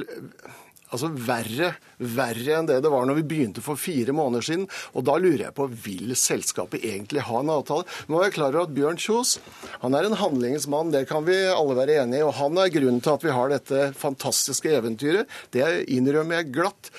altså 0.94 1.10
verre, 1.14 1.74
verre 1.98 2.60
enn 2.60 2.70
det 2.70 2.80
det 2.84 2.92
var 2.94 3.08
når 3.10 3.20
vi 3.22 3.26
begynte 3.34 3.64
for 3.66 3.80
fire 3.80 4.16
måneder 4.16 4.46
siden. 4.46 4.68
Og 4.94 5.06
da 5.08 5.18
lurer 5.20 5.48
jeg 5.48 5.58
på, 5.58 5.68
vil 5.86 6.14
selskapet 6.20 6.86
egentlig 6.86 7.26
ha 7.28 7.42
en 7.42 7.54
avtale? 7.54 7.88
Nå 8.08 8.20
er 8.20 8.30
jeg 8.30 8.38
klar 8.38 8.54
over 8.54 8.68
at 8.68 8.76
Bjørn 8.78 9.02
Kjos 9.02 9.38
han 9.82 9.98
er 9.98 10.08
en 10.08 10.18
handlingsmann, 10.20 10.94
det 10.94 11.06
kan 11.10 11.26
vi 11.28 11.36
alle 11.50 11.76
være 11.78 12.00
enige 12.04 12.22
i. 12.22 12.28
Og 12.28 12.38
han 12.38 12.60
er 12.62 12.72
grunnen 12.74 13.02
til 13.04 13.16
at 13.16 13.26
vi 13.26 13.36
har 13.36 13.52
dette 13.52 13.90
fantastiske 14.00 14.72
eventyret. 14.78 15.30
Det 15.56 15.66
innrømmer 15.92 16.42
jeg 16.42 16.54
glatt. 16.56 16.92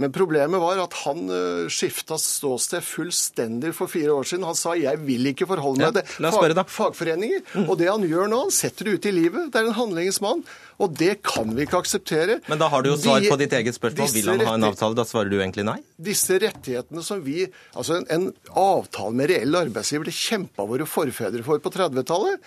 Men 0.00 0.14
problemet 0.14 0.62
var 0.62 0.80
at 0.80 0.96
han 1.04 1.26
uh, 1.28 1.68
skifta 1.72 2.16
ståsted 2.20 2.84
fullstendig 2.84 3.74
for 3.76 3.90
fire 3.92 4.14
år 4.16 4.28
siden. 4.30 4.46
Han 4.48 4.56
sa 4.56 4.72
'jeg 4.78 5.00
vil 5.04 5.30
ikke 5.32 5.48
forholde 5.50 5.84
meg 5.84 6.00
til 6.00 6.24
ja, 6.24 6.32
fag, 6.32 6.56
fagforeninger'. 6.72 7.44
Mm. 7.52 7.68
Og 7.68 7.78
det 7.78 7.90
han 7.90 8.06
gjør 8.08 8.32
nå, 8.32 8.40
han 8.48 8.54
setter 8.54 8.88
det 8.88 8.96
ut 8.96 9.08
i 9.10 9.12
livet. 9.12 9.52
Det 9.52 9.60
er 9.60 9.68
en 9.68 9.76
handlingsmann. 9.76 10.44
Og 10.80 10.96
det 10.96 11.20
kan 11.26 11.52
vi 11.52 11.66
ikke 11.66 11.82
akseptere. 11.84 12.40
Men 12.48 12.60
da 12.62 12.70
har 12.72 12.82
du 12.82 12.90
jo 12.94 12.96
svar 12.96 13.20
på 13.20 13.36
ditt 13.40 13.52
eget 13.52 13.76
spørsmål. 13.76 14.08
Vil 14.16 14.32
han 14.32 14.46
ha 14.48 14.56
en 14.56 14.68
avtale? 14.70 14.96
Da 14.96 15.04
svarer 15.04 15.28
du 15.28 15.36
egentlig 15.36 15.66
nei? 15.68 15.76
Disse 16.00 16.40
rettighetene 16.40 17.04
som 17.04 17.20
vi 17.24 17.44
Altså 17.76 18.00
en, 18.00 18.06
en 18.10 18.26
avtale 18.56 19.14
med 19.16 19.30
reell 19.30 19.56
arbeidsgiver, 19.56 20.08
det 20.08 20.16
kjempa 20.16 20.64
våre 20.68 20.86
forfedre 20.88 21.44
for 21.44 21.60
på 21.62 21.72
30-tallet. 21.74 22.40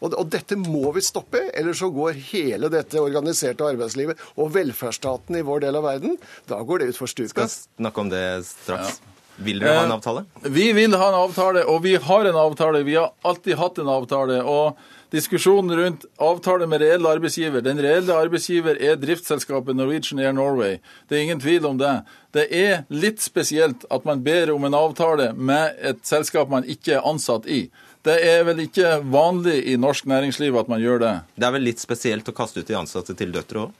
Og, 0.00 0.14
og, 0.14 0.26
dette 0.32 0.56
må 0.56 0.90
vi 0.96 1.04
stoppe, 1.04 1.42
ellers 1.56 1.82
så 1.82 1.90
går 1.92 2.18
hele 2.32 2.70
dette 2.72 3.00
organiserte 3.00 3.66
arbeidslivet 3.66 4.20
og 4.36 4.52
velferdsstaten 4.56 5.36
i 5.36 5.44
vår 5.46 5.66
del 5.66 5.80
av 5.80 5.88
verden, 5.88 6.18
da 6.48 6.60
går 6.64 6.82
det 6.82 6.92
utfor 6.94 7.10
stupet. 7.12 7.34
Skal 7.34 7.52
snakke 7.52 8.04
om 8.04 8.12
det 8.12 8.24
straks. 8.48 9.00
Ja. 9.00 9.16
Vil 9.40 9.60
dere 9.62 9.78
ha 9.78 9.84
en 9.86 9.94
avtale? 9.94 10.24
Vi 10.52 10.66
vil 10.76 10.94
ha 11.00 11.06
en 11.08 11.18
avtale, 11.22 11.62
og 11.64 11.82
vi 11.86 11.94
har 11.96 12.28
en 12.28 12.36
avtale. 12.36 12.82
Vi 12.84 12.96
har 12.98 13.12
alltid 13.24 13.56
hatt 13.56 13.78
en 13.80 13.88
avtale. 13.88 14.42
og 14.44 14.76
Diskusjonen 15.10 15.74
rundt 15.76 16.04
avtale 16.22 16.68
med 16.70 16.82
reell 16.84 17.06
arbeidsgiver. 17.08 17.64
Den 17.64 17.80
reelle 17.82 18.14
arbeidsgiver 18.14 18.78
er 18.78 18.98
driftsselskapet 19.00 19.74
Norwegian 19.74 20.20
Air 20.22 20.36
Norway. 20.36 20.76
Det 21.08 21.16
er 21.16 21.24
ingen 21.24 21.40
tvil 21.42 21.66
om 21.66 21.80
det. 21.80 21.94
Det 22.36 22.46
er 22.54 22.84
litt 22.94 23.18
spesielt 23.24 23.86
at 23.90 24.06
man 24.06 24.22
ber 24.22 24.52
om 24.54 24.68
en 24.68 24.76
avtale 24.76 25.32
med 25.34 25.80
et 25.82 26.04
selskap 26.06 26.52
man 26.52 26.68
ikke 26.68 26.98
er 26.98 27.08
ansatt 27.08 27.48
i. 27.50 27.64
Det 28.06 28.16
er 28.24 28.46
vel 28.48 28.62
ikke 28.64 28.94
vanlig 29.12 29.58
i 29.68 29.76
norsk 29.80 30.06
næringsliv 30.08 30.56
at 30.56 30.70
man 30.72 30.80
gjør 30.80 31.02
det. 31.02 31.12
Det 31.36 31.46
er 31.46 31.52
vel 31.56 31.66
litt 31.68 31.82
spesielt 31.82 32.28
å 32.30 32.36
kaste 32.36 32.62
ut 32.62 32.70
de 32.70 32.78
ansatte 32.78 33.16
til 33.16 33.34
døtre 33.34 33.66
òg? 33.66 33.76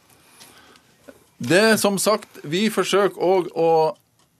Det 1.41 1.61
er 1.71 1.79
som 1.81 1.97
sagt, 1.97 2.43
vi 2.45 2.67
forsøker 2.69 3.17
òg 3.17 3.49
å 3.57 3.71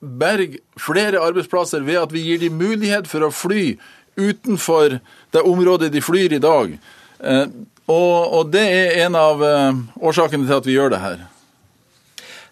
berge 0.01 0.61
flere 0.81 1.23
arbeidsplasser 1.25 1.81
ved 1.85 1.97
at 2.03 2.13
vi 2.13 2.27
gir 2.27 2.43
dem 2.43 2.61
mulighet 2.61 3.09
for 3.09 3.25
å 3.25 3.33
fly 3.33 3.79
utenfor 4.21 4.99
det 5.33 5.43
området 5.49 5.89
de 5.95 6.03
flyr 6.05 6.37
i 6.37 6.43
dag. 6.43 6.77
Eh, 7.21 7.47
og, 7.91 8.53
det 8.53 8.63
er 8.63 9.01
en 9.07 9.17
av 9.19 9.43
eh, 9.45 9.81
årsakene 9.97 10.47
til 10.47 10.57
at 10.61 10.69
vi 10.69 10.77
gjør 10.77 10.93
det 10.93 11.01
her. 11.03 11.25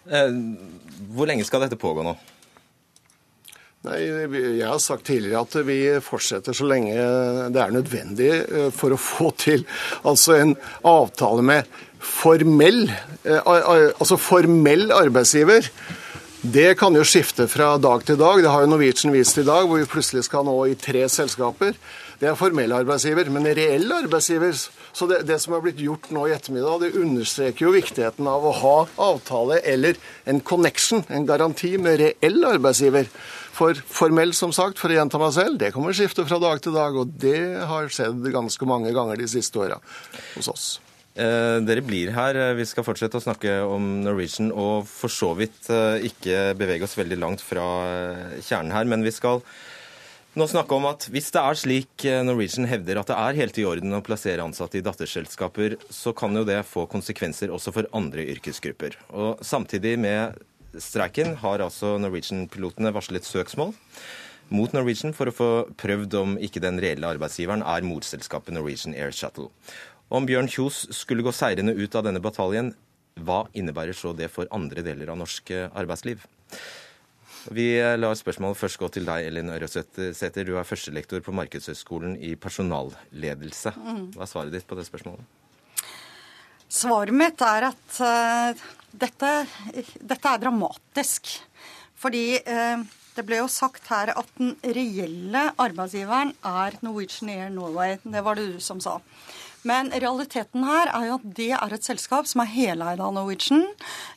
Eh, 0.09 0.33
hvor 1.12 1.29
lenge 1.29 1.45
skal 1.47 1.62
dette 1.64 1.79
pågå 1.81 2.05
nå? 2.07 2.17
Nei, 3.87 4.01
Jeg 4.59 4.67
har 4.67 4.81
sagt 4.83 5.07
tidligere 5.07 5.45
at 5.45 5.55
vi 5.62 5.77
fortsetter 6.03 6.57
så 6.57 6.67
lenge 6.67 6.97
det 7.55 7.61
er 7.62 7.75
nødvendig 7.77 8.31
eh, 8.35 8.73
for 8.75 8.91
å 8.91 8.99
få 8.99 9.31
til 9.38 9.62
altså 10.03 10.35
en 10.35 10.57
avtale 10.83 11.45
med 11.47 11.79
formell, 12.03 12.88
eh, 13.23 13.38
altså 13.47 14.19
formell 14.19 14.91
arbeidsgiver. 14.91 15.71
Det 16.43 16.73
kan 16.79 16.95
jo 16.95 17.07
skifte 17.07 17.49
fra 17.51 17.73
dag 17.83 18.03
til 18.07 18.19
dag. 18.19 18.43
Det 18.43 18.51
har 18.51 18.62
jo 18.62 18.71
Norwegian 18.71 19.14
vist 19.14 19.38
i 19.38 19.47
dag, 19.47 19.67
hvor 19.67 19.79
vi 19.79 19.88
plutselig 19.91 20.27
skal 20.27 20.47
nå 20.47 20.55
i 20.71 20.77
tre 20.79 21.07
selskaper. 21.11 21.79
Det 22.19 22.29
er 22.31 22.38
formell 22.38 22.75
arbeidsgiver. 22.75 23.31
Men 23.31 23.47
reell 23.55 23.91
arbeidsgiver 23.95 24.55
Så 24.99 25.07
det, 25.07 25.21
det, 25.29 25.37
som 25.38 25.53
har 25.55 25.61
blitt 25.62 25.79
gjort 25.79 26.09
nå 26.11 26.25
i 26.27 26.33
ettermiddag, 26.35 26.81
det 26.81 26.99
understreker 26.99 27.67
jo 27.67 27.75
viktigheten 27.75 28.27
av 28.27 28.43
å 28.49 28.55
ha 28.64 28.77
avtale 29.12 29.61
eller 29.62 29.99
en 30.27 30.41
connection, 30.41 31.05
en 31.07 31.27
garanti 31.29 31.77
med 31.79 32.01
reell 32.01 32.41
arbeidsgiver. 32.49 33.07
For 33.59 33.75
formell, 33.90 34.31
som 34.38 34.53
sagt, 34.55 34.79
for 34.79 34.92
å 34.92 34.99
gjenta 35.01 35.18
meg 35.18 35.33
selv, 35.35 35.57
det 35.59 35.73
kommer 35.75 35.97
skifte 35.97 36.23
fra 36.29 36.38
dag 36.42 36.61
til 36.62 36.77
dag. 36.77 36.94
Og 36.94 37.14
det 37.18 37.40
har 37.66 37.88
skjedd 37.90 38.29
ganske 38.35 38.68
mange 38.71 38.92
ganger 38.94 39.18
de 39.18 39.27
siste 39.31 39.59
åra 39.59 39.81
hos 40.37 40.51
oss. 40.53 40.66
Eh, 41.18 41.57
dere 41.66 41.83
blir 41.83 42.12
her. 42.14 42.38
Vi 42.55 42.66
skal 42.71 42.87
fortsette 42.87 43.18
å 43.18 43.25
snakke 43.25 43.57
om 43.66 43.97
Norwegian 44.05 44.53
og 44.55 44.87
for 44.87 45.11
så 45.11 45.33
vidt 45.38 45.66
eh, 45.75 46.07
ikke 46.07 46.53
bevege 46.59 46.87
oss 46.87 46.94
veldig 47.01 47.18
langt 47.18 47.42
fra 47.42 47.66
eh, 47.88 48.38
kjernen 48.47 48.71
her. 48.77 48.87
Men 48.87 49.03
vi 49.03 49.14
skal 49.16 49.42
nå 50.38 50.47
snakke 50.47 50.77
om 50.77 50.87
at 50.87 51.09
hvis 51.11 51.33
det 51.35 51.42
er 51.42 51.59
slik 51.59 52.05
eh, 52.07 52.21
Norwegian 52.23 52.68
hevder 52.71 53.01
at 53.01 53.11
det 53.11 53.16
er 53.18 53.40
helt 53.40 53.59
i 53.59 53.66
orden 53.66 53.97
å 53.99 54.05
plassere 54.07 54.44
ansatte 54.47 54.79
i 54.79 54.85
datterselskaper, 54.87 55.75
så 55.90 56.14
kan 56.14 56.37
jo 56.38 56.44
det 56.47 56.61
få 56.68 56.87
konsekvenser 56.87 57.51
også 57.51 57.75
for 57.75 57.90
andre 57.99 58.29
yrkesgrupper. 58.37 59.01
Og 59.18 59.42
samtidig 59.42 59.97
med 59.99 60.38
streiken 60.76 61.37
har 61.40 61.62
altså 61.64 61.96
Norwegian-pilotene 62.00 62.92
varslet 62.94 63.26
søksmål 63.26 63.72
mot 64.54 64.72
Norwegian 64.72 65.14
for 65.16 65.28
å 65.28 65.35
få 65.35 65.50
prøvd 65.81 66.16
om 66.20 66.35
ikke 66.40 66.62
den 66.64 66.81
reelle 66.81 67.09
arbeidsgiveren 67.09 67.64
er 67.64 67.87
morselskapet 67.87 68.54
Norwegian 68.57 68.96
Air 68.96 69.12
Shuttle. 69.12 69.50
Om 70.09 70.28
Bjørn 70.28 70.48
Kjos 70.48 70.87
skulle 70.96 71.24
gå 71.24 71.33
seirende 71.37 71.74
ut 71.76 71.96
av 71.98 72.07
denne 72.07 72.22
bataljen, 72.24 72.72
hva 73.18 73.42
innebærer 73.52 73.96
så 73.96 74.14
det 74.16 74.31
for 74.33 74.48
andre 74.54 74.85
deler 74.87 75.11
av 75.12 75.18
norsk 75.20 75.50
eh, 75.52 75.66
arbeidsliv? 75.76 76.22
Vi 77.54 77.66
lar 77.96 78.16
spørsmålet 78.18 78.59
først 78.61 78.81
gå 78.81 78.88
til 78.92 79.07
deg, 79.09 79.28
Elin 79.28 79.52
Ørjasæter. 79.54 80.44
Du 80.44 80.57
er 80.59 80.66
førstelektor 80.68 81.22
på 81.24 81.33
Markedshøgskolen 81.37 82.16
i 82.20 82.35
personalledelse. 82.40 83.72
Hva 84.16 84.24
er 84.24 84.28
svaret 84.31 84.52
ditt 84.52 84.66
på 84.68 84.76
det 84.76 84.85
spørsmålet? 84.88 85.24
Svaret 86.68 87.16
mitt 87.16 87.40
er 87.40 87.70
at 87.70 88.00
uh, 88.04 88.66
dette, 88.92 89.33
dette, 90.01 90.31
er 90.31 90.40
dramatisk. 90.42 91.31
Fordi 91.98 92.38
eh, 92.38 92.85
det 93.16 93.24
ble 93.27 93.40
jo 93.40 93.48
sagt 93.51 93.88
her 93.90 94.12
at 94.14 94.31
den 94.38 94.55
reelle 94.62 95.48
arbeidsgiveren 95.59 96.35
er 96.46 96.79
Norwegian 96.87 97.33
Air 97.35 97.53
Norway. 97.55 97.98
Det 98.03 98.24
var 98.24 98.38
det 98.38 98.48
du 98.55 98.61
som 98.62 98.83
sa. 98.83 98.98
Men 99.66 99.90
realiteten 99.90 100.62
her 100.64 100.92
er 100.94 101.09
jo 101.09 101.16
at 101.18 101.24
det 101.37 101.51
er 101.57 101.74
et 101.74 101.87
selskap 101.87 102.29
som 102.31 102.44
er 102.44 102.53
heleid 102.53 103.03
av 103.03 103.16
Norwegian. 103.16 103.66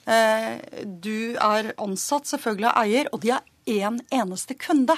Uh, 0.05 0.61
du 0.85 1.33
er 1.33 1.71
ansatt 1.81 2.29
selvfølgelig 2.29 2.69
av 2.69 2.83
eier, 2.85 3.09
og 3.11 3.25
de 3.25 3.33
er 3.33 3.47
én 3.71 3.97
en 3.97 3.99
eneste 4.21 4.55
kunde. 4.57 4.95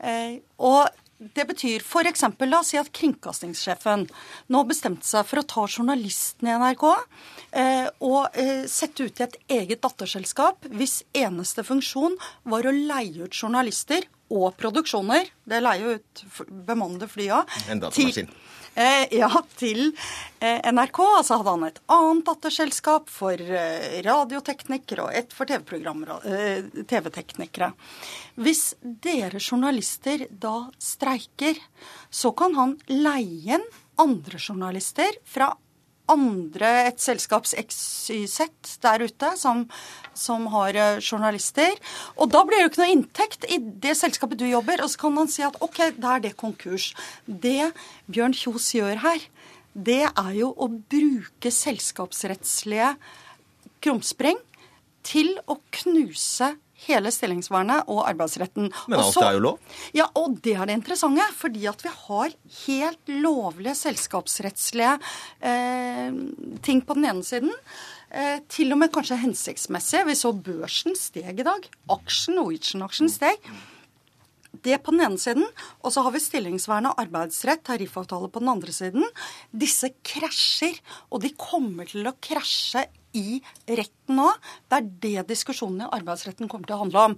Og 0.00 0.86
det 1.20 1.44
betyr 1.44 1.82
f.eks. 1.84 2.22
la 2.40 2.60
oss 2.60 2.70
si 2.72 2.78
at 2.80 2.88
kringkastingssjefen 2.96 4.06
nå 4.52 4.62
bestemte 4.68 5.04
seg 5.06 5.26
for 5.28 5.42
å 5.42 5.48
ta 5.52 5.66
journalisten 5.68 6.48
i 6.48 6.54
NRK 6.56 6.86
eh, 6.90 7.88
og 8.00 8.38
eh, 8.40 8.64
sette 8.70 9.04
ut 9.04 9.20
i 9.20 9.26
et 9.26 9.36
eget 9.60 9.82
datterselskap 9.84 10.70
hvis 10.72 11.02
eneste 11.12 11.64
funksjon 11.66 12.16
var 12.48 12.64
å 12.64 12.72
leie 12.72 13.28
ut 13.28 13.36
journalister 13.36 14.08
og 14.30 14.54
produksjoner, 14.60 15.28
det 15.44 15.60
leier 15.62 15.84
jo 15.84 15.98
ut 15.98 16.24
bemannede 16.68 17.10
fly 17.10 17.28
av, 17.40 17.60
en 17.70 17.82
datamaskin. 17.82 18.30
Til, 18.30 18.50
Eh, 18.74 19.18
ja, 19.18 19.30
til 19.58 19.90
eh, 20.38 20.72
NRK. 20.72 20.98
Altså 21.18 21.40
hadde 21.40 21.54
han 21.56 21.64
et 21.66 21.80
annet 21.90 22.26
datterselskap 22.28 23.10
for 23.10 23.34
eh, 23.34 23.98
radioteknikere 24.06 25.08
og 25.08 25.16
et 25.18 25.34
for 25.34 25.50
TV-teknikere. 26.90 27.72
Hvis 28.38 28.62
dere 28.80 29.40
journalister 29.42 30.26
da 30.30 30.70
streiker, 30.78 31.58
så 32.10 32.30
kan 32.36 32.54
han 32.58 32.76
leie 32.92 33.58
inn 33.58 33.66
andre 34.00 34.38
journalister 34.38 35.18
fra 35.28 35.50
andre, 36.10 36.70
et 36.90 37.00
selskaps 37.02 37.54
XYZ 37.58 38.76
der 38.82 39.06
ute 39.06 39.32
som, 39.40 39.64
som, 40.14 40.48
har 40.54 40.76
eh, 40.76 41.00
journalister. 41.00 41.76
Og 42.16 42.32
da 42.34 42.42
blir 42.44 42.60
det 42.60 42.66
jo 42.66 42.72
ikke 42.72 42.82
noe 42.82 42.96
inntekt 42.96 43.46
i 43.48 43.60
det 43.60 43.96
selskapet 43.98 44.40
du 44.40 44.46
jobber. 44.48 44.82
Og 44.84 44.92
så 44.92 45.04
kan 45.04 45.16
man 45.16 45.30
si 45.32 45.44
at 45.46 45.58
OK, 45.64 45.82
da 46.00 46.16
er 46.16 46.26
det 46.26 46.36
konkurs. 46.40 46.90
Det 47.26 47.72
Bjørn 48.10 48.36
Kjos 48.36 48.72
gjør 48.76 49.02
her, 49.06 49.26
det 49.74 50.02
er 50.08 50.32
jo 50.34 50.50
å 50.58 50.66
bruke 50.68 51.52
selskapsrettslige 51.54 52.94
krumspring 53.80 54.40
til 55.06 55.36
å 55.48 55.56
knuse 55.80 56.54
hele 56.86 57.12
stillingsvernet 57.14 57.88
og 57.90 58.02
arbeidsretten. 58.08 58.70
Men 58.90 59.02
alt 59.02 59.20
er 59.22 59.36
jo 59.36 59.44
lov? 59.50 59.78
Ja, 59.96 60.08
og 60.18 60.38
det 60.44 60.56
er 60.56 60.68
det 60.68 60.78
interessante. 60.80 61.26
Fordi 61.40 61.66
at 61.70 61.84
vi 61.84 61.94
har 61.94 62.36
helt 62.64 63.14
lovlige 63.26 63.76
selskapsrettslige 63.78 64.96
eh, 65.40 66.20
ting 66.66 66.84
på 66.86 66.98
den 66.98 67.08
ene 67.12 67.26
siden. 67.26 67.52
Eh, 68.10 68.38
til 68.50 68.72
og 68.74 68.80
med 68.82 68.92
kanskje 68.94 69.20
hensiktsmessige. 69.22 70.06
Vi 70.08 70.16
så 70.18 70.32
børsen 70.34 70.96
steg 70.98 71.42
i 71.42 71.46
dag. 71.46 71.68
Aksjen, 71.94 72.40
Norwegian-aksjen 72.40 73.12
steg. 73.12 73.50
Det 74.50 74.80
på 74.82 74.92
den 74.94 75.04
ene 75.06 75.20
siden. 75.20 75.46
Og 75.84 75.94
så 75.94 76.02
har 76.04 76.14
vi 76.14 76.22
stillingsvern 76.22 76.90
og 76.90 76.98
arbeidsrett, 77.00 77.62
tariffavtale 77.66 78.30
på 78.32 78.42
den 78.42 78.50
andre 78.52 78.74
siden. 78.74 79.06
Disse 79.54 79.92
krasjer, 80.06 80.80
og 81.10 81.22
de 81.22 81.30
kommer 81.38 81.86
til 81.90 82.08
å 82.08 82.16
krasje 82.18 82.88
i 83.16 83.40
retten 83.68 84.18
nå. 84.20 84.28
Det 84.68 84.80
er 84.80 84.90
det 85.06 85.28
diskusjonen 85.30 85.86
i 85.86 85.92
arbeidsretten 86.00 86.50
kommer 86.50 86.68
til 86.68 86.78
å 86.78 86.82
handle 86.84 87.06
om. 87.10 87.16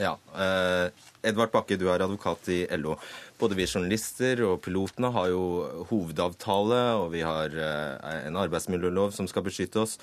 Ja, 0.00 0.16
eh, 0.34 0.88
Edvard 1.22 1.52
Bakke, 1.54 1.78
du 1.78 1.86
er 1.92 2.02
advokat 2.02 2.48
i 2.50 2.64
LO. 2.80 2.96
Både 3.38 3.54
vi 3.58 3.66
journalister 3.68 4.42
og 4.48 4.58
pilotene 4.64 5.12
har 5.14 5.28
jo 5.30 5.44
hovedavtale, 5.90 6.80
og 6.98 7.12
vi 7.14 7.22
har 7.22 7.54
eh, 7.54 8.24
en 8.26 8.40
arbeidsmiljølov 8.42 9.14
som 9.14 9.30
skal 9.30 9.46
beskytte 9.46 9.84
oss. 9.84 9.98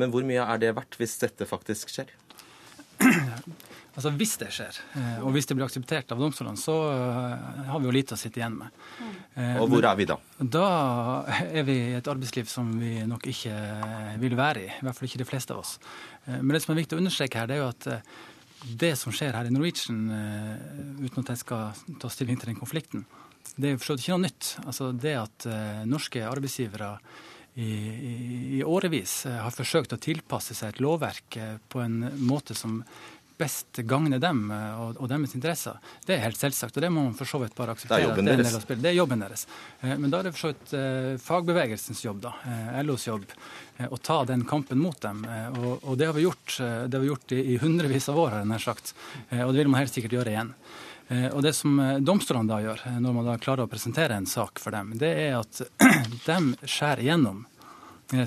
Men 0.00 0.10
hvor 0.10 0.26
mye 0.26 0.42
er 0.42 0.58
det 0.62 0.74
verdt 0.74 0.98
hvis 0.98 1.14
dette 1.22 1.46
faktisk 1.46 1.94
skjer? 1.94 2.10
Altså 3.94 4.10
Hvis 4.18 4.34
det 4.40 4.48
skjer, 4.50 4.78
eh, 4.98 5.18
og 5.22 5.30
hvis 5.36 5.46
det 5.46 5.54
blir 5.54 5.68
akseptert 5.68 6.10
av 6.10 6.18
domstolene, 6.18 6.58
så 6.58 6.74
eh, 6.90 7.66
har 7.68 7.78
vi 7.78 7.86
jo 7.86 7.94
lite 7.94 8.16
å 8.16 8.18
sitte 8.18 8.40
igjen 8.40 8.56
med. 8.58 8.80
Eh, 9.38 9.60
og 9.62 9.68
hvor 9.70 9.86
er 9.86 9.98
vi 10.00 10.06
da? 10.10 10.16
Da 10.40 10.68
er 11.46 11.62
vi 11.66 11.76
i 11.92 11.94
et 12.00 12.10
arbeidsliv 12.10 12.50
som 12.50 12.72
vi 12.80 12.96
nok 13.06 13.28
ikke 13.30 13.54
vil 14.22 14.34
være 14.38 14.64
i. 14.64 14.72
I 14.72 14.82
hvert 14.82 14.98
fall 14.98 15.10
ikke 15.10 15.22
de 15.22 15.28
fleste 15.28 15.54
av 15.54 15.62
oss. 15.62 15.76
Men 16.26 16.56
det 16.56 16.64
som 16.64 16.74
er 16.74 16.80
viktig 16.82 16.98
å 16.98 17.02
understreke 17.04 17.38
her, 17.38 17.50
det 17.50 17.58
er 17.58 17.62
jo 17.62 17.70
at 17.70 17.88
det 18.82 18.94
som 18.98 19.14
skjer 19.14 19.36
her 19.36 19.46
i 19.46 19.52
Norwegian, 19.52 20.06
uten 21.04 21.20
at 21.20 21.34
jeg 21.34 21.42
skal 21.44 21.82
ta 22.00 22.10
stilling 22.10 22.40
til 22.40 22.50
den 22.50 22.58
konflikten, 22.58 23.04
det 23.54 23.68
er 23.68 23.74
jo 23.76 23.94
ikke 23.94 24.14
noe 24.16 24.24
nytt. 24.24 24.54
Altså 24.64 24.90
Det 24.96 25.14
at 25.20 25.46
norske 25.86 26.22
arbeidsgivere 26.26 26.94
i, 27.60 27.68
i, 27.68 28.14
i 28.58 28.62
årevis 28.66 29.20
har 29.28 29.54
forsøkt 29.54 29.94
å 29.94 30.00
tilpasse 30.02 30.56
seg 30.56 30.72
et 30.72 30.80
lovverk 30.82 31.36
på 31.70 31.84
en 31.84 32.00
måte 32.24 32.56
som 32.58 32.80
best 33.36 33.76
gagner 33.76 34.18
dem 34.22 34.50
eh, 34.50 34.80
og, 34.80 34.98
og, 35.00 35.08
deres 35.10 35.34
interesser. 35.34 35.78
Det 36.06 36.16
er 36.16 36.24
helt 36.24 36.38
selvsagt, 36.38 36.76
og 36.78 36.84
det 36.84 36.90
må 36.92 37.06
man 37.08 37.16
for 37.18 37.28
så 37.28 37.40
vidt 37.42 37.56
bare 37.58 37.74
akseptere. 37.74 37.98
Det 37.98 38.04
er 38.04 38.08
jobben 38.08 38.30
deres. 38.30 38.68
Det 38.70 38.90
er 38.90 38.96
jobben 38.96 39.24
deres. 39.24 39.46
Eh, 39.80 39.96
men 39.98 40.12
da 40.12 40.20
er 40.20 40.28
det 40.28 40.34
for 40.36 40.44
så 40.44 40.52
vidt 40.52 40.74
eh, 40.78 41.10
fagbevegelsens 41.22 42.04
jobb, 42.04 42.22
da, 42.24 42.34
LOs 42.86 43.08
jobb, 43.08 43.26
å 43.90 43.98
ta 43.98 44.20
den 44.28 44.44
kampen 44.46 44.78
mot 44.78 45.00
dem. 45.02 45.24
Og, 45.58 45.82
og 45.82 45.98
det 45.98 46.06
har 46.06 46.14
vi 46.14 46.22
gjort, 46.28 46.58
det 46.60 46.94
har 46.94 47.02
vi 47.02 47.10
gjort 47.10 47.32
i, 47.34 47.40
i, 47.54 47.56
hundrevis 47.58 48.06
av 48.12 48.20
år, 48.22 48.36
har 48.36 48.44
jeg 48.44 48.50
nær 48.52 48.62
sagt. 48.62 48.92
Og 49.34 49.50
det 49.50 49.64
vil 49.64 49.72
man 49.72 49.82
helt 49.82 49.94
sikkert 49.94 50.14
gjøre 50.14 50.30
igjen. 50.30 50.52
Og 51.34 51.40
Det 51.42 51.50
som 51.58 51.80
domstolene 52.06 52.48
da 52.48 52.60
gjør, 52.62 52.84
når 53.02 53.16
man 53.16 53.26
da 53.32 53.34
klarer 53.42 53.66
å 53.66 53.70
presentere 53.70 54.14
en 54.14 54.30
sak 54.30 54.62
for 54.62 54.76
dem, 54.76 54.94
det 55.00 55.10
er 55.24 55.34
at 55.40 55.58
de 56.28 56.38
skjærer 56.62 57.02
igjennom 57.02 57.42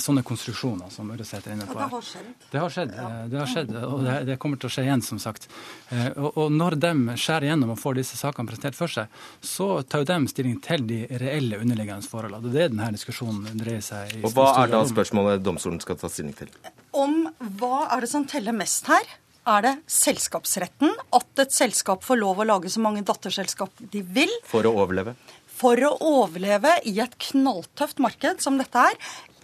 sånne 0.01 0.23
konstruksjoner 0.25 0.89
som 0.93 1.09
Ørresæter 1.13 1.51
er 1.51 1.57
inne 1.57 1.67
på. 1.69 1.77
Det 1.77 1.89
har 1.91 2.05
skjedd. 2.05 2.29
Det 2.51 2.61
har 2.61 2.73
skjedd, 2.73 2.93
ja. 2.97 3.09
det 3.29 3.39
har 3.41 3.51
skjedd 3.51 3.73
og 3.77 4.05
det, 4.05 4.15
det, 4.29 4.37
kommer 4.41 4.61
til 4.61 4.69
å 4.69 4.73
skje 4.73 4.85
igjen, 4.87 5.03
som 5.05 5.19
sagt. 5.21 5.47
Eh, 5.93 6.09
og, 6.15 6.31
og 6.33 6.55
når 6.55 6.77
de 6.81 6.93
skjærer 7.19 7.49
gjennom 7.51 7.75
og 7.75 7.79
får 7.81 7.99
disse 7.99 8.19
sakene 8.19 8.49
presentert 8.49 8.77
for 8.77 8.91
seg, 8.91 9.21
så 9.43 9.69
tar 9.83 10.03
jo 10.03 10.09
de 10.09 10.33
stilling 10.33 10.57
til 10.65 10.87
de 10.89 11.03
reelle 11.21 11.61
underliggende 11.61 12.09
forholdene. 12.09 12.41
Det 12.47 12.53
er 12.53 12.67
det 12.67 12.73
denne 12.75 12.89
diskusjonen 12.97 13.61
dreier 13.61 13.85
seg 13.85 14.17
i. 14.17 14.23
Og 14.25 14.33
Hva 14.35 14.49
er 14.63 14.73
da 14.73 14.81
spørsmålet 14.89 15.45
domstolen 15.45 15.79
skal 15.83 15.99
ta 16.01 16.11
stilling 16.11 16.35
til? 16.37 16.51
Om 16.97 17.23
hva 17.59 17.87
er 17.93 18.03
det 18.03 18.11
som 18.11 18.25
teller 18.29 18.55
mest 18.57 18.89
her? 18.89 19.17
Er 19.47 19.63
det 19.63 19.73
selskapsretten? 19.87 20.91
At 21.15 21.39
et 21.45 21.53
selskap 21.55 22.03
får 22.03 22.19
lov 22.19 22.41
å 22.41 22.47
lage 22.49 22.71
så 22.73 22.81
mange 22.83 23.05
datterselskap 23.07 23.85
de 23.93 24.01
vil? 24.03 24.31
For 24.49 24.67
å 24.67 24.73
overleve? 24.81 25.15
For 25.57 25.79
å 25.87 25.93
overleve 26.03 26.73
i 26.85 26.97
et 27.01 27.15
knalltøft 27.29 28.01
marked 28.03 28.43
som 28.43 28.59
dette 28.59 28.83
er, 28.91 28.97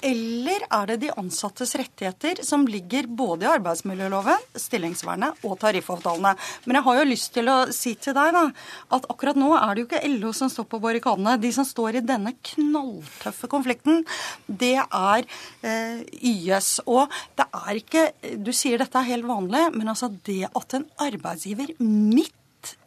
eller 0.04 0.66
er 0.68 0.90
det 0.92 0.98
de 1.06 1.12
ansattes 1.20 1.74
rettigheter 1.80 2.42
som 2.46 2.66
ligger 2.68 3.08
både 3.08 3.48
i 3.48 3.52
arbeidsmiljøloven, 3.54 4.44
stillingsvernet 4.60 5.46
og 5.48 5.56
tariffavtalene? 5.62 6.34
Men 6.66 6.80
jeg 6.80 6.88
har 6.88 7.00
jo 7.00 7.08
lyst 7.08 7.32
til 7.38 7.52
å 7.52 7.58
si 7.74 7.96
til 7.96 8.18
deg 8.18 8.34
da, 8.36 8.44
at 8.98 9.08
akkurat 9.14 9.40
nå 9.40 9.54
er 9.58 9.72
det 9.72 9.84
jo 9.84 9.90
ikke 9.90 10.14
LO 10.18 10.34
som 10.36 10.52
står 10.52 10.68
på 10.72 10.82
barrikadene. 10.84 11.38
De 11.42 11.54
som 11.56 11.68
står 11.68 12.00
i 12.00 12.06
denne 12.06 12.36
knalltøffe 12.52 13.50
konflikten, 13.52 14.04
det 14.48 14.76
er 14.84 15.26
eh, 15.64 16.04
YS. 16.20 16.84
Og 16.86 17.08
det 17.40 17.48
er 17.64 17.80
ikke 17.80 18.06
Du 18.44 18.52
sier 18.56 18.82
dette 18.82 19.00
er 19.00 19.12
helt 19.14 19.28
vanlig, 19.28 19.66
men 19.76 19.92
altså 19.92 20.12
det 20.28 20.44
at 20.50 20.78
en 20.78 20.88
arbeidsgiver 21.04 21.76
midt 21.80 22.34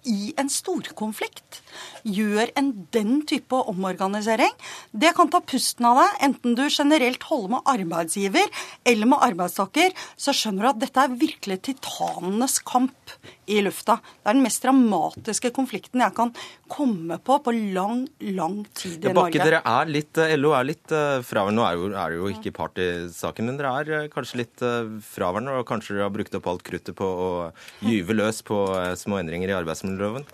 i 0.07 0.33
en 0.39 0.51
storkonflikt 0.53 1.61
gjør 2.07 2.53
en 2.59 2.71
den 2.95 3.21
type 3.29 3.59
omorganisering, 3.71 4.53
det 4.93 5.13
kan 5.17 5.31
ta 5.33 5.43
pusten 5.45 5.89
av 5.89 6.01
deg. 6.01 6.19
Enten 6.29 6.57
du 6.59 6.65
generelt 6.69 7.27
holder 7.29 7.57
med 7.57 7.73
arbeidsgiver 7.75 8.63
eller 8.87 9.11
med 9.11 9.25
arbeidstaker, 9.27 9.95
så 10.17 10.35
skjønner 10.37 10.67
du 10.67 10.73
at 10.73 10.83
dette 10.87 11.07
er 11.07 11.19
virkelig 11.27 11.61
titanenes 11.71 12.61
kamp 12.67 13.17
i 13.47 13.61
lufta. 13.63 13.99
Det 14.03 14.31
er 14.31 14.37
den 14.37 14.45
mest 14.47 14.65
dramatiske 14.65 15.53
konflikten 15.55 16.03
jeg 16.03 16.15
kan 16.17 16.33
komme 16.71 17.19
på 17.23 17.39
på 17.45 17.53
lang, 17.55 18.07
lang 18.35 18.59
tid 18.75 19.05
i 19.05 19.11
ja, 19.11 19.15
Bakke, 19.15 19.39
Norge. 19.39 19.45
Dere 19.47 19.61
er 19.71 19.93
litt, 19.93 20.19
eh, 20.19 20.35
LO 20.39 20.53
er 20.57 20.67
litt 20.67 20.95
uh, 20.95 21.23
fraværende. 21.27 21.61
Nå 21.61 21.67
er 21.67 21.77
jo, 21.77 21.91
er 22.03 22.17
jo 22.17 22.31
ikke 22.33 22.55
part 22.57 22.81
i 22.83 22.89
saken, 23.15 23.47
men 23.49 23.61
dere 23.61 23.75
er 23.83 23.93
uh, 24.07 24.09
kanskje 24.13 24.41
litt 24.43 24.65
uh, 24.67 24.97
fraværende, 25.07 25.55
og 25.61 25.67
kanskje 25.69 25.95
dere 25.95 26.09
har 26.09 26.15
brukt 26.15 26.35
opp 26.39 26.51
alt 26.51 26.67
kruttet 26.67 26.99
på 26.99 27.07
å 27.07 27.31
gyve 27.87 28.17
løs 28.19 28.43
på 28.47 28.59
små 28.99 29.21
endringer 29.21 29.53
i 29.53 29.57
arbeidsmiljøloven? 29.97 30.25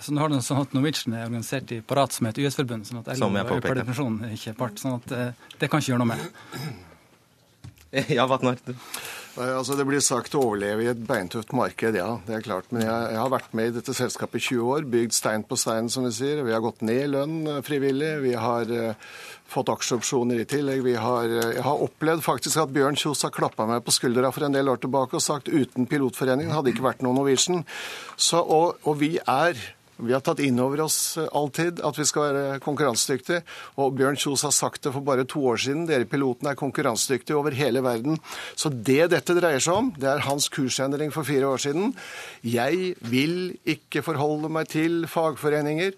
Så 0.00 0.12
nå 0.12 0.20
har 0.20 0.28
det 0.28 0.42
sånn 0.44 0.60
at 0.60 0.74
Norwegian 0.76 1.14
er 1.16 1.24
organisert 1.24 1.70
i 1.72 1.80
parat 1.80 2.12
som 2.12 2.26
et 2.28 2.38
YS-forbund, 2.38 2.84
sånn 2.84 3.00
at 3.00 3.14
LO 3.16 3.30
er 3.32 3.48
per 3.64 3.78
definisjon 3.80 4.18
ikke 4.34 4.52
part. 4.58 4.76
sånn 4.78 4.98
at 4.98 5.14
Det 5.58 5.70
kan 5.70 5.80
ikke 5.80 5.94
gjøre 5.94 6.04
noe 6.04 6.12
med. 6.12 6.20
Ja, 8.16 8.26
Vatnar? 8.26 8.58
Altså, 9.36 9.76
Det 9.76 9.84
blir 9.84 10.00
sagt 10.00 10.34
å 10.36 10.42
overleve 10.46 10.84
i 10.86 10.88
et 10.88 11.00
beintøft 11.04 11.52
marked, 11.56 11.96
ja. 11.98 12.08
Det 12.24 12.38
er 12.38 12.44
klart. 12.44 12.70
Men 12.72 12.86
jeg, 12.86 13.08
jeg, 13.12 13.20
har 13.20 13.32
vært 13.34 13.56
med 13.56 13.68
i 13.68 13.74
dette 13.76 13.94
selskapet 13.96 14.40
i 14.40 14.46
20 14.48 14.70
år. 14.72 14.86
Bygd 14.94 15.16
stein 15.16 15.44
på 15.44 15.58
stein, 15.60 15.90
som 15.92 16.06
vi 16.08 16.12
sier. 16.16 16.40
Vi 16.46 16.54
har 16.54 16.64
gått 16.64 16.84
ned 16.86 17.02
i 17.02 17.10
lønn 17.12 17.36
eh, 17.52 17.60
frivillig. 17.66 18.14
Vi 18.24 18.32
har 18.40 18.72
uh, 18.72 19.12
fått 19.52 19.72
aksjeopsjoner 19.74 20.40
i 20.40 20.48
tillegg. 20.48 20.88
Har, 21.02 21.28
uh, 21.28 21.52
jeg 21.52 21.66
har 21.68 21.84
opplevd 21.84 22.24
faktisk 22.24 22.62
at 22.64 22.72
Bjørn 22.72 22.96
Kjos 22.96 23.26
har 23.28 23.34
klappa 23.36 23.68
meg 23.68 23.84
på 23.84 23.94
skuldra 23.98 24.32
for 24.32 24.48
en 24.48 24.56
del 24.56 24.72
år 24.72 24.80
tilbake 24.80 25.18
og 25.20 25.24
sagt 25.24 25.52
uten 25.52 25.88
Pilotforeningen 25.90 26.56
hadde 26.56 26.72
ikke 26.72 26.88
vært 26.88 27.04
noe 27.04 27.16
Norwegian. 27.18 27.66
Så, 28.16 28.40
og, 28.40 28.80
og 28.88 28.96
vi 29.04 29.18
er 29.20 29.60
vi 29.96 30.12
har 30.12 30.20
tatt 30.24 30.42
inn 30.44 30.58
over 30.60 30.82
oss 30.84 31.16
eh, 31.16 31.28
alltid 31.32 31.80
at 31.86 31.98
vi 31.98 32.06
skal 32.08 32.26
være 32.26 32.60
konkurransedyktige. 32.64 33.42
Og 33.80 33.94
Bjørn 33.96 34.18
Kjos 34.20 34.44
har 34.46 34.54
sagt 34.54 34.84
det 34.84 34.92
for 34.94 35.04
bare 35.06 35.24
to 35.28 35.42
år 35.48 35.60
siden. 35.62 35.86
Dere 35.88 36.08
pilotene 36.08 36.52
er 36.52 36.60
konkurransedyktige 36.60 37.38
over 37.38 37.56
hele 37.56 37.82
verden. 37.84 38.20
Så 38.54 38.70
det 38.70 39.10
dette 39.14 39.36
dreier 39.38 39.62
seg 39.62 39.80
om, 39.80 39.92
det 39.96 40.10
er 40.12 40.24
hans 40.28 40.50
kursendring 40.52 41.14
for 41.14 41.28
fire 41.28 41.48
år 41.48 41.62
siden. 41.64 41.94
Jeg 42.44 42.94
vil 43.08 43.56
ikke 43.64 44.04
forholde 44.04 44.52
meg 44.52 44.68
til 44.72 45.06
fagforeninger. 45.10 45.96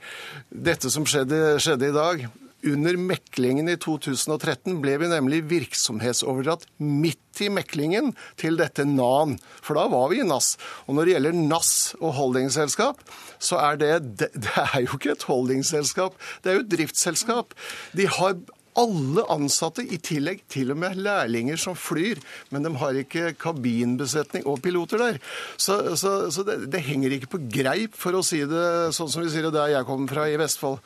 Dette 0.48 0.92
som 0.94 1.06
skjedde, 1.08 1.58
skjedde 1.62 1.90
i 1.90 1.96
dag, 1.96 2.28
under 2.66 2.96
meklingen 2.98 3.68
i 3.70 3.76
2013 3.78 4.80
ble 4.82 4.96
vi 4.98 5.08
nemlig 5.10 5.44
virksomhetsoverdratt 5.50 6.66
midt 6.82 7.42
i 7.44 7.50
meklingen 7.54 8.10
til 8.40 8.58
dette 8.58 8.82
NAN, 8.88 9.36
for 9.62 9.78
da 9.78 9.86
var 9.92 10.08
vi 10.10 10.18
i 10.22 10.26
NAS. 10.26 10.56
Og 10.86 10.98
når 10.98 11.06
det 11.06 11.14
gjelder 11.14 11.38
NAS 11.38 11.72
og 12.00 12.16
holdingselskap, 12.18 13.02
så 13.38 13.60
er 13.62 13.78
det 13.78 13.92
Det, 14.18 14.30
er 14.58 14.80
jo 14.82 14.98
ikke 14.98 15.14
et 15.14 15.28
holdingselskap, 15.28 16.18
det 16.42 16.50
er 16.50 16.58
jo 16.58 16.64
et 16.66 16.72
driftsselskap. 16.74 17.54
De 17.94 18.08
har 18.10 18.34
alle 18.78 19.24
ansatte, 19.32 19.84
i 19.84 19.98
tillegg 20.02 20.44
til 20.50 20.72
og 20.74 20.80
med 20.82 20.98
lærlinger 21.02 21.58
som 21.60 21.76
flyr. 21.78 22.20
Men 22.54 22.66
de 22.66 22.74
har 22.80 22.98
ikke 23.02 23.34
kabinbesetning 23.40 24.46
og 24.48 24.60
piloter 24.64 25.02
der. 25.02 25.20
Så, 25.56 25.96
så, 25.98 26.14
så 26.34 26.44
det, 26.46 26.60
det, 26.72 26.84
henger 26.88 27.16
ikke 27.16 27.32
på 27.34 27.42
greip, 27.58 27.96
for 27.98 28.18
å 28.18 28.24
si 28.26 28.44
det 28.48 28.94
sånn 28.96 29.10
som 29.12 29.24
vi 29.24 29.32
sier 29.32 29.48
det 29.48 29.54
der 29.56 29.74
jeg 29.74 29.88
kommer 29.88 30.10
fra 30.12 30.28
i 30.30 30.38
Vestfold. 30.40 30.82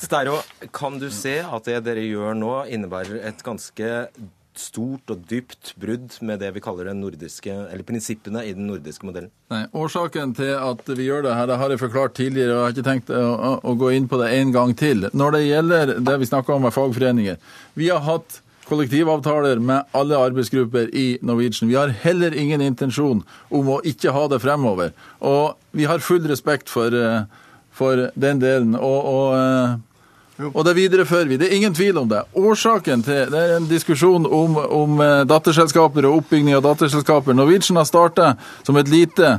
Stero, 0.00 0.40
kan 0.74 1.00
du 1.02 1.10
se 1.12 1.38
at 1.42 1.68
det 1.68 1.82
dere 1.86 2.04
gjør 2.06 2.38
nå 2.38 2.54
innebærer 2.72 3.22
et 3.28 3.44
ganske 3.44 3.90
stort 4.58 5.10
og 5.12 5.24
dypt 5.30 5.72
brudd 5.80 6.18
med 6.20 6.42
det 6.42 6.52
vi 6.54 6.62
kaller 6.62 6.92
nordiske, 6.96 7.52
eller 7.52 7.84
prinsippene 7.86 8.44
i 8.44 8.52
den 8.56 8.66
nordiske 8.68 9.06
modellen? 9.08 9.32
Nei, 9.52 9.64
Årsaken 9.76 10.34
til 10.36 10.52
at 10.56 10.88
vi 10.92 11.08
gjør 11.08 11.26
det 11.26 11.34
her, 11.36 11.48
det 11.50 11.58
har 11.60 11.72
jeg 11.72 11.82
forklart 11.82 12.16
tidligere, 12.18 12.54
og 12.54 12.58
jeg 12.58 12.66
har 12.66 12.76
ikke 12.76 12.88
tenkt 12.88 13.12
å, 13.16 13.52
å 13.62 13.74
gå 13.80 13.92
inn 13.96 14.08
på 14.10 14.20
det 14.20 14.30
en 14.38 14.54
gang 14.54 14.74
til. 14.78 15.08
Når 15.12 15.36
det 15.36 15.42
gjelder 15.46 15.94
det 16.04 16.16
vi 16.22 16.30
snakker 16.30 16.56
om 16.56 16.66
med 16.66 16.74
fagforeninger 16.76 17.38
Vi 17.78 17.88
har 17.88 18.02
hatt 18.04 18.40
kollektivavtaler 18.68 19.60
med 19.60 19.94
alle 19.96 20.18
arbeidsgrupper 20.18 20.90
i 20.96 21.06
Norwegian. 21.22 21.68
Vi 21.68 21.76
har 21.76 21.92
heller 22.04 22.34
ingen 22.38 22.62
intensjon 22.64 23.22
om 23.50 23.70
å 23.72 23.80
ikke 23.88 24.14
ha 24.14 24.26
det 24.30 24.40
fremover. 24.42 24.92
Og 25.20 25.56
vi 25.76 25.88
har 25.88 26.04
full 26.04 26.24
respekt 26.30 26.72
for, 26.72 26.94
eh, 26.94 27.24
for 27.70 28.10
den 28.14 28.40
delen. 28.40 28.74
og, 28.74 29.00
og 29.04 29.34
eh, 29.36 29.80
og 30.50 30.64
det 30.66 30.76
viderefører 30.76 31.30
vi. 31.30 31.38
Det 31.40 31.48
er 31.48 31.56
ingen 31.56 31.74
tvil 31.74 31.98
om 32.02 32.08
det. 32.10 32.22
Årsaken 32.34 33.02
til 33.06 33.30
Det 33.30 33.40
er 33.40 33.56
en 33.56 33.68
diskusjon 33.70 34.26
om, 34.26 34.56
om 34.56 35.00
eh, 35.00 35.24
datterselskaper 35.28 36.06
og 36.08 36.22
oppbygging 36.22 36.54
av 36.56 36.64
datterselskaper. 36.66 37.36
Norwegian 37.36 37.80
har 37.80 37.88
startet 37.88 38.40
som 38.66 38.76
et 38.76 38.90
lite 38.90 39.38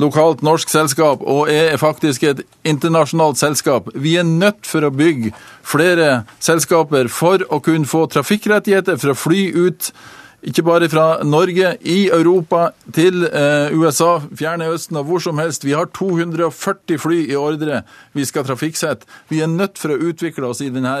lokalt 0.00 0.42
norsk 0.42 0.70
selskap 0.72 1.22
og 1.28 1.50
er 1.52 1.76
faktisk 1.80 2.24
et 2.26 2.42
internasjonalt 2.64 3.38
selskap. 3.38 3.90
Vi 3.94 4.16
er 4.16 4.26
nødt 4.26 4.66
for 4.66 4.84
å 4.86 4.92
bygge 4.94 5.34
flere 5.66 6.24
selskaper 6.42 7.10
for 7.12 7.44
å 7.52 7.60
kunne 7.64 7.88
få 7.88 8.06
trafikkrettigheter 8.12 8.98
for 9.00 9.12
å 9.12 9.18
fly 9.18 9.44
ut 9.52 9.92
ikke 10.42 10.64
bare 10.66 10.88
fra 10.90 11.06
Norge, 11.22 11.76
i 11.86 12.08
Europa, 12.10 12.72
til 12.94 13.24
eh, 13.28 13.74
USA, 13.78 14.16
fjerne 14.34 14.70
østen 14.74 14.98
og 14.98 15.06
hvor 15.06 15.22
som 15.22 15.38
helst. 15.38 15.64
Vi 15.64 15.76
har 15.76 15.90
240 15.94 16.98
fly 16.98 17.20
i 17.30 17.38
ordre 17.38 17.82
vi 18.12 18.26
skal 18.26 18.46
trafikksette. 18.48 19.06
Vi 19.30 19.42
er 19.42 19.50
nødt 19.50 19.78
for 19.78 19.94
å 19.94 20.00
utvikle 20.10 20.50
oss 20.50 20.64
i 20.64 20.70
denne 20.72 20.96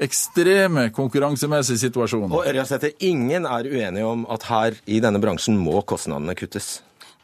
ekstreme 0.00 0.88
konkurransemessige 0.94 1.82
situasjonen. 1.88 2.32
Og 2.32 2.46
Ørjasæter, 2.48 2.96
ingen 3.04 3.46
er 3.46 3.68
uenige 3.68 4.08
om 4.08 4.24
at 4.30 4.48
her 4.48 4.78
i 4.86 5.02
denne 5.04 5.20
bransjen 5.20 5.58
må 5.60 5.82
kostnadene 5.82 6.38
kuttes? 6.38 6.78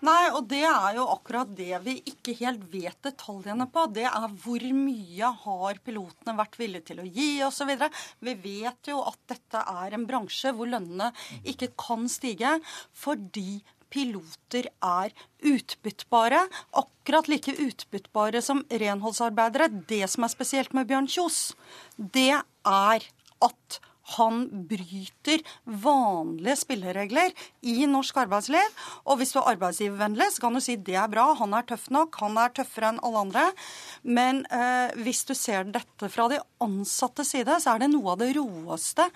Nei, 0.04 0.24
og 0.36 0.48
det 0.50 0.64
er 0.68 0.98
jo 0.98 1.04
akkurat 1.14 1.52
det 1.56 1.78
vi 1.84 1.94
ikke 2.10 2.34
helt 2.42 2.64
vet 2.72 2.98
detaljene 3.06 3.64
på. 3.72 3.86
Det 3.94 4.04
er 4.04 4.26
hvor 4.42 4.64
mye 4.76 5.30
har 5.44 5.80
pilotene 5.86 6.34
vært 6.36 6.58
villige 6.60 6.90
til 6.90 7.00
å 7.00 7.06
gi 7.08 7.28
osv. 7.46 7.70
Vi 8.20 8.34
vet 8.42 8.90
jo 8.90 8.98
at 9.08 9.20
dette 9.32 9.62
er 9.62 9.96
en 9.96 10.04
bransje 10.08 10.52
hvor 10.52 10.68
lønnene 10.68 11.08
ikke 11.48 11.70
kan 11.80 12.04
stige 12.12 12.58
fordi 12.92 13.62
piloter 13.94 14.68
er 14.84 15.14
utbyttbare. 15.46 16.42
Akkurat 16.76 17.30
like 17.30 17.56
utbyttbare 17.64 18.42
som 18.44 18.60
renholdsarbeidere. 18.68 19.70
Det 19.88 20.04
som 20.10 20.26
er 20.26 20.34
spesielt 20.34 20.76
med 20.76 20.90
Bjørn 20.90 21.08
Kjos, 21.08 21.54
det 21.96 22.32
er 22.34 23.08
at 23.48 23.80
han 24.16 24.44
bryter 24.68 25.42
vanlige 25.64 26.56
spilleregler 26.60 27.32
i 27.64 27.86
norsk 27.88 28.18
arbeidsliv. 28.24 28.82
Og 29.08 29.20
hvis 29.20 29.32
du 29.34 29.40
er 29.40 29.54
arbeidsgivervennlig, 29.54 30.28
så 30.34 30.44
kan 30.44 30.56
du 30.56 30.62
si 30.64 30.76
det 30.76 30.98
er 31.00 31.10
bra, 31.12 31.30
han 31.38 31.56
er 31.56 31.66
tøff 31.68 31.88
nok, 31.94 32.18
han 32.20 32.38
er 32.40 32.52
tøffere 32.56 32.92
enn 32.92 33.00
alle 33.06 33.24
andre. 33.26 33.46
Men 34.04 34.44
eh, 34.52 34.92
hvis 35.04 35.24
du 35.28 35.34
ser 35.38 35.64
dette 35.72 36.10
fra 36.12 36.28
de 36.32 36.42
ansattes 36.64 37.32
side, 37.34 37.58
så 37.62 37.74
er 37.74 37.84
det 37.84 37.90
noe 37.94 38.14
av 38.14 38.20
det 38.20 38.34
roeste 38.36 39.08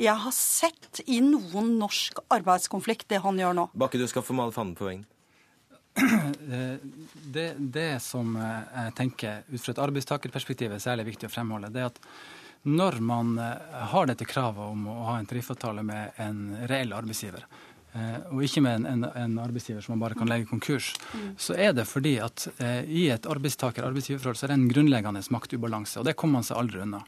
jeg 0.00 0.14
har 0.26 0.34
sett 0.34 1.02
i 1.06 1.20
noen 1.24 1.76
norsk 1.80 2.22
arbeidskonflikt, 2.32 3.08
det 3.10 3.22
han 3.24 3.38
gjør 3.40 3.56
nå. 3.56 3.68
Bakke, 3.74 4.00
du 4.00 4.06
skal 4.10 4.24
få 4.26 4.36
male 4.36 4.54
fanden 4.54 4.78
på 4.78 4.88
veggen. 4.88 5.04
det, 7.34 7.54
det, 7.56 7.90
som 8.04 8.34
jeg 8.36 8.92
tenker 8.98 9.46
ut 9.48 9.62
fra 9.62 9.72
et 9.72 9.84
arbeidstakerperspektiv 9.86 10.74
er 10.76 10.82
særlig 10.82 11.06
viktig 11.08 11.30
å 11.30 11.32
fremholde, 11.32 11.70
det 11.72 11.82
er 11.82 11.88
at 11.88 12.00
når 12.62 12.98
man 13.04 13.36
har 13.38 14.08
dette 14.08 14.26
kravet 14.26 14.64
om 14.64 14.88
å 14.90 14.96
ha 15.10 15.16
en 15.18 15.28
tariffavtale 15.28 15.84
med 15.86 16.20
en 16.22 16.40
reell 16.66 16.94
arbeidsgiver, 16.96 17.44
og 18.28 18.42
ikke 18.44 18.60
med 18.60 18.80
en, 18.80 18.86
en, 18.90 19.04
en, 19.08 19.38
arbeidsgiver 19.40 19.80
som 19.80 19.94
man 19.94 20.02
bare 20.02 20.18
kan 20.18 20.28
legge 20.28 20.48
konkurs, 20.50 20.90
mm. 21.14 21.28
så 21.40 21.54
er 21.56 21.72
det 21.72 21.86
fordi 21.88 22.16
at 22.20 22.44
eh, 22.58 22.82
i 22.84 23.06
et 23.14 23.28
arbeidstaker-arbeidsgiverforhold 23.30 24.36
så 24.36 24.44
er 24.44 24.52
det 24.52 24.58
en 24.58 24.68
grunnleggende 24.68 25.22
maktubalanse. 25.32 26.02
Og 26.02 26.04
det 26.08 26.16
kommer 26.18 26.40
man 26.40 26.48
seg 26.48 26.60
aldri 26.60 26.82
unna. 26.84 27.00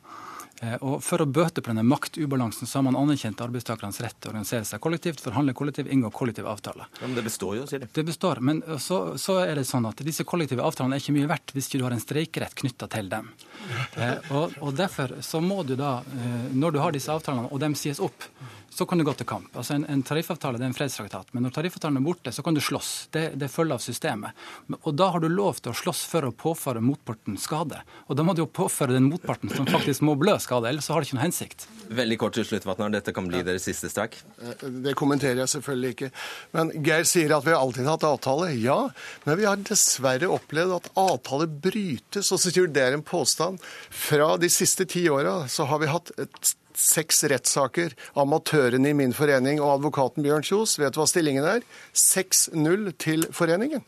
Eh, 0.60 0.74
og 0.82 1.02
For 1.04 1.22
å 1.22 1.26
bøte 1.26 1.62
på 1.62 1.70
denne 1.70 1.84
maktubalansen 1.86 2.66
så 2.66 2.80
har 2.80 2.86
man 2.88 2.98
anerkjent 2.98 3.40
arbeidstakernes 3.44 4.00
rett 4.02 4.16
til 4.18 4.30
å 4.30 4.32
organisere 4.32 4.66
seg 4.66 4.82
kollektivt, 4.82 5.22
forhandle 5.22 5.54
kollektivt, 5.58 5.90
inngå 5.94 6.10
kollektiv 6.14 6.48
avtale. 6.50 6.88
Ja, 6.98 7.06
men 7.06 7.14
Det 7.18 7.26
består 7.28 7.56
jo, 7.60 7.66
sier 7.70 7.84
de. 7.84 7.90
Det 7.92 8.04
består, 8.08 8.42
men 8.44 8.62
så, 8.82 9.18
så, 9.18 9.38
er 9.44 9.54
det 9.60 9.66
sånn 9.68 9.86
at 9.88 10.02
disse 10.06 10.26
kollektive 10.28 10.66
avtalene 10.66 10.98
er 10.98 11.04
ikke 11.04 11.16
mye 11.16 11.30
verdt 11.30 11.54
hvis 11.54 11.70
ikke 11.70 11.82
du 11.82 11.86
har 11.86 11.94
en 11.96 12.02
streikerett 12.02 12.58
knytta 12.62 12.90
til 12.98 13.12
dem. 13.12 13.32
Eh, 13.98 14.30
og, 14.30 14.52
og, 14.62 14.70
Derfor 14.78 15.16
så 15.24 15.40
må 15.42 15.62
du 15.66 15.72
da, 15.76 15.98
eh, 16.14 16.44
når 16.54 16.74
du 16.74 16.78
har 16.78 16.94
disse 16.94 17.10
avtalene 17.10 17.50
og 17.50 17.58
dem 17.60 17.74
sies 17.76 17.98
opp, 18.02 18.22
så 18.70 18.86
kan 18.86 18.98
du 18.98 19.04
gå 19.04 19.12
til 19.18 19.26
kamp. 19.26 19.56
Altså 19.56 19.74
En, 19.74 19.84
en 19.90 20.02
tariffavtale 20.06 20.58
det 20.58 20.66
er 20.66 20.70
en 20.70 20.76
fredstraktat, 20.76 21.32
men 21.34 21.42
når 21.42 21.54
tariffavtalen 21.56 21.98
er 21.98 22.04
borte, 22.04 22.30
så 22.32 22.44
kan 22.46 22.54
du 22.54 22.60
slåss. 22.62 23.08
Det, 23.10 23.24
det 23.40 23.48
følger 23.50 23.74
av 23.74 23.82
systemet. 23.82 24.44
Og 24.78 24.92
da 24.94 25.08
har 25.14 25.24
du 25.24 25.26
lov 25.32 25.58
til 25.58 25.72
å 25.72 25.78
slåss 25.80 26.04
for 26.06 26.28
å 26.28 26.30
påføre 26.30 26.82
motparten 26.84 27.34
skade. 27.42 27.80
Og 28.06 28.18
da 28.18 28.22
må 28.22 28.36
du 28.36 28.44
jo 28.44 28.50
påføre 28.60 28.94
den 28.94 29.08
motparten 29.10 29.50
som 29.50 29.66
faktisk 29.66 30.04
må 30.06 30.14
blø 30.20 30.36
skade, 30.48 30.70
ellers 30.72 30.88
så 30.88 30.96
har 30.96 31.04
det 31.04 31.10
ikke 31.10 31.18
noe 31.18 31.26
hensikt. 31.26 31.66
Veldig 31.88 32.18
kort 32.20 32.36
til 32.36 32.44
slutt, 32.48 32.66
Vatnar. 32.68 32.92
Dette 32.92 33.14
kan 33.16 33.28
bli 33.28 33.40
deres 33.46 33.64
siste 33.68 33.88
streik. 33.92 34.18
Eh, 34.42 34.66
det 34.84 34.96
kommenterer 34.98 35.42
jeg 35.42 35.52
selvfølgelig 35.54 35.94
ikke. 35.94 36.10
Men 36.56 36.72
Geir 36.84 37.06
sier 37.08 37.32
at 37.36 37.46
vi 37.46 37.54
har 37.54 37.62
alltid 37.62 37.88
hatt 37.88 38.06
avtale. 38.08 38.50
Ja, 38.60 38.78
men 39.24 39.40
vi 39.40 39.48
har 39.48 39.60
dessverre 39.68 40.30
opplevd 40.34 40.76
at 40.80 40.90
avtaler 41.00 41.48
brytes. 41.48 42.32
Og 42.32 42.40
så 42.40 42.52
sier 42.52 42.68
det 42.72 42.84
er 42.84 42.96
en 42.96 43.06
påstand. 43.06 43.62
Fra 43.88 44.34
de 44.40 44.50
siste 44.52 44.88
ti 44.88 45.06
åra 45.12 45.44
så 45.52 45.68
har 45.70 45.84
vi 45.84 45.92
hatt 45.92 46.12
et 46.20 46.54
seks 46.78 47.24
rettssaker. 47.32 47.94
Amatørene 48.20 48.92
i 48.92 48.96
min 48.96 49.14
forening 49.16 49.62
og 49.62 49.78
advokaten 49.78 50.26
Bjørn 50.26 50.46
Kjos, 50.46 50.76
vet 50.78 50.94
du 50.94 51.00
hva 51.02 51.08
stillingen 51.10 51.46
er? 51.56 51.64
6-0 51.96 52.92
til 53.00 53.26
foreningen. 53.34 53.84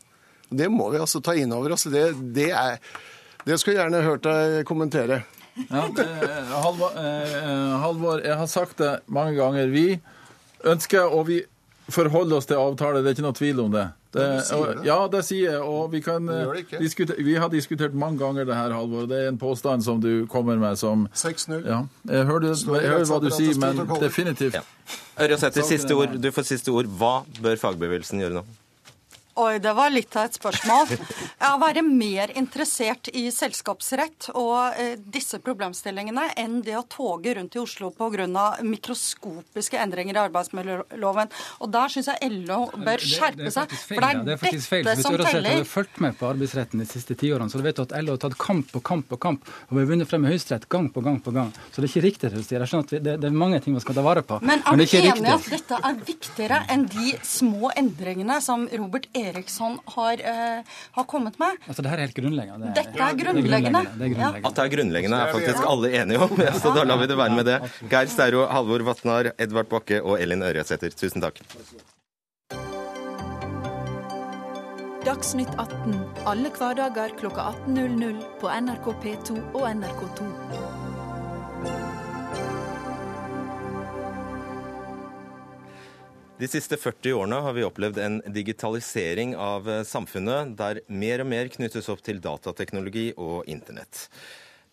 Det 0.51 0.67
må 0.71 0.89
vi 0.91 0.99
altså 0.99 1.21
ta 1.23 1.35
inn 1.37 1.53
over 1.55 1.77
oss. 1.77 1.87
Det, 1.87 2.09
det, 2.35 2.49
er, 2.51 2.81
det 3.47 3.59
skulle 3.59 3.77
jeg 3.77 3.85
gjerne 3.85 4.03
hørt 4.03 4.25
deg 4.27 4.65
kommentere. 4.67 5.21
Ja, 5.55 5.85
eh, 5.85 6.51
Halvor, 6.63 6.91
eh, 6.97 7.79
Halvor, 7.81 8.21
jeg 8.23 8.37
har 8.37 8.47
sagt 8.47 8.77
det 8.77 8.99
mange 9.07 9.35
ganger. 9.35 9.67
Vi 9.67 9.99
ønsker, 10.63 11.11
og 11.11 11.27
vi 11.27 11.41
forholder 11.91 12.37
oss 12.37 12.47
til 12.47 12.61
avtale, 12.61 13.01
det 13.01 13.11
er 13.11 13.17
ikke 13.17 13.25
noe 13.25 13.35
tvil 13.35 13.59
om 13.65 13.73
det. 13.73 13.89
Det, 14.11 14.25
og, 14.55 14.81
ja, 14.83 14.97
det 15.07 15.21
sier 15.23 15.53
jeg. 15.53 15.59
Og 15.63 15.91
vi, 15.93 16.01
kan, 16.03 16.27
diskutere, 16.79 17.23
vi 17.23 17.37
har 17.39 17.51
diskutert 17.51 17.93
mange 17.95 18.19
ganger 18.19 18.47
det 18.47 18.55
her, 18.55 18.73
Halvor. 18.75 19.07
Det 19.07 19.21
er 19.23 19.29
en 19.31 19.39
påstand 19.39 19.83
som 19.83 20.01
du 20.03 20.25
kommer 20.31 20.59
med 20.59 20.79
som 20.79 21.07
6-0. 21.15 21.63
Ja, 21.63 21.83
jeg 22.11 22.27
hører, 22.27 22.51
jeg 22.51 22.91
hører 22.91 23.07
hva 23.07 23.21
du 23.23 23.29
sier, 23.31 23.55
men 23.59 23.85
definitivt. 24.03 24.59
Siste 25.63 25.95
ord. 25.95 26.19
Du 26.19 26.31
får 26.35 26.49
siste 26.51 26.75
ord. 26.75 26.91
Hva 26.99 27.21
bør 27.39 27.59
fagbevegelsen 27.63 28.23
gjøre 28.23 28.41
nå? 28.41 28.45
Oi, 29.39 29.59
det 29.63 29.71
var 29.73 29.91
litt 29.93 30.15
av 30.19 30.27
et 30.27 30.35
spørsmål. 30.35 30.91
Å 31.47 31.57
være 31.61 31.83
mer 31.85 32.33
interessert 32.35 33.07
i 33.15 33.29
selskapsrett 33.31 34.27
og 34.35 34.75
eh, 34.75 34.97
disse 34.99 35.39
problemstillingene 35.39 36.33
enn 36.39 36.59
det 36.65 36.75
å 36.75 36.83
toge 36.91 37.37
rundt 37.37 37.55
i 37.55 37.61
Oslo 37.61 37.93
pga. 37.95 38.27
mikroskopiske 38.67 39.79
endringer 39.79 40.19
i 40.19 40.21
arbeidsmiljøloven. 40.25 41.31
Og 41.63 41.71
der 41.71 41.93
syns 41.93 42.11
jeg 42.11 42.31
LO 42.43 42.65
bør 42.75 43.05
skjerpe 43.05 43.53
seg. 43.55 43.71
For 43.87 44.03
det 44.03 44.09
er, 44.09 44.21
det 44.27 44.35
er 44.35 44.41
faktisk 44.41 44.73
feil. 44.73 44.89
Hvis 44.91 45.07
du 45.07 45.23
hadde 45.23 45.55
fulgt 45.69 46.03
med 46.03 46.19
på 46.19 46.27
arbeidsretten 46.27 46.83
de 46.83 46.89
siste 46.89 47.15
ti 47.15 47.31
årene, 47.31 47.47
så 47.53 47.63
vet 47.63 47.79
du 47.79 47.85
at 47.85 47.95
LO 48.03 48.17
har 48.17 48.23
tatt 48.25 48.37
kamp 48.41 48.67
på 48.75 48.83
kamp 48.83 49.07
på 49.11 49.21
kamp 49.21 49.47
og 49.71 49.77
vi 49.77 49.85
har 49.85 49.89
vunnet 49.93 50.09
frem 50.09 50.25
med 50.25 50.33
Høyesterett 50.33 50.67
gang 50.71 50.89
på 50.91 51.03
gang 51.05 51.21
på 51.23 51.31
gang. 51.31 51.53
Så 51.71 51.79
det 51.79 51.87
er 51.87 51.91
ikke 51.93 52.05
riktig 52.09 52.29
det 52.33 52.41
du 52.41 52.43
sier. 52.43 52.59
Jeg 52.59 52.73
skjønner 52.73 52.89
at 52.89 52.93
det, 53.07 53.15
det, 53.23 53.31
er 53.31 53.39
mange 53.45 53.61
ting 53.63 53.77
man 53.77 53.83
skal 53.83 53.95
ta 53.95 54.03
vare 54.03 54.25
på. 54.27 54.41
Men 54.43 54.59
er 54.59 54.75
du 54.75 54.83
enig 54.83 55.23
i 55.23 55.31
at 55.31 55.49
dette 55.55 55.79
er 55.79 55.99
viktigere 56.11 56.61
enn 56.73 56.85
de 56.91 57.15
små 57.25 57.71
endringene 57.79 58.41
som 58.43 58.67
Robert 58.75 59.07
Eriksson 59.07 59.20
Eriksson 59.29 59.77
har, 59.95 60.23
uh, 60.25 60.81
har 60.97 61.07
kommet 61.09 61.37
med. 61.41 61.59
Altså, 61.67 61.81
Dette 61.81 61.95
er 61.95 62.03
helt 62.05 62.17
grunnleggende. 62.17 62.73
Det 62.75 62.83
er, 62.83 62.91
Dette 62.91 63.07
er 63.07 63.19
grunnleggende. 63.21 63.83
Det 63.85 64.09
er 64.09 64.15
grunnleggende. 64.15 64.47
At 64.49 64.57
det 64.57 64.65
er 64.65 64.73
grunnleggende 64.75 65.21
er 65.21 65.33
faktisk 65.37 65.69
alle 65.75 65.93
enige 66.01 66.27
om, 66.27 66.35
så 66.63 66.75
da 66.75 66.85
lar 66.87 67.01
vi 67.01 67.09
det 67.11 67.17
være 67.21 67.37
med 67.39 67.49
det. 67.51 67.57
Geir 67.91 68.11
Steiro, 68.11 68.45
Halvor 68.51 68.85
Vatnar, 68.89 69.33
Edvard 69.37 69.71
Bakke 69.71 70.01
og 70.03 70.19
Elin 70.21 70.45
Ørjasæter, 70.45 70.93
tusen 70.97 71.23
takk. 71.23 71.41
Dagsnytt 75.01 75.49
18 75.57 75.95
alle 76.29 76.51
hverdager 76.53 77.15
kl 77.17 77.31
18.00 77.33 78.21
på 78.41 78.51
NRK 78.61 78.91
P2 79.01 79.39
og 79.57 79.65
NRK2. 79.71 80.29
De 86.41 86.47
siste 86.49 86.73
40 86.73 87.13
årene 87.13 87.37
har 87.45 87.53
vi 87.53 87.61
opplevd 87.61 87.99
en 88.01 88.15
digitalisering 88.33 89.35
av 89.37 89.67
eh, 89.69 89.83
samfunnet, 89.85 90.55
der 90.57 90.79
mer 90.89 91.21
og 91.21 91.27
mer 91.29 91.51
knyttes 91.53 91.85
opp 91.93 91.99
til 92.01 92.17
datateknologi 92.23 93.11
og 93.13 93.45
internett. 93.51 94.07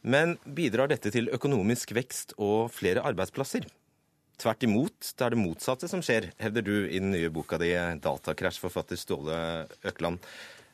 Men 0.01 0.39
bidrar 0.57 0.89
dette 0.89 1.13
til 1.13 1.29
økonomisk 1.35 1.93
vekst 1.99 2.33
og 2.39 2.71
flere 2.73 3.03
arbeidsplasser? 3.05 3.67
Tvert 4.41 4.65
imot, 4.65 5.11
det 5.13 5.27
er 5.27 5.35
det 5.35 5.43
motsatte 5.43 5.91
som 5.93 6.01
skjer, 6.01 6.31
hevder 6.41 6.65
du 6.65 6.73
i 6.87 7.03
den 7.03 7.13
nye 7.13 7.29
boka 7.29 7.59
di 7.61 7.75
'Datakrasj', 7.77 8.63
forfatter 8.65 8.97
Ståle 8.97 9.69
Økland. 9.85 10.25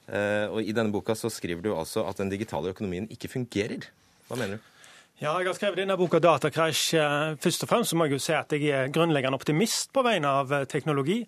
Eh, 0.06 0.46
og 0.46 0.62
I 0.62 0.76
denne 0.76 0.94
boka 0.94 1.18
så 1.18 1.26
skriver 1.26 1.64
du 1.64 1.72
altså 1.74 2.06
at 2.06 2.22
den 2.22 2.30
digitale 2.30 2.70
økonomien 2.70 3.10
ikke 3.10 3.32
fungerer. 3.34 3.90
Hva 4.28 4.38
mener 4.38 4.60
du? 4.60 4.73
Ja, 5.22 5.30
jeg 5.38 5.46
har 5.46 5.54
skrevet 5.54 5.78
denne 5.78 5.94
boka 5.94 6.18
'Datakrasj'. 6.18 6.96
Eh, 6.98 7.36
først 7.38 7.62
og 7.62 7.68
fremst 7.70 7.94
må 7.94 8.08
jeg 8.08 8.16
jo 8.16 8.18
si 8.18 8.32
at 8.34 8.50
jeg 8.50 8.66
er 8.66 8.88
grunnleggende 8.90 9.38
optimist 9.38 9.92
på 9.94 10.02
vegne 10.02 10.26
av 10.26 10.50
eh, 10.52 10.64
teknologi. 10.66 11.20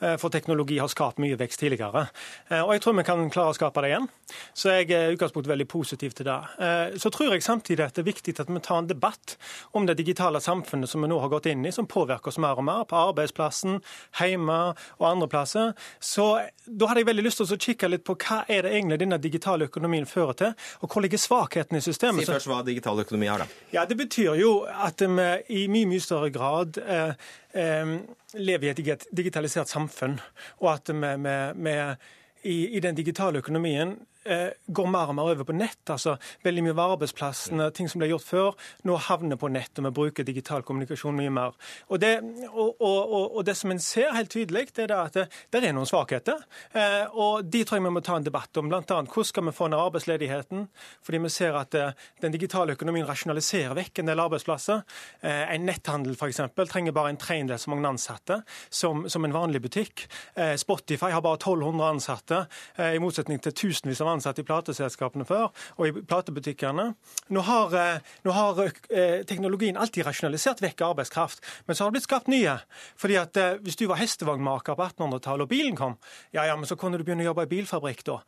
Eh, 0.00 0.16
for 0.16 0.32
teknologi 0.32 0.78
har 0.80 0.88
skapt 0.88 1.20
mye 1.20 1.36
vekst 1.36 1.60
tidligere. 1.60 2.06
Og 2.64 2.72
jeg 2.72 2.80
tror 2.80 2.96
vi 2.96 3.04
kan 3.04 3.28
klare 3.28 3.52
å 3.52 3.54
skape 3.58 3.82
det 3.84 3.90
igjen. 3.90 4.08
Så 4.56 4.72
jeg 4.72 4.90
er 4.96 5.12
utgangspunkt 5.12 5.46
veldig 5.46 5.66
positiv 5.68 6.14
til 6.16 6.24
det. 6.24 6.40
Så 6.96 7.10
tror 7.12 7.34
jeg 7.34 7.42
samtidig 7.42 7.84
at 7.84 7.94
det 7.94 8.02
er 8.02 8.08
viktig 8.08 8.34
at 8.40 8.48
vi 8.48 8.60
tar 8.64 8.78
en 8.78 8.88
debatt 8.88 9.36
om 9.72 9.84
det 9.86 9.98
digitale 9.98 10.40
samfunnet 10.40 10.88
som 10.88 11.02
vi 11.02 11.08
nå 11.08 11.20
har 11.20 11.28
gått 11.28 11.46
inn 11.46 11.66
i, 11.66 11.70
som 11.70 11.86
påvirker 11.86 12.32
oss 12.32 12.38
mer 12.38 12.56
og 12.56 12.64
mer 12.64 12.84
på 12.88 12.96
arbeidsplassen, 12.96 13.82
hjemme 14.18 14.74
og 14.98 15.04
andre 15.06 15.28
plasser. 15.28 15.74
Så 16.00 16.40
da 16.64 16.88
hadde 16.88 17.04
jeg 17.04 17.10
veldig 17.12 17.26
lyst 17.26 17.42
til 17.42 17.52
å 17.52 17.60
kikke 17.60 17.92
litt 17.92 18.04
på 18.08 18.16
hva 18.16 18.44
er 18.48 18.64
det 18.64 18.72
egentlig 18.72 19.02
denne 19.04 19.20
digitale 19.20 19.68
økonomien 19.68 20.06
fører 20.08 20.32
til, 20.32 20.54
og 20.80 20.88
hvor 20.88 21.04
ligger 21.04 21.20
svakheten 21.20 21.76
i 21.76 21.84
systemet. 21.84 22.24
Si 22.24 22.32
først 22.32 22.48
hva 22.48 22.62
digital 22.64 23.04
økonomi 23.04 23.28
er, 23.28 23.33
da. 23.42 23.46
Ja, 23.72 23.84
Det 23.86 23.96
betyr 23.96 24.34
jo 24.38 24.52
at 24.68 25.00
vi 25.00 25.28
i 25.48 25.66
mye 25.68 25.88
mye 25.90 26.02
større 26.02 26.30
grad 26.34 26.78
eh, 26.78 27.14
eh, 27.52 27.94
lever 28.34 28.66
i 28.70 28.90
et 28.94 29.06
digitalisert 29.12 29.68
samfunn, 29.68 30.18
og 30.60 30.72
at 30.74 30.92
vi, 30.94 31.14
vi, 31.26 31.36
vi 31.68 31.76
i, 32.44 32.56
i, 32.76 32.80
den 32.80 32.94
digitale 32.94 33.40
økonomien 33.40 33.96
går 34.24 34.88
mer 34.90 35.10
og 35.12 35.16
mer 35.18 35.30
over 35.34 35.44
på 35.48 35.56
nett. 35.56 35.82
altså 35.90 36.16
Veldig 36.44 36.64
mye 36.64 36.74
av 36.74 36.94
arbeidsplassene, 36.94 37.68
ting 37.76 37.88
som 37.90 38.00
ble 38.00 38.08
gjort 38.10 38.26
før, 38.26 38.56
nå 38.88 38.96
havner 39.08 39.38
på 39.40 39.50
nett, 39.52 39.72
og 39.78 39.88
vi 39.88 39.92
bruker 39.98 40.26
digital 40.26 40.64
kommunikasjon 40.66 41.16
mye 41.16 41.32
mer. 41.32 41.56
Og 41.88 42.00
Det, 42.00 42.14
og, 42.50 42.80
og, 42.80 43.36
og 43.36 43.44
det 43.46 43.56
som 43.56 43.72
en 43.72 43.80
ser 43.80 44.14
helt 44.16 44.32
tydelig, 44.32 44.68
det 44.76 44.88
er 44.88 44.96
at 44.96 45.18
det, 45.18 45.26
det 45.52 45.62
er 45.62 45.76
noen 45.76 45.88
svakheter. 45.88 46.42
Eh, 46.72 47.04
og 47.12 47.44
De 47.44 47.64
tror 47.64 47.78
jeg 47.78 47.86
vi 47.86 47.94
må 47.94 48.02
ta 48.04 48.18
en 48.18 48.26
debatt 48.26 48.60
om. 48.60 48.68
Blant 48.72 48.90
annet, 48.94 49.12
hvordan 49.12 49.30
skal 49.30 49.46
vi 49.48 49.56
få 49.56 49.68
ned 49.68 49.80
arbeidsledigheten? 49.80 50.66
Fordi 51.04 51.22
vi 51.24 51.32
ser 51.32 51.58
at 51.60 51.76
eh, 51.78 51.94
den 52.24 52.34
digitale 52.34 52.76
økonomien 52.76 53.06
rasjonaliserer 53.08 53.76
vekk 53.78 54.02
en 54.02 54.12
del 54.12 54.22
arbeidsplasser. 54.24 54.82
En 55.24 55.66
netthandel 55.66 56.16
f.eks. 56.16 56.40
trenger 56.70 56.94
bare 56.94 57.12
en 57.12 57.20
tredjedel 57.20 57.58
så 57.60 57.70
mange 57.72 57.88
ansatte 57.88 58.40
som, 58.68 59.04
som, 59.10 59.24
en 59.24 59.34
vanlig 59.34 59.60
butikk. 59.64 60.04
Spotify 60.60 61.10
har 61.14 61.22
bare 61.24 61.38
1200 61.38 61.88
ansatte, 61.88 62.40
i 62.94 63.00
motsetning 63.02 63.40
til 63.42 63.54
tusenvis 63.56 64.02
av 64.02 64.08
ansatte 64.08 64.13
i 64.22 64.46
plateselskapene 64.46 65.26
før, 65.28 65.50
og 65.78 65.88
i 65.88 65.92
platebutikkene. 65.92 66.86
Nå 67.34 67.44
har, 67.48 67.74
eh, 67.74 68.00
nå 68.24 68.34
har 68.34 68.60
eh, 68.64 69.24
teknologien 69.24 69.76
alltid 69.76 70.06
rasjonalisert 70.06 70.62
vekk 70.62 70.80
arbeidskraft, 70.80 71.42
men 71.66 71.76
så 71.76 71.84
har 71.84 71.90
det 71.90 71.98
blitt 71.98 72.08
skapt 72.08 72.28
nye. 72.28 72.58
Fordi 72.96 73.16
at 73.16 73.36
eh, 73.36 73.58
Hvis 73.64 73.76
du 73.76 73.86
var 73.86 73.96
hestevognmaker 73.96 74.74
på 74.74 74.82
1800-tallet 74.82 75.46
og 75.46 75.48
bilen 75.48 75.76
kom, 75.76 75.96
ja, 76.32 76.44
ja, 76.44 76.56
men 76.56 76.66
så 76.66 76.76
kunne 76.76 76.98
du 76.98 77.04
begynne 77.04 77.24
å 77.24 77.30
jobbe 77.30 77.46
i 77.46 77.52
bilfabrikk 77.54 78.04
da. 78.04 78.18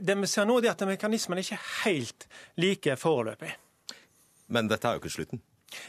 Det 0.00 0.16
vi 0.18 0.26
ser 0.26 0.46
nå, 0.48 0.58
er 0.58 0.72
at 0.72 0.82
mekanismene 0.86 1.40
er 1.40 1.46
ikke 1.46 1.84
helt 1.84 2.26
like 2.56 2.96
foreløpig. 2.96 3.54
Men 4.52 4.68
dette 4.68 4.88
er 4.88 4.96
jo 4.96 5.02
ikke 5.02 5.12
slutten? 5.12 5.42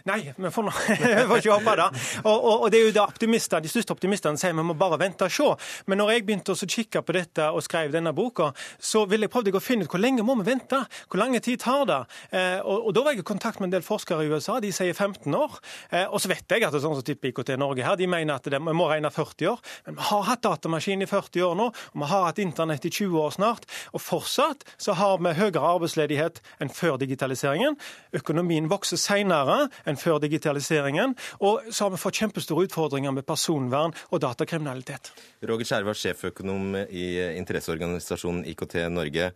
Nei, 0.09 0.19
vi 0.35 0.51
får, 0.53 0.69
får 1.29 1.41
ikke 1.41 1.57
håpe 1.57 1.75
det. 1.79 1.87
Og, 2.23 2.33
og, 2.33 2.53
og, 2.53 2.67
det 2.73 2.79
er 2.79 2.87
jo 2.87 2.93
det 2.95 3.03
optimister, 3.03 3.63
De 3.63 3.71
største 3.71 3.95
optimistene 3.95 4.39
sier 4.39 4.55
vi 4.55 4.65
må 4.65 4.75
bare 4.77 4.99
vente 5.01 5.27
og 5.27 5.33
se. 5.33 5.49
Men 5.89 6.01
når 6.01 6.13
jeg 6.13 6.25
begynte 6.27 6.55
å 6.55 6.69
kikke 6.75 7.03
på 7.05 7.15
dette 7.15 7.49
og 7.53 7.63
skrev 7.65 7.93
denne 7.93 8.13
boka, 8.15 8.51
så 8.79 9.05
ville 9.09 9.27
jeg 9.27 9.33
prøvd 9.33 9.53
å 9.57 9.63
finne 9.63 9.87
ut 9.87 9.93
hvor 9.93 10.01
lenge 10.01 10.25
må 10.25 10.35
vi 10.41 10.47
vente? 10.51 10.79
Hvor 11.09 11.21
lang 11.21 11.35
tid 11.43 11.61
tar 11.63 11.85
det? 11.89 11.99
Eh, 12.31 12.59
og, 12.61 12.89
og, 12.89 12.91
Da 12.95 13.03
var 13.05 13.15
jeg 13.15 13.23
i 13.23 13.27
kontakt 13.27 13.61
med 13.61 13.69
en 13.69 13.77
del 13.77 13.85
forskere 13.85 14.25
i 14.25 14.31
USA. 14.31 14.59
De 14.63 14.71
sier 14.73 14.93
15 14.93 15.33
år. 15.37 15.59
Eh, 15.91 16.05
og 16.07 16.21
så 16.21 16.31
vet 16.31 16.45
jeg 16.47 16.65
at 16.65 16.73
det 16.73 16.79
er 16.79 16.85
sånn 16.85 16.97
som 16.97 17.05
type 17.05 17.29
IKT 17.29 17.55
Norge 17.59 17.85
her, 17.85 17.97
de 17.99 18.09
mener 18.09 18.37
at 18.37 18.49
vi 18.49 18.59
må 18.77 18.87
regne 18.89 19.11
40 19.13 19.51
år. 19.53 19.61
Men 19.87 19.99
vi 19.99 20.07
har 20.09 20.27
hatt 20.29 20.43
datamaskin 20.45 21.05
i 21.05 21.09
40 21.09 21.47
år 21.47 21.57
nå, 21.59 21.69
og 21.73 22.03
vi 22.03 22.09
har 22.11 22.27
hatt 22.29 22.41
internett 22.43 22.87
i 22.87 22.93
20 22.93 23.19
år 23.23 23.35
snart. 23.37 23.67
Og 23.93 24.03
fortsatt 24.03 24.65
så 24.77 24.95
har 24.99 25.19
vi 25.23 25.35
høyere 25.37 25.73
arbeidsledighet 25.73 26.41
enn 26.63 26.71
før 26.73 26.99
digitaliseringen. 27.01 27.77
Økonomien 28.15 28.69
vokser 28.71 28.99
senere 29.01 29.67
enn 29.89 29.99
før 29.99 30.21
digitaliseringen. 30.23 31.15
Og 31.41 31.69
så 31.69 31.85
har 31.87 31.93
vi 31.93 32.01
fått 32.01 32.21
kjempestore 32.21 32.67
utfordringer 32.67 33.15
med 33.15 33.27
personvern 33.27 33.95
og 34.09 34.23
datakriminalitet. 34.23 35.13
Roger 35.49 35.69
Skjerva, 35.69 35.95
sjeføkonom 35.97 36.75
i 36.87 37.07
interesseorganisasjonen 37.39 38.45
IKT 38.53 38.79
Norge. 38.93 39.31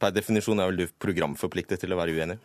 Per 0.00 0.16
definisjon 0.16 0.60
er 0.62 0.70
vel 0.70 0.84
du 0.84 0.96
programforpliktet 1.02 1.82
til 1.82 1.92
å 1.92 2.00
være 2.00 2.16
uenig? 2.16 2.40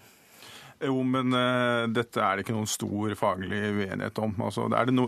Jo, 0.86 0.96
men 1.08 1.34
uh, 1.34 1.86
dette 1.92 2.22
er 2.22 2.38
det 2.38 2.46
ikke 2.46 2.56
noen 2.56 2.70
stor 2.70 3.16
faglig 3.20 3.60
uenighet 3.74 4.22
om. 4.22 4.36
Altså, 4.46 4.68
det, 4.72 4.80
er 4.80 4.90
det, 4.90 4.96
no, 4.96 5.08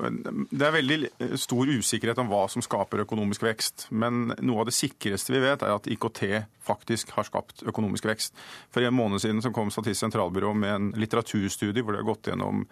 det, 0.50 0.64
er 0.64 0.76
veldig 0.76 1.00
stor 1.40 1.70
usikkerhet 1.70 2.22
om 2.24 2.32
hva 2.32 2.44
som 2.52 2.66
skaper 2.66 3.06
økonomisk 3.06 3.46
vekst. 3.46 3.88
Men 3.92 4.34
noe 4.42 4.64
av 4.64 4.70
det 4.70 4.76
sikreste 4.78 5.36
vi 5.36 5.44
vet, 5.44 5.64
er 5.64 5.76
at 5.76 5.90
IKT 5.92 6.24
faktisk 6.68 7.14
har 7.16 7.28
skapt 7.30 7.64
økonomisk 7.68 8.10
vekst. 8.10 8.36
For 8.74 8.84
en 8.84 8.98
måned 8.98 9.24
siden 9.24 9.44
så 9.46 9.54
kom 9.56 9.72
Statistisk 9.74 10.08
sentralbyrå 10.08 10.54
med 10.58 10.74
en 10.74 10.92
litteraturstudie 11.00 11.84
hvor 11.84 11.96
de 11.96 12.02
har 12.02 12.08
gått 12.08 12.32
gjennom 12.32 12.66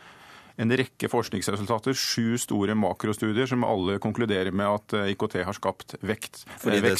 en 0.61 0.71
rekke 0.71 1.09
forskningsresultater, 1.11 1.95
sju 1.97 2.37
store 2.39 2.75
makrostudier 2.79 3.49
som 3.49 3.65
alle 3.67 3.97
konkluderer 4.03 4.55
med 4.55 4.69
at 4.69 4.95
eh, 4.95 5.11
IKT 5.13 5.37
har 5.47 5.57
skapt 5.57 5.97
vekt. 6.05 6.43
Fordi 6.61 6.81
det, 6.85 6.95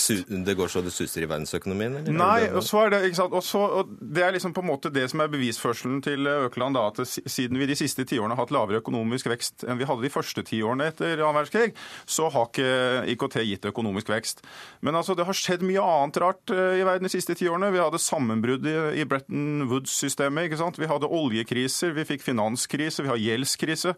det, 0.48 0.56
går 0.58 0.72
så 0.72 0.84
det 0.84 0.92
suser 0.96 1.24
i 1.24 1.30
verdensøkonomien? 1.30 2.02
Eller? 2.02 2.16
Nei, 2.16 2.50
og 2.52 2.64
så 2.68 2.86
er 2.86 2.96
det 2.96 3.02
ikke 3.10 3.22
sant, 3.22 3.36
Også, 3.36 3.62
og 3.80 3.96
det 4.00 4.26
er 4.26 4.36
liksom 4.36 4.56
på 4.56 4.64
en 4.64 4.70
måte 4.74 4.92
det 4.94 5.08
som 5.12 5.24
er 5.24 5.32
bevisførselen 5.32 6.02
til 6.06 6.28
Økeland. 6.28 6.76
da, 6.76 6.90
at 6.92 7.02
Siden 7.08 7.60
vi 7.60 7.70
de 7.70 7.78
siste 7.80 8.04
tiårene 8.08 8.36
har 8.36 8.44
hatt 8.44 8.54
lavere 8.56 8.82
økonomisk 8.84 9.30
vekst 9.32 9.66
enn 9.66 9.80
vi 9.80 9.88
hadde 9.88 10.04
de 10.04 10.12
første 10.12 10.44
tiårene 10.46 10.90
etter 10.92 11.20
annen 11.22 11.40
verdenskrig, 11.40 11.76
så 12.06 12.28
har 12.34 12.50
ikke 12.50 13.16
IKT 13.16 13.40
gitt 13.48 13.70
økonomisk 13.72 14.12
vekst. 14.12 14.44
Men 14.86 15.00
altså, 15.00 15.16
det 15.16 15.28
har 15.28 15.38
skjedd 15.38 15.64
mye 15.66 15.84
annet 15.84 16.20
rart 16.24 16.54
eh, 16.54 16.82
i 16.82 16.86
verden 16.86 17.08
de 17.08 17.14
siste 17.14 17.38
tiårene. 17.38 17.72
Vi 17.74 17.82
hadde 17.82 18.02
sammenbrudd 18.02 18.68
i, 18.68 18.76
i 19.02 19.08
Bretton 19.08 19.66
Woods-systemet. 19.72 20.50
ikke 20.50 20.60
sant? 20.60 20.80
Vi 20.82 20.92
hadde 20.92 21.10
oljekriser, 21.10 21.96
vi 21.96 22.08
fikk 22.08 22.26
finanskrise, 22.26 23.06
vi 23.06 23.14
har 23.14 23.22
gjeld 23.22 23.45
gjeldskrise. 23.46 23.96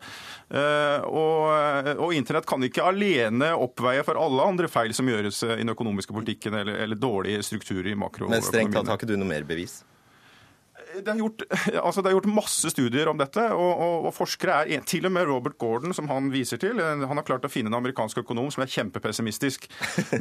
Eh, 0.49 1.07
og, 1.07 1.49
eh, 1.55 1.93
og, 1.95 2.13
internett 2.13 2.47
kan 2.47 2.63
ikke 2.63 2.85
alene 2.85 3.53
oppveie 3.55 4.05
for 4.07 4.19
alle 4.19 4.45
andre 4.45 4.69
feil 4.71 4.93
som 4.93 5.07
gjøres 5.09 5.43
i 5.47 5.59
den 5.63 5.73
økonomiske 5.73 6.13
politikken, 6.13 6.53
eller, 6.61 6.83
eller 6.85 6.99
dårlige 6.99 7.43
strukturer 7.43 7.93
i 7.93 7.95
makroøkonomien. 7.97 8.43
Men 8.43 8.49
strengt 8.51 8.75
tatt 8.77 8.91
har 8.91 8.99
ikke 8.99 9.09
du 9.09 9.17
noe 9.17 9.29
mer 9.29 9.47
bevis? 9.47 9.81
Det, 11.03 11.13
er 11.13 11.21
gjort, 11.21 11.43
altså 11.87 12.03
det 12.03 12.11
er 12.11 12.17
gjort 12.17 12.29
masse 12.31 12.71
studier 12.73 13.09
om 13.11 13.19
dette, 13.19 13.43
og, 13.53 13.71
og, 13.71 14.07
og, 14.07 14.13
forskere 14.17 14.61
er 14.65 14.85
Til 14.87 15.07
og 15.09 15.13
med 15.13 15.27
Robert 15.29 15.57
Gordon, 15.61 15.93
som 15.93 16.09
han 16.11 16.31
viser 16.33 16.59
til, 16.61 16.79
eh, 16.79 17.03
han 17.07 17.19
har 17.19 17.25
klart 17.27 17.45
å 17.45 17.51
finne 17.51 17.71
en 17.71 17.79
amerikansk 17.79 18.21
økonom 18.23 18.49
som 18.53 18.63
er 18.65 18.71
kjempepessimistisk. 18.71 19.67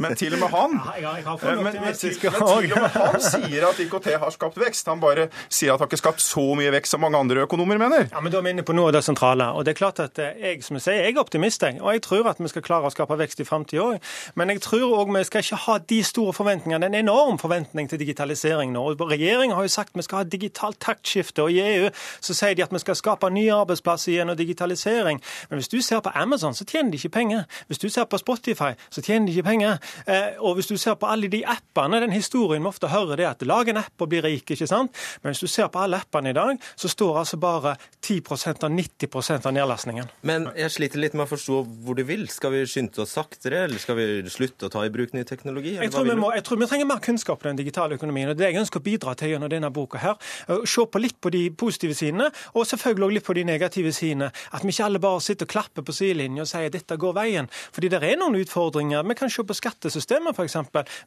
Men 0.02 0.16
til 0.18 0.36
og 0.36 0.42
med 0.44 0.52
han 0.54 0.76
men, 0.80 1.62
men, 1.64 1.78
men, 1.84 1.96
til, 1.96 2.16
men 2.22 2.38
til 2.40 2.72
og 2.72 2.82
med 2.82 2.96
han 2.96 3.20
sier 3.22 3.68
at 3.68 3.80
IKT 3.82 4.10
har 4.22 4.34
skapt 4.34 4.60
vekst. 4.60 4.90
Han 4.90 5.02
bare 5.02 5.28
sier 5.48 5.72
at 5.72 5.80
det 5.80 5.86
har 5.86 5.90
ikke 5.90 6.02
skapt 6.02 6.24
så 6.24 6.46
mye 6.58 6.72
vekst 6.74 6.96
som 6.96 7.02
mange 7.04 7.20
andre 7.20 7.44
økonomer 7.46 7.80
mener. 7.80 8.08
Ja, 8.10 8.22
men 8.22 8.32
Da 8.34 8.40
er 8.40 8.46
vi 8.46 8.54
inne 8.56 8.66
på 8.66 8.76
noe 8.76 8.90
av 8.90 8.96
det 8.98 9.04
sentrale. 9.06 9.50
og 9.52 9.64
det 9.66 9.74
er 9.74 9.80
klart 9.80 10.00
at 10.02 10.18
eh, 10.22 10.34
Jeg 10.42 10.64
som 10.66 10.78
jeg 10.78 10.86
sier, 10.86 11.00
jeg 11.06 11.16
er 11.16 11.22
optimist, 11.22 11.62
og 11.62 11.92
jeg 11.92 12.02
tror 12.04 12.30
at 12.30 12.40
vi 12.42 12.50
skal 12.52 12.64
klare 12.66 12.88
å 12.88 12.94
skape 12.94 13.18
vekst 13.18 13.40
i 13.40 13.48
framtida 13.48 13.82
òg. 13.82 14.10
Men 14.34 14.52
jeg 14.52 14.62
tror 14.66 14.98
òg 15.00 15.14
vi 15.16 15.24
skal 15.28 15.44
ikke 15.44 15.62
ha 15.66 15.78
de 15.78 16.02
store 16.04 16.34
forventningene. 16.36 16.82
Det 16.86 16.90
er 16.90 16.94
en 16.98 17.08
enorm 17.08 17.38
forventning 17.40 17.88
til 17.90 18.00
digitalisering 18.02 18.72
nå. 18.74 18.82
og 18.92 19.10
Regjeringa 19.10 19.56
har 19.56 19.66
jo 19.66 19.72
sagt 19.72 19.96
vi 19.96 20.04
skal 20.04 20.22
ha 20.22 20.28
digitalt 20.66 20.80
taktskifte. 20.80 21.42
Og 21.42 21.52
i 21.52 21.60
EU 21.60 21.90
så 22.20 22.34
sier 22.34 22.54
de 22.54 22.64
at 22.64 22.72
vi 22.72 22.78
skal 22.78 22.96
skape 22.96 23.30
nye 23.30 23.52
arbeidsplasser 23.52 24.12
gjennom 24.12 24.36
digitalisering. 24.36 25.20
Men 25.50 25.58
hvis 25.58 25.68
du 25.68 25.80
ser 25.80 26.00
på 26.00 26.10
Amazon, 26.14 26.54
så 26.54 26.64
tjener 26.64 26.90
de 26.90 26.96
ikke 26.96 27.08
penger. 27.08 27.44
Hvis 27.66 27.78
du 27.78 27.88
ser 27.88 28.04
på 28.04 28.18
Spotify, 28.18 28.74
så 28.90 29.02
tjener 29.02 29.26
de 29.26 29.32
ikke 29.32 29.48
penger. 29.50 29.78
Eh, 30.06 30.38
og 30.38 30.54
hvis 30.54 30.66
du 30.66 30.76
ser 30.76 30.94
på 30.94 31.06
alle 31.06 31.28
de 31.28 31.44
appene, 31.46 32.00
den 32.00 32.12
historien 32.12 32.62
vi 32.62 32.68
ofte 32.68 32.88
hører 32.88 33.16
det 33.16 33.26
at 33.26 33.42
lag 33.46 33.68
en 33.68 33.76
app 33.76 34.00
og 34.00 34.08
bli 34.08 34.20
rik, 34.20 34.50
ikke 34.50 34.66
sant. 34.66 34.92
Men 35.22 35.32
hvis 35.32 35.40
du 35.40 35.46
ser 35.46 35.68
på 35.68 35.78
alle 35.78 36.00
appene 36.00 36.30
i 36.30 36.36
dag, 36.36 36.58
så 36.76 36.88
står 36.88 37.18
altså 37.18 37.36
bare 37.36 37.76
10 38.02 38.22
av 38.62 38.70
90% 38.70 39.46
av 39.46 39.52
nedlastningen. 39.52 40.10
Men 40.22 40.48
jeg 40.56 40.70
sliter 40.70 41.00
litt 41.00 41.14
med 41.14 41.26
å 41.26 41.30
forstå 41.30 41.62
hvor 41.84 41.96
du 41.96 42.04
vil. 42.06 42.26
Skal 42.28 42.52
vi 42.54 42.64
skynde 42.66 43.02
oss 43.02 43.14
saktere, 43.16 43.64
eller 43.66 43.78
skal 43.82 43.98
vi 43.98 44.06
slutte 44.30 44.68
å 44.68 44.72
ta 44.72 44.84
i 44.86 44.92
bruk 44.92 45.14
ny 45.14 45.24
teknologi? 45.24 45.76
Jeg 45.76 45.92
tror, 45.92 46.08
må, 46.18 46.32
jeg 46.34 46.44
tror, 46.46 46.60
vi 46.60 46.68
trenger 46.70 46.88
mer 46.88 47.02
kunnskap 47.04 47.42
om 47.42 47.50
den 47.50 47.60
digitale 47.60 47.98
økonomien. 47.98 48.30
og 48.30 48.38
Det 48.38 48.50
jeg 48.50 48.60
ønsker 48.60 48.80
å 48.80 48.86
bidra 48.86 49.14
til 49.18 49.34
gjennom 49.34 49.50
denne 49.50 49.70
boka 49.74 50.00
her, 50.00 50.16
se 50.64 50.86
på 50.86 51.02
litt 51.02 51.18
på 51.20 51.32
de 51.34 51.42
positive 51.50 51.94
sidene, 51.96 52.30
og 52.54 52.66
selvfølgelig 52.68 53.06
også 53.06 53.16
litt 53.18 53.26
på 53.26 53.36
de 53.36 53.44
negative 53.48 53.92
sidene. 53.92 54.30
At 54.56 54.64
vi 54.64 54.72
ikke 54.74 54.86
alle 54.86 55.02
bare 55.02 55.20
sitter 55.24 55.48
og 55.48 55.52
klapper 55.52 55.86
på 55.86 55.94
sidelinjen 55.96 56.44
og 56.44 56.50
sier 56.50 56.70
at 56.70 56.76
dette 56.76 56.98
går 57.00 57.14
veien. 57.16 57.50
Fordi 57.74 57.90
det 57.92 58.00
er 58.02 58.18
noen 58.20 58.38
utfordringer. 58.40 59.06
Vi 59.06 59.18
kan 59.18 59.32
se 59.32 59.44
på 59.46 59.56
skattesystemet 59.56 60.36
f.eks. 60.36 60.56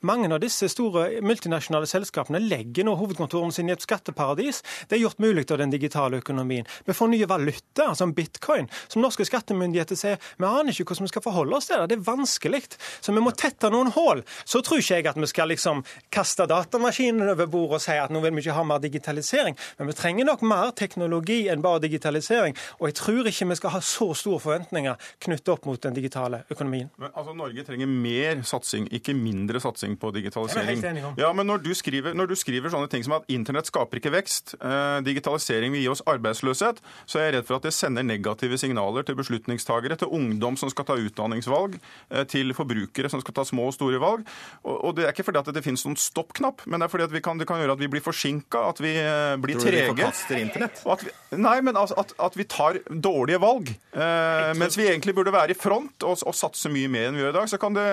Mange 0.06 0.30
av 0.32 0.42
disse 0.44 0.70
store 0.72 1.22
multinasjonale 1.26 1.90
selskapene 1.90 2.42
legger 2.44 2.88
nå 2.88 2.96
hovedkontorene 3.00 3.56
sine 3.56 3.74
i 3.74 3.78
et 3.78 3.86
skatteparadis. 3.86 4.62
Det 4.88 4.98
er 4.98 5.04
gjort 5.06 5.22
mulig 5.24 5.48
av 5.50 5.62
den 5.62 5.74
digitale 5.74 6.20
økonomien. 6.22 6.68
Vi 6.86 6.96
får 6.96 7.12
nye 7.14 7.30
valuta, 7.30 7.92
som 7.96 8.14
bitcoin, 8.14 8.70
som 8.88 9.04
norske 9.04 9.26
skattemyndigheter 9.28 9.98
sier 10.00 10.20
vi 10.40 10.48
aner 10.48 10.74
ikke 10.74 10.90
hvordan 10.90 11.08
vi 11.08 11.14
skal 11.14 11.26
forholde 11.26 11.58
oss 11.58 11.70
til 11.70 11.82
det. 11.82 11.90
Det 11.92 12.00
er 12.00 12.08
vanskelig. 12.08 12.62
Så 13.00 13.14
vi 13.16 13.24
må 13.24 13.32
tette 13.38 13.70
noen 13.72 13.92
hull. 13.96 14.24
Så 14.46 14.62
tror 14.66 14.82
ikke 14.82 15.00
jeg 15.00 15.08
at 15.10 15.20
vi 15.20 15.30
skal 15.30 15.52
liksom 15.52 15.84
kaste 16.14 16.48
datamaskinen 16.50 17.34
over 17.34 17.50
bordet 17.50 17.80
og 17.80 17.84
si 17.84 17.96
at 18.00 18.12
nå 18.14 18.22
vil 18.24 18.36
vi 18.36 18.44
ikke 18.44 18.58
ha 18.58 18.66
mer 18.68 18.82
digitalisering. 18.84 19.29
Men 19.78 19.90
vi 19.90 19.96
trenger 19.98 20.28
nok 20.28 20.44
mer 20.48 20.72
teknologi 20.78 21.42
enn 21.52 21.64
bare 21.64 21.82
digitalisering. 21.84 22.56
Og 22.80 22.90
jeg 22.90 22.98
tror 23.00 23.30
ikke 23.30 23.50
vi 23.50 23.58
skal 23.60 23.74
ha 23.76 23.82
så 23.84 24.10
store 24.18 24.42
forventninger 24.44 25.10
knyttet 25.26 25.52
opp 25.54 25.68
mot 25.70 25.82
den 25.82 25.96
digitale 25.98 26.44
økonomien. 26.52 26.90
Men 27.00 27.14
altså, 27.14 27.36
Norge 27.38 27.66
trenger 27.68 27.90
mer 27.90 28.44
satsing, 28.48 28.88
ikke 28.96 29.16
mindre 29.18 29.62
satsing 29.64 29.98
på 30.00 30.12
digitalisering. 30.16 30.84
Ja, 31.20 31.32
men 31.34 31.48
når 31.50 31.64
du, 31.66 31.72
skriver, 31.78 32.16
når 32.18 32.32
du 32.32 32.36
skriver 32.40 32.74
sånne 32.74 32.90
ting 32.92 33.06
som 33.06 33.18
at 33.20 33.30
internett 33.32 33.70
skaper 33.70 34.02
ikke 34.02 34.14
vekst, 34.14 34.56
eh, 34.60 35.00
digitalisering 35.06 35.74
vil 35.76 35.86
gi 35.86 35.92
oss 35.94 36.04
arbeidsløshet, 36.10 36.82
så 37.06 37.20
er 37.20 37.30
jeg 37.30 37.38
redd 37.38 37.50
for 37.50 37.60
at 37.60 37.68
det 37.68 37.74
sender 37.76 38.06
negative 38.06 38.60
signaler 38.62 39.06
til 39.08 39.18
beslutningstagere, 39.20 40.00
til 40.00 40.14
ungdom 40.16 40.58
som 40.60 40.72
skal 40.72 40.88
ta 40.90 40.98
utdanningsvalg, 41.00 41.80
eh, 42.12 42.26
til 42.30 42.54
forbrukere 42.58 43.12
som 43.12 43.22
skal 43.24 43.38
ta 43.40 43.48
små 43.48 43.70
og 43.70 43.78
store 43.78 44.02
valg. 44.02 44.28
Og, 44.64 44.76
og 44.90 44.98
det 44.98 45.06
er 45.06 45.14
ikke 45.14 45.28
fordi 45.30 45.42
at 45.44 45.54
det 45.56 45.66
finnes 45.66 45.86
noen 45.88 46.00
stoppknapp, 46.00 46.66
men 46.66 46.80
det 46.80 46.88
er 46.88 46.94
fordi 46.94 47.08
at 47.10 47.24
kan, 47.24 47.40
det 47.40 47.48
kan 47.50 47.62
gjøre 47.62 47.78
at 47.78 47.84
vi 47.84 47.92
blir 47.92 48.04
forsinka, 48.04 48.64
at 48.70 48.82
vi 48.84 48.94
eh, 49.20 49.36
blir 49.44 49.60
trege 49.62 49.92
forkaster 49.92 50.40
internett? 50.40 50.82
Vi, 51.04 51.14
nei, 51.38 51.58
men 51.66 51.78
altså, 51.80 52.00
at, 52.02 52.16
at, 52.18 52.38
vi 52.40 52.48
tar 52.50 52.80
dårlige 52.90 53.42
valg. 53.44 53.70
Eh, 53.94 54.52
mens 54.60 54.80
vi 54.80 54.88
egentlig 54.90 55.16
burde 55.18 55.34
være 55.36 55.54
i 55.54 55.60
front 55.60 56.08
og, 56.08 56.18
og, 56.24 56.36
satse 56.40 56.72
mye 56.72 56.90
mer 56.92 57.10
enn 57.10 57.20
vi 57.20 57.26
gjør 57.26 57.34
i 57.36 57.38
dag. 57.42 57.52
Så 57.52 57.62
kan 57.62 57.76
det, 57.76 57.88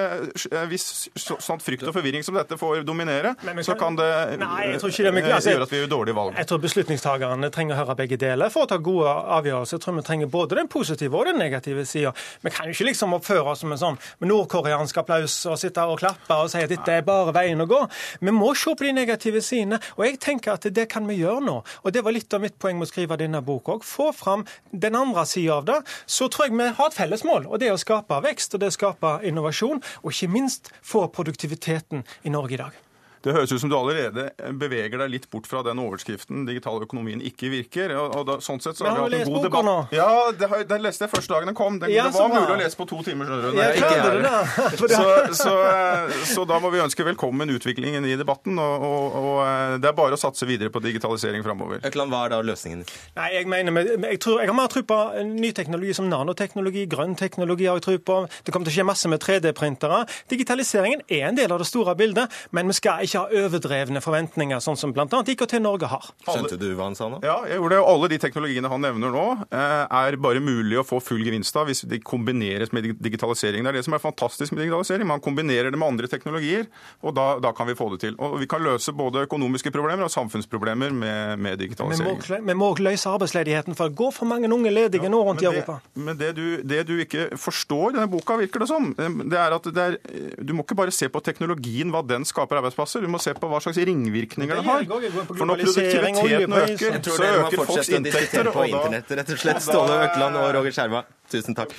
Hvis 0.70 0.86
hvis 0.86 1.26
sånn 1.42 1.60
frykt 1.62 1.86
og 1.88 1.94
forvirring 1.96 2.24
som 2.26 2.36
dette 2.36 2.58
får 2.60 2.84
dominere, 2.86 3.34
kan, 3.40 3.60
så 3.64 3.76
kan 3.78 3.96
det, 3.98 4.08
nei, 4.40 4.76
tror 4.80 4.92
det 4.92 5.12
altså, 5.24 5.54
gjøre 5.54 5.66
at 5.66 5.72
vi 5.72 5.80
gjør 5.80 5.90
dårlige 5.92 6.16
valg. 6.18 6.36
Jeg 6.36 6.50
tror 6.50 6.62
beslutningstakerne 6.62 7.50
trenger 7.54 7.76
å 7.76 7.80
høre 7.80 7.96
begge 7.98 8.18
deler 8.20 8.52
for 8.52 8.66
å 8.66 8.70
ta 8.70 8.78
gode 8.82 9.12
avgjørelser. 9.38 9.78
Jeg 9.78 9.84
tror 9.84 9.96
vi 9.98 10.04
trenger 10.06 10.30
både 10.32 10.58
den 10.60 10.70
positive 10.72 11.18
og 11.18 11.30
den 11.30 11.40
negative 11.40 11.86
sida. 11.88 12.12
Vi 12.44 12.52
kan 12.54 12.68
jo 12.68 12.76
ikke 12.76 12.88
liksom 12.90 13.16
oppføre 13.16 13.52
oss 13.52 13.64
som 13.64 13.74
en 13.74 13.80
sånn 13.80 13.98
nordkoreansk 14.26 15.00
applaus 15.02 15.38
og 15.50 15.58
sitte 15.60 15.84
og 15.86 16.00
klappe 16.02 16.40
og 16.42 16.50
si 16.52 16.62
at 16.62 16.72
dette 16.72 16.98
er 17.00 17.06
bare 17.06 17.34
veien 17.36 17.62
å 17.62 17.68
gå. 17.70 17.82
Vi 18.20 18.34
må 18.34 18.52
se 18.56 18.74
på 18.76 18.86
de 18.86 18.94
negative 18.96 19.42
sidene. 19.44 19.80
Og 19.96 20.06
jeg 20.06 20.20
tenker 20.22 20.56
at 20.56 20.68
det 20.76 20.88
kan 20.92 21.06
vi 21.08 21.15
gjøre 21.18 21.44
nå. 21.46 21.56
Og 21.84 21.92
Det 21.92 22.04
var 22.04 22.16
litt 22.16 22.34
av 22.34 22.44
mitt 22.44 22.58
poeng 22.58 22.78
med 22.78 22.88
å 22.88 22.92
skrive 22.92 23.18
denne 23.20 23.42
boka 23.44 23.76
òg. 23.76 23.84
Få 23.86 24.12
fram 24.16 24.46
den 24.72 24.96
andre 24.98 25.26
sida 25.26 25.60
av 25.60 25.68
det. 25.68 25.80
Så 26.06 26.28
tror 26.28 26.48
jeg 26.48 26.56
vi 26.56 26.70
har 26.78 26.90
et 26.90 26.98
felles 26.98 27.24
mål, 27.24 27.46
og 27.50 27.60
det 27.60 27.70
er 27.70 27.76
å 27.76 27.80
skape 27.80 28.22
vekst 28.24 28.54
og 28.54 28.60
det 28.60 28.70
er 28.70 28.74
å 28.74 28.80
skape 28.80 29.18
innovasjon. 29.26 29.82
Og 30.04 30.12
ikke 30.12 30.32
minst 30.32 30.72
få 30.82 31.06
produktiviteten 31.08 32.04
i 32.24 32.34
Norge 32.34 32.58
i 32.58 32.64
dag. 32.64 32.85
Det 33.26 33.34
høres 33.34 33.50
ut 33.50 33.58
som 33.58 33.70
du 33.72 33.74
allerede 33.74 34.28
beveger 34.54 35.00
deg 35.00 35.10
litt 35.10 35.24
bort 35.32 35.48
fra 35.50 35.64
den 35.66 35.80
overskriften 35.82 36.44
'digital 36.46 36.78
økonomien 36.84 37.22
ikke 37.26 37.50
virker'. 37.50 37.94
og 37.98 38.22
da, 38.28 38.36
sånn 38.44 38.60
sett 38.62 38.78
så 38.78 38.86
har 38.86 39.00
vi 39.00 39.18
hatt 39.18 39.26
en 39.26 39.32
god 39.32 39.46
debatt. 39.48 39.66
Nå. 39.66 39.76
Ja, 39.96 40.10
det, 40.30 40.46
har, 40.52 40.62
det 40.70 40.78
leste 40.84 41.06
jeg 41.06 41.10
første 41.10 41.34
dagen 41.34 41.50
den 41.50 41.56
kom. 41.58 41.80
Den, 41.82 41.90
ja, 41.90 42.06
det 42.06 42.14
var 42.14 42.30
mulig 42.30 42.54
å 42.54 42.58
lese 42.60 42.78
på 42.78 42.86
to 42.86 43.00
timer. 43.02 43.26
skjønner 43.26 43.50
du. 43.50 43.58
Jeg 43.58 43.80
ikke 43.80 44.86
det 44.86 44.98
så, 45.00 45.08
så, 45.34 45.54
så, 46.30 46.44
da 46.46 46.60
må 46.62 46.70
vi 46.70 46.82
ønske 46.84 47.06
velkommen 47.06 47.50
utviklingen 47.50 48.06
i 48.06 48.14
debatten. 48.20 48.60
Og, 48.62 48.86
og, 48.86 49.18
og, 49.18 49.40
eh, 49.42 49.74
det 49.82 49.90
er 49.90 49.98
bare 49.98 50.14
å 50.14 50.20
satse 50.20 50.46
videre 50.46 50.70
på 50.70 50.82
digitalisering 50.84 51.42
framover. 51.46 51.82
Hva 51.82 52.22
er 52.22 52.34
da 52.36 52.40
løsningen? 52.46 52.86
Nei, 53.18 53.28
Jeg 53.34 53.50
mener, 53.50 53.90
jeg, 53.90 54.20
tror, 54.22 54.38
jeg 54.44 54.52
har 54.52 54.58
mer 54.58 54.70
tro 54.70 54.84
på 54.86 55.00
ny 55.26 55.50
teknologi 55.56 55.96
som 55.98 56.06
nanoteknologi, 56.12 56.86
grønn 56.90 57.18
teknologi 57.18 57.66
har 57.66 57.80
jeg 57.80 57.88
tro 57.88 57.98
på. 58.12 58.20
Det 58.46 58.54
kommer 58.54 58.70
til 58.70 58.76
å 58.76 58.78
skje 58.78 58.88
masse 58.92 59.10
med 59.10 59.22
3D-printere. 59.24 60.04
Digitaliseringen 60.30 61.02
er 61.10 61.26
en 61.32 61.42
del 61.42 61.50
av 61.50 61.62
det 61.62 61.68
store 61.68 61.96
bildet, 61.98 62.30
men 62.54 62.70
vi 62.70 62.78
skal 62.78 63.02
ikke 63.02 63.15
ikke 63.16 63.24
ha 63.24 63.44
overdrevne 63.46 64.02
forventninger, 64.04 64.60
sånn 64.62 64.78
som 64.78 64.92
bl.a. 64.94 65.06
IKT 65.06 65.56
Norge 65.62 65.88
har. 65.90 66.10
Skjønte 66.26 66.58
du 66.60 66.68
hva 66.76 66.88
han 66.88 66.96
sa 66.98 67.08
nå? 67.10 67.20
Ja, 67.24 67.38
jeg 67.48 67.60
gjorde 67.60 67.76
det. 67.76 67.80
Og 67.82 67.90
alle 67.94 68.10
de 68.12 68.18
teknologiene 68.22 68.70
han 68.70 68.84
nevner 68.84 69.14
nå, 69.14 69.24
eh, 69.48 69.84
er 70.00 70.18
bare 70.22 70.42
mulig 70.44 70.80
å 70.80 70.84
få 70.86 71.00
full 71.04 71.24
gevinst 71.24 71.56
av 71.56 71.70
hvis 71.70 71.84
de 71.88 72.00
kombineres 72.04 72.72
med 72.76 72.90
digitalisering. 73.02 73.64
Det 73.64 73.72
er 73.72 73.78
det 73.80 73.84
som 73.86 73.96
er 73.96 74.02
fantastisk 74.02 74.54
med 74.54 74.64
digitalisering. 74.64 75.08
Man 75.08 75.24
kombinerer 75.24 75.72
det 75.72 75.80
med 75.80 75.88
andre 75.94 76.10
teknologier, 76.10 76.68
og 77.02 77.16
da, 77.16 77.28
da 77.42 77.52
kan 77.56 77.70
vi 77.70 77.76
få 77.78 77.88
det 77.94 78.02
til. 78.04 78.18
Og 78.22 78.38
vi 78.42 78.50
kan 78.50 78.64
løse 78.64 78.94
både 78.96 79.24
økonomiske 79.26 79.72
problemer 79.74 80.06
og 80.06 80.12
samfunnsproblemer 80.14 80.94
med, 80.94 81.42
med 81.42 81.60
digitalisering. 81.62 82.20
Vi 82.20 82.36
må, 82.36 82.42
vi 82.50 82.58
må 82.58 82.70
løse 82.86 83.10
arbeidsledigheten, 83.10 83.76
for 83.78 83.90
det 83.90 83.98
går 83.98 84.12
for 84.16 84.28
mange 84.28 84.50
unge 84.52 84.72
ledige 84.72 85.08
ja, 85.08 85.12
nå 85.12 85.22
rundt 85.26 85.44
i 85.44 85.50
Europa. 85.50 85.78
Men 85.94 86.18
det 86.20 86.34
du, 86.36 86.44
det 86.66 86.84
du, 86.88 86.96
ikke 87.02 87.28
forstår 87.40 87.92
i 87.92 87.98
denne 87.98 88.10
boka, 88.10 88.38
virker 88.40 88.64
det 88.64 88.70
som, 88.70 88.92
det 88.96 89.40
er 89.40 89.54
at 89.56 89.68
det 89.72 89.82
er, 89.82 89.98
du 90.42 90.54
må 90.56 90.64
ikke 90.64 90.78
bare 90.78 90.94
se 90.94 91.08
på 91.12 91.22
teknologien, 91.24 91.90
hva 91.94 92.02
den 92.06 92.26
skaper 92.28 92.60
arbeidsplasser. 92.60 93.05
Du 93.06 93.10
må 93.14 93.20
se 93.22 93.30
på 93.38 93.46
hva 93.46 93.60
slags 93.62 93.78
ringvirkninger 93.86 94.58
det 94.58 94.64
har. 94.66 94.86
For 95.30 95.46
når 95.46 95.60
produktiviteten 95.62 96.54
øker, 96.58 96.96
så 97.06 97.28
øker 97.46 97.60
folks 97.68 97.90
inntekter. 97.94 98.50
På 98.50 98.64
internett, 98.66 99.12
rett 99.20 99.30
og 99.30 99.38
slett. 99.38 99.62
Ståle 99.62 100.00
Økland 100.08 100.38
og 100.40 100.48
Roger 100.58 100.74
Skjerva, 100.74 101.04
tusen 101.30 101.54
takk. 101.54 101.76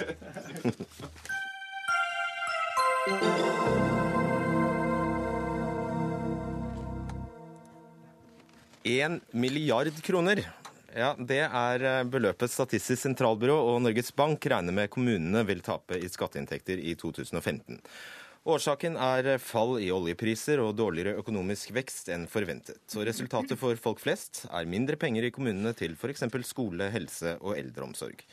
Én 8.88 9.20
milliard 9.36 9.92
kroner. 10.04 10.46
Ja, 10.96 11.12
Det 11.20 11.42
er 11.44 11.84
eh, 11.84 12.04
beløpet 12.08 12.50
Statistisk 12.50 13.04
sentralbyrå 13.04 13.58
og 13.74 13.82
Norges 13.84 14.14
Bank 14.16 14.48
regner 14.48 14.74
med 14.74 14.90
kommunene 14.90 15.44
vil 15.46 15.60
tape 15.66 16.00
i 16.00 16.08
skatteinntekter 16.10 16.80
i 16.80 16.96
2015. 16.98 17.82
Årsaken 18.48 18.96
er 18.96 19.28
fall 19.44 19.74
i 19.84 19.90
oljepriser 19.92 20.62
og 20.64 20.78
dårligere 20.80 21.20
økonomisk 21.20 21.74
vekst 21.76 22.08
enn 22.14 22.30
forventet. 22.32 22.80
Så 22.88 23.04
resultatet 23.04 23.60
for 23.60 23.76
folk 23.82 24.00
flest 24.00 24.46
er 24.48 24.70
mindre 24.72 24.96
penger 24.96 25.28
i 25.28 25.34
kommunene 25.36 25.74
til 25.76 25.98
f.eks. 26.00 26.24
skole, 26.48 26.88
helse 26.94 27.36
og 27.42 27.58
eldreomsorg. 27.58 28.24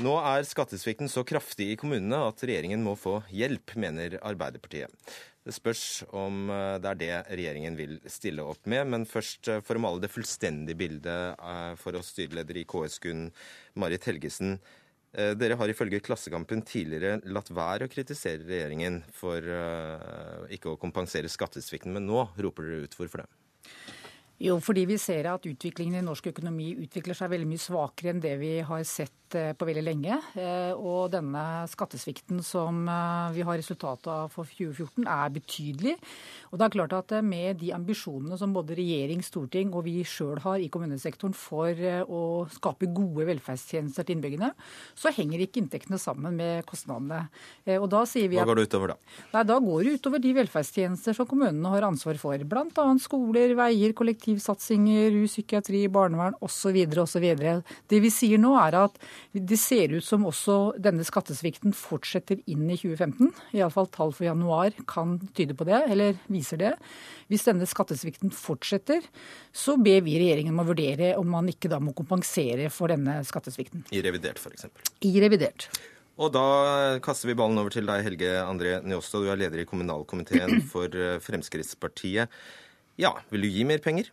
Nå 0.00 0.12
er 0.20 0.44
skattesvikten 0.44 1.08
så 1.12 1.24
kraftig 1.24 1.70
i 1.72 1.78
kommunene 1.80 2.20
at 2.28 2.44
regjeringen 2.44 2.84
må 2.84 2.92
få 3.00 3.22
hjelp, 3.32 3.72
mener 3.80 4.18
Arbeiderpartiet. 4.20 4.92
Det 5.40 5.54
spørs 5.56 5.84
om 6.12 6.50
eh, 6.52 6.76
det 6.84 6.90
er 6.90 6.98
det 7.00 7.14
regjeringen 7.30 7.78
vil 7.78 7.96
stille 8.12 8.44
opp 8.44 8.68
med. 8.68 8.90
Men 8.92 9.08
først, 9.08 9.48
eh, 9.48 9.62
for 9.64 9.80
å 9.80 9.82
male 9.82 10.02
det 10.04 10.12
fullstendige 10.12 10.76
bildet 10.82 11.40
eh, 11.40 11.72
for 11.80 11.96
oss 11.96 12.12
styreleder 12.12 12.60
i 12.60 12.66
KS, 12.68 13.00
Gunn 13.00 13.30
Marit 13.80 14.04
Helgesen. 14.04 14.58
Eh, 15.10 15.32
dere 15.34 15.56
har 15.58 15.70
ifølge 15.72 15.98
Klassekampen 16.06 16.62
tidligere 16.62 17.18
latt 17.34 17.50
være 17.50 17.88
å 17.88 17.90
kritisere 17.90 18.46
regjeringen 18.46 19.00
for 19.14 19.42
uh, 19.42 20.46
ikke 20.54 20.70
å 20.70 20.78
kompensere 20.78 21.30
skattesvikten, 21.30 21.96
men 21.96 22.06
nå 22.06 22.28
roper 22.38 22.68
dere 22.68 22.86
ut. 22.86 22.94
Hvorfor 22.94 23.24
det? 23.24 23.30
Jo, 24.40 24.56
fordi 24.64 24.86
vi 24.88 24.96
ser 24.96 25.28
at 25.28 25.44
utviklingen 25.44 26.00
i 26.00 26.04
norsk 26.06 26.30
økonomi 26.32 26.72
utvikler 26.80 27.18
seg 27.18 27.32
veldig 27.34 27.48
mye 27.50 27.60
svakere 27.60 28.14
enn 28.14 28.22
det 28.24 28.36
vi 28.40 28.54
har 28.64 28.84
sett 28.88 29.12
Eh, 29.34 29.52
på 29.54 29.66
veldig 29.68 29.82
lenge. 29.84 30.16
Eh, 30.38 30.72
og 30.74 31.10
denne 31.12 31.42
skattesvikten 31.70 32.40
som 32.46 32.82
eh, 32.90 33.30
vi 33.36 33.44
har 33.46 33.58
resultatet 33.60 34.08
av 34.10 34.30
for 34.32 34.48
2014, 34.48 35.06
er 35.06 35.34
betydelig. 35.34 35.94
Og 36.50 36.58
det 36.58 36.66
er 36.66 36.74
klart 36.74 36.96
at 36.96 37.14
med 37.24 37.60
de 37.60 37.70
ambisjonene 37.74 38.38
som 38.40 38.54
både 38.54 38.74
regjering, 38.78 39.22
storting 39.22 39.70
og 39.74 39.84
vi 39.86 40.00
sjøl 40.06 40.40
har 40.42 40.62
i 40.62 40.70
kommunesektoren 40.72 41.34
for 41.36 41.78
å 42.10 42.22
skape 42.50 42.88
gode 42.94 43.28
velferdstjenester 43.28 44.06
til 44.06 44.18
innbyggerne, 44.18 44.50
så 44.98 45.12
henger 45.14 45.44
ikke 45.44 45.62
inntektene 45.62 46.00
sammen 46.00 46.34
med 46.38 46.66
kostnadene. 46.68 47.22
Og 47.78 47.86
da 47.92 48.02
sier 48.08 48.30
vi 48.30 48.40
at, 48.40 48.44
Hva 48.44 48.50
går 48.50 48.62
det 48.62 48.66
utover 48.70 48.94
da? 48.94 48.98
Nei, 49.34 49.44
Da 49.46 49.58
går 49.62 49.84
det 49.84 49.94
utover 50.00 50.22
de 50.22 50.34
velferdstjenester 50.40 51.16
som 51.16 51.28
kommunene 51.30 51.74
har 51.74 51.86
ansvar 51.86 52.18
for. 52.20 52.46
Bl.a. 52.50 52.86
skoler, 53.02 53.54
veier, 53.58 53.94
kollektivsatsinger, 54.30 55.10
rus, 55.10 55.34
psykiatri, 55.34 55.88
barnevern 55.88 56.34
osv. 56.40 56.76
osv. 56.98 57.26
Det 57.88 58.00
vi 58.00 58.10
sier 58.10 58.38
nå 58.38 58.54
er 58.58 58.76
at 58.78 58.98
det 59.32 59.58
ser 59.58 59.92
ut 59.92 60.04
som 60.04 60.26
også 60.26 60.74
denne 60.78 61.04
skattesvikten 61.04 61.72
fortsetter 61.72 62.40
inn 62.46 62.68
i 62.70 62.76
2015. 62.76 63.32
Iallfall 63.52 63.88
tall 63.90 64.12
for 64.12 64.26
januar 64.26 64.72
kan 64.86 65.18
tyde 65.34 65.54
på 65.54 65.64
det, 65.64 65.82
eller 65.90 66.16
viser 66.28 66.58
det. 66.58 66.74
Hvis 67.28 67.46
denne 67.46 67.66
skattesvikten 67.66 68.30
fortsetter, 68.30 69.02
så 69.52 69.76
ber 69.76 70.02
vi 70.02 70.18
regjeringen 70.18 70.54
om 70.54 70.64
å 70.64 70.68
vurdere 70.70 71.16
om 71.18 71.28
man 71.30 71.48
ikke 71.50 71.70
da 71.70 71.80
må 71.80 71.92
kompensere 71.92 72.70
for 72.70 72.90
denne 72.90 73.20
skattesvikten. 73.24 73.86
I 73.90 74.02
revidert, 74.02 74.38
f.eks.? 74.38 74.68
I 75.06 75.16
revidert. 75.22 75.70
Og 76.20 76.32
da 76.34 76.98
kaster 77.00 77.30
vi 77.30 77.36
ballen 77.38 77.56
over 77.56 77.72
til 77.72 77.86
deg, 77.88 78.02
Helge 78.04 78.32
André 78.44 78.74
Njåstad. 78.84 79.24
Du 79.24 79.30
er 79.32 79.40
leder 79.40 79.62
i 79.62 79.68
kommunalkomiteen 79.68 80.60
for 80.72 80.92
eh, 80.92 81.16
Fremskrittspartiet. 81.24 82.28
Ja, 83.00 83.14
vil 83.32 83.46
du 83.46 83.48
gi 83.48 83.64
mer 83.64 83.80
penger? 83.80 84.10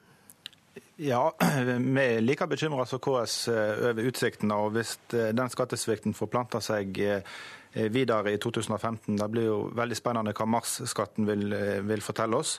Ja, 0.97 1.33
vi 1.67 2.01
er 2.01 2.23
like 2.23 2.47
bekymra 2.47 2.85
som 2.87 3.01
KS 3.03 3.35
eh, 3.51 3.83
over 3.91 4.07
utsiktene. 4.07 4.55
og 4.55 4.77
Hvis 4.77 4.95
eh, 5.13 5.33
den 5.35 5.51
skattesvikten 5.51 6.15
forplanter 6.17 6.63
seg 6.63 6.97
eh, 7.03 7.37
videre 7.93 8.33
i 8.33 8.39
2015, 8.41 9.17
det 9.19 9.27
blir 9.33 9.49
jo 9.49 9.57
veldig 9.77 9.97
spennende 9.99 10.33
hva 10.37 10.47
marsskatten 10.49 11.27
vil, 11.27 11.51
vil 11.85 12.01
fortelle 12.01 12.39
oss. 12.39 12.55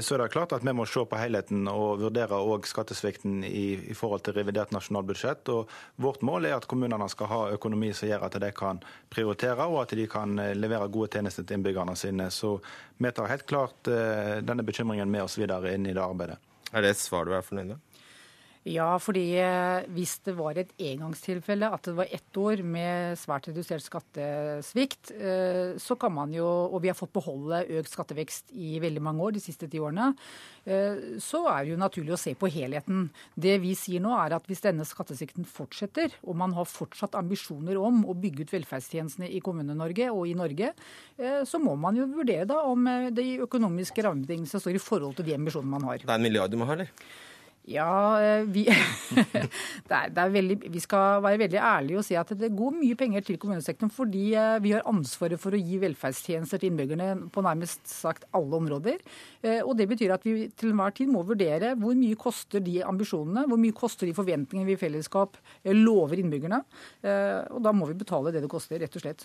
Så 0.00 0.14
er 0.14 0.22
det 0.22 0.28
klart 0.34 0.52
at 0.54 0.64
Vi 0.64 0.72
må 0.76 0.86
se 0.86 1.02
på 1.06 1.18
helheten 1.18 1.68
og 1.70 2.00
vurdere 2.02 2.38
også 2.38 2.70
skattesvikten 2.70 3.44
i, 3.44 3.90
i, 3.90 3.94
forhold 3.96 4.22
til 4.26 4.36
revidert 4.38 4.72
nasjonalbudsjett. 4.76 5.50
Og 5.54 5.70
vårt 5.96 6.22
mål 6.26 6.46
er 6.48 6.56
at 6.58 6.68
kommunene 6.70 7.08
skal 7.10 7.30
ha 7.32 7.40
økonomi 7.56 7.92
som 7.96 8.10
gjør 8.10 8.28
at 8.28 8.38
de 8.42 8.52
kan 8.56 8.82
prioritere 9.10 9.66
og 9.66 9.82
at 9.82 9.96
de 9.98 10.06
kan 10.10 10.36
levere 10.54 10.88
gode 10.88 11.10
tjenester 11.16 11.46
til 11.46 11.58
innbyggerne 11.58 11.96
sine. 11.98 12.30
Så 12.30 12.56
vi 12.98 13.12
tar 13.12 13.32
helt 13.32 13.46
klart 13.50 13.90
denne 13.90 14.66
bekymringen 14.66 15.10
med 15.10 15.26
oss 15.26 15.38
videre 15.40 15.74
inn 15.74 15.88
i 15.88 15.96
det 15.96 16.04
arbeidet. 16.04 16.38
Er 16.70 16.84
det 16.84 16.94
et 16.94 17.02
svar 17.02 17.26
du 17.26 17.34
er 17.34 17.42
fornøyd 17.42 17.72
med? 17.72 17.89
Ja, 18.68 18.90
fordi 19.00 19.38
eh, 19.40 19.86
hvis 19.96 20.18
det 20.26 20.34
var 20.36 20.58
et 20.60 20.74
engangstilfelle, 20.76 21.70
at 21.72 21.86
det 21.88 21.94
var 21.96 22.10
ett 22.12 22.36
år 22.36 22.60
med 22.60 23.16
svært 23.16 23.46
redusert 23.48 23.80
skattesvikt, 23.80 25.14
eh, 25.16 25.78
så 25.80 25.96
kan 25.96 26.12
man 26.12 26.34
jo, 26.36 26.44
og 26.44 26.82
vi 26.84 26.90
har 26.90 26.98
fått 26.98 27.14
beholde 27.14 27.62
økt 27.78 27.88
skattevekst 27.88 28.52
i 28.52 28.74
veldig 28.82 29.00
mange 29.06 29.24
år, 29.24 29.32
de 29.32 29.40
siste 29.40 29.64
ti 29.64 29.80
årene, 29.80 30.10
eh, 30.68 31.16
så 31.24 31.40
er 31.48 31.62
det 31.62 31.72
jo 31.72 31.78
naturlig 31.80 32.12
å 32.12 32.18
se 32.20 32.34
på 32.36 32.50
helheten. 32.52 33.06
Det 33.32 33.56
vi 33.64 33.72
sier 33.80 34.04
nå 34.04 34.12
er 34.18 34.36
at 34.36 34.44
hvis 34.50 34.60
denne 34.66 34.84
skattesvikten 34.84 35.48
fortsetter, 35.48 36.12
og 36.20 36.36
man 36.42 36.52
har 36.58 36.68
fortsatt 36.68 37.16
ambisjoner 37.16 37.80
om 37.80 38.04
å 38.04 38.18
bygge 38.20 38.44
ut 38.44 38.54
velferdstjenestene 38.58 39.30
i 39.32 39.40
Kommune-Norge 39.40 40.10
og 40.12 40.28
i 40.28 40.36
Norge, 40.36 40.74
så 41.48 41.58
må 41.62 41.72
man 41.80 41.96
jo 41.96 42.04
vurdere 42.12 42.44
da 42.48 42.60
om 42.68 42.84
de 43.14 43.26
økonomiske 43.44 44.04
rammebetingelsene 44.04 44.60
står 44.62 44.76
i 44.76 44.84
forhold 44.84 45.16
til 45.18 45.28
de 45.30 45.36
ambisjonene 45.36 45.78
man 45.78 45.88
har. 45.88 46.04
Det 46.04 46.12
er 46.12 46.20
en 46.20 46.28
milliard 46.28 46.52
du 46.52 46.60
må 46.60 46.68
ha, 46.68 46.76
eller? 46.76 46.92
Ja, 47.70 48.18
eh, 48.18 48.42
vi, 48.50 48.64
det 49.88 49.94
er, 49.94 50.10
det 50.10 50.22
er 50.22 50.32
veldig, 50.34 50.56
vi 50.74 50.80
skal 50.82 51.20
være 51.22 51.38
veldig 51.44 51.58
ærlige 51.62 52.00
og 52.00 52.06
si 52.06 52.16
at 52.18 52.32
det 52.38 52.50
går 52.58 52.74
mye 52.74 52.96
penger 52.98 53.22
til 53.26 53.38
kommunesektoren 53.38 53.92
fordi 53.94 54.32
eh, 54.38 54.56
vi 54.64 54.72
har 54.74 54.86
ansvaret 54.90 55.38
for 55.38 55.54
å 55.54 55.60
gi 55.60 55.78
velferdstjenester 55.82 56.58
til 56.58 56.72
innbyggerne 56.72 57.28
på 57.30 57.44
nærmest 57.46 57.84
sagt 57.86 58.26
alle 58.34 58.58
områder. 58.58 58.98
Eh, 59.44 59.60
og 59.62 59.76
Det 59.78 59.86
betyr 59.92 60.16
at 60.16 60.26
vi 60.26 60.48
til 60.50 60.72
enhver 60.72 60.96
tid 60.96 61.12
må 61.12 61.22
vurdere 61.28 61.76
hvor 61.78 61.94
mye 61.98 62.18
koster 62.18 62.64
de 62.64 62.80
ambisjonene, 62.82 63.46
hvor 63.46 63.60
mye 63.62 63.76
koster 63.76 64.10
de 64.10 64.16
forventningene 64.18 64.66
vi 64.72 64.74
i 64.74 64.80
fellesskap 64.80 65.38
lover 65.70 66.20
innbyggerne. 66.20 66.58
Og 67.54 67.60
da 67.62 67.72
må 67.76 67.86
vi 67.88 67.96
betale 68.00 68.32
det 68.34 68.42
det 68.42 68.50
koster, 68.50 68.80
rett 68.82 68.96
og 68.98 69.02
slett. 69.02 69.24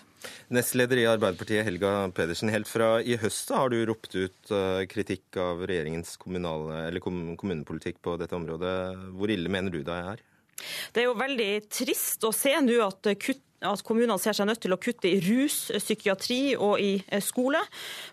Nestleder 0.54 1.02
i 1.02 1.08
Arbeiderpartiet, 1.10 1.66
Helga 1.68 1.94
Pedersen. 2.16 2.52
Helt 2.54 2.70
fra 2.70 3.00
i 3.02 3.18
høst 3.20 3.52
har 3.56 3.72
du 3.74 3.80
ropt 3.90 4.16
ut 4.16 4.54
kritikk 4.92 5.40
av 5.42 5.66
regjeringens 5.68 6.16
kommunale, 6.22 7.02
kommunepolitikk 7.02 8.02
på 8.06 8.16
dette 8.22 8.35
området. 8.38 8.76
Hvor 9.16 9.32
ille 9.34 9.52
mener 9.52 9.74
du 9.74 9.82
det 9.86 10.00
er? 10.14 10.24
Det 10.96 11.04
er 11.04 11.10
jo 11.10 11.18
veldig 11.20 11.50
trist 11.68 12.24
å 12.24 12.32
se 12.36 12.54
nå 12.64 12.80
at 12.86 13.12
kutt 13.20 13.42
at 13.66 13.84
kommunene 13.86 14.18
ser 14.22 14.36
seg 14.36 14.50
nødt 14.50 14.62
til 14.66 14.76
å 14.76 14.80
kutte 14.82 15.10
i 15.10 15.20
rus, 15.24 15.70
psykiatri 15.72 16.56
og 16.56 16.82
i 16.82 16.92
eh, 17.08 17.24
skole. 17.24 17.62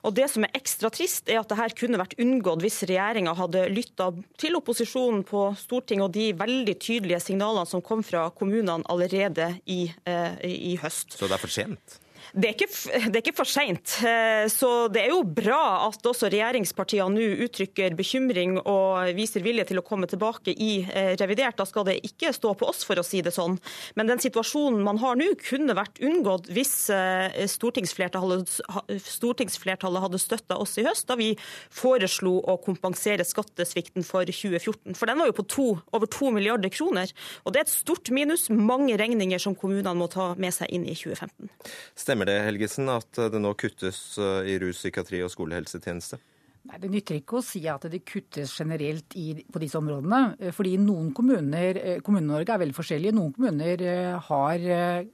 Og 0.06 0.14
Det 0.16 0.28
som 0.30 0.46
er 0.46 0.54
ekstra 0.56 0.90
trist, 0.94 1.28
er 1.28 1.42
at 1.42 1.50
dette 1.50 1.78
kunne 1.78 2.00
vært 2.00 2.16
unngått 2.22 2.62
hvis 2.64 2.82
regjeringa 2.88 3.34
hadde 3.38 3.66
lytta 3.72 4.10
til 4.40 4.58
opposisjonen 4.58 5.24
på 5.28 5.48
Stortinget 5.60 6.08
og 6.08 6.14
de 6.16 6.30
veldig 6.38 6.76
tydelige 6.78 7.22
signalene 7.26 7.68
som 7.68 7.84
kom 7.84 8.04
fra 8.06 8.28
kommunene 8.36 8.86
allerede 8.92 9.52
i, 9.66 9.84
eh, 10.06 10.38
i 10.46 10.76
høst. 10.82 11.18
Så 11.18 11.28
det 11.28 11.36
er 11.36 11.44
for 11.44 11.52
sent? 11.52 12.01
Det 12.32 12.48
er, 12.48 12.54
ikke, 12.56 12.68
det 13.12 13.18
er 13.18 13.20
ikke 13.20 13.34
for 13.36 13.48
seint. 13.48 13.94
Eh, 14.08 14.46
så 14.48 14.88
det 14.92 15.02
er 15.02 15.10
jo 15.12 15.20
bra 15.26 15.88
at 15.90 16.06
også 16.08 16.30
regjeringspartiene 16.32 17.12
nå 17.12 17.44
uttrykker 17.44 17.92
bekymring 17.98 18.56
og 18.62 19.10
viser 19.16 19.44
vilje 19.44 19.66
til 19.68 19.80
å 19.82 19.84
komme 19.84 20.08
tilbake 20.08 20.54
i 20.54 20.70
eh, 20.86 21.12
revidert. 21.20 21.58
Da 21.60 21.66
skal 21.68 21.84
det 21.90 21.98
ikke 22.08 22.32
stå 22.32 22.54
på 22.56 22.68
oss, 22.70 22.86
for 22.88 22.96
å 22.96 23.04
si 23.04 23.20
det 23.24 23.34
sånn. 23.36 23.58
Men 23.98 24.08
den 24.08 24.22
situasjonen 24.22 24.80
man 24.84 25.00
har 25.02 25.18
nå, 25.20 25.28
kunne 25.44 25.76
vært 25.76 26.00
unngått 26.00 26.48
hvis 26.56 26.72
eh, 26.94 27.44
stortingsflertallet, 27.52 28.56
stortingsflertallet 29.04 30.06
hadde 30.06 30.22
støtta 30.22 30.56
oss 30.62 30.78
i 30.80 30.86
høst, 30.88 31.10
da 31.10 31.18
vi 31.20 31.34
foreslo 31.68 32.38
å 32.48 32.56
kompensere 32.64 33.28
skattesvikten 33.28 34.08
for 34.08 34.24
2014. 34.24 34.96
For 34.96 35.10
den 35.10 35.20
var 35.20 35.28
jo 35.28 35.36
på 35.36 35.46
to, 35.52 35.68
over 35.92 36.08
2 36.08 36.32
milliarder 36.38 36.72
kroner. 36.72 37.12
Og 37.44 37.52
det 37.52 37.60
er 37.60 37.68
et 37.68 37.76
stort 37.76 38.08
minus, 38.14 38.48
mange 38.48 38.96
regninger 38.96 39.42
som 39.42 39.56
kommunene 39.58 39.94
må 40.00 40.08
ta 40.12 40.32
med 40.40 40.56
seg 40.56 40.72
inn 40.72 40.88
i 40.88 40.96
2015. 40.96 41.52
Stemmer 41.98 42.21
det 42.28 42.38
Helgesen, 42.46 42.90
at 42.92 43.18
det 43.32 43.40
nå 43.40 43.54
kuttes 43.58 44.18
eh, 44.18 44.52
i 44.52 44.58
rus, 44.62 44.80
psykiatri 44.80 45.22
og 45.24 45.32
skolehelsetjeneste? 45.32 46.20
Nei, 46.62 46.78
Det 46.78 46.88
nytter 46.92 47.16
ikke 47.18 47.40
å 47.40 47.42
si 47.42 47.64
at 47.66 47.82
det 47.90 48.04
kuttes 48.06 48.52
generelt 48.54 49.16
i, 49.18 49.32
på 49.50 49.58
disse 49.58 49.74
områdene. 49.80 50.36
Eh, 50.38 50.52
fordi 50.54 50.76
noen 50.78 51.08
kommuner 51.14 51.78
eh, 51.80 51.96
Kommune-Norge 52.06 52.54
er 52.54 52.60
veldig 52.62 52.76
forskjellige. 52.76 53.14
Noen 53.16 53.32
kommuner 53.34 53.82
eh, 53.82 54.28
har 54.28 54.66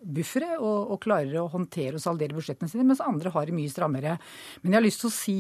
buffere 0.05 0.59
og, 0.59 0.93
og, 0.93 0.99
klarer 1.01 1.39
å 1.41 1.47
håndtere 1.49 1.97
og 1.97 2.05
saldere 2.05 2.37
budsjettene 2.37 2.69
sine, 2.69 2.85
mens 2.91 3.01
andre 3.01 3.33
har 3.33 3.49
det 3.49 3.57
mye 3.57 3.73
strammere. 3.73 4.19
Men 4.61 4.75
jeg 4.75 4.79
har 4.79 4.85
lyst 4.85 5.01
til 5.05 5.09
å 5.09 5.15
si 5.15 5.37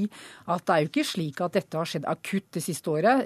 at 0.49 0.65
det 0.65 0.75
er 0.75 0.87
jo 0.87 0.91
ikke 0.95 1.05
slik 1.11 1.43
at 1.45 1.59
dette 1.59 1.77
har 1.77 1.93
skjedd 1.93 2.09
akutt 2.09 2.49
det 2.57 2.65
siste 2.65 2.93
året. 2.95 3.25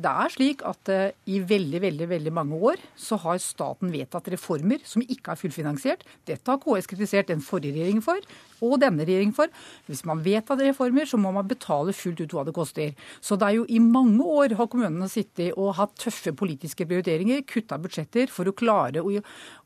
Det 0.00 0.12
er 0.14 0.32
slik 0.32 0.64
at 0.68 0.92
i 1.28 1.40
veldig, 1.44 1.82
veldig, 1.84 2.08
veldig 2.14 2.32
mange 2.40 2.60
år 2.70 2.80
så 2.96 3.18
har 3.26 3.42
staten 3.44 3.92
vedtatt 3.92 4.30
reformer 4.32 4.80
som 4.88 5.04
ikke 5.04 5.34
er 5.34 5.42
fullfinansiert. 5.42 6.06
Dette 6.28 6.48
har 6.48 6.62
KS 6.64 6.88
kritisert 6.88 7.28
den 7.28 7.44
forrige 7.44 7.76
regjeringen 7.76 8.04
for, 8.04 8.24
og 8.64 8.78
denne 8.80 9.04
regjeringen 9.04 9.36
for. 9.36 9.52
Hvis 9.90 10.04
man 10.08 10.22
vedtar 10.24 10.60
reformer, 10.60 11.09
så 11.10 11.20
må 11.20 11.32
man 11.34 11.48
betale 11.50 11.94
fullt 11.96 12.22
ut 12.22 12.34
hva 12.36 12.44
det 12.46 12.54
koster. 12.56 12.94
Så 13.20 13.38
det 13.40 13.48
er 13.48 13.58
jo 13.58 13.66
i 13.68 13.80
mange 13.82 14.24
år 14.24 14.54
har 14.58 14.68
kommunene 14.70 15.08
sittet 15.10 15.56
og 15.56 15.74
hatt 15.78 15.96
tøffe 16.00 16.32
politiske 16.36 16.86
prioriteringer, 16.86 17.42
kutta 17.48 17.78
budsjetter 17.82 18.30
for 18.32 18.50
å 18.50 18.54
klare 18.56 19.02
å, 19.02 19.12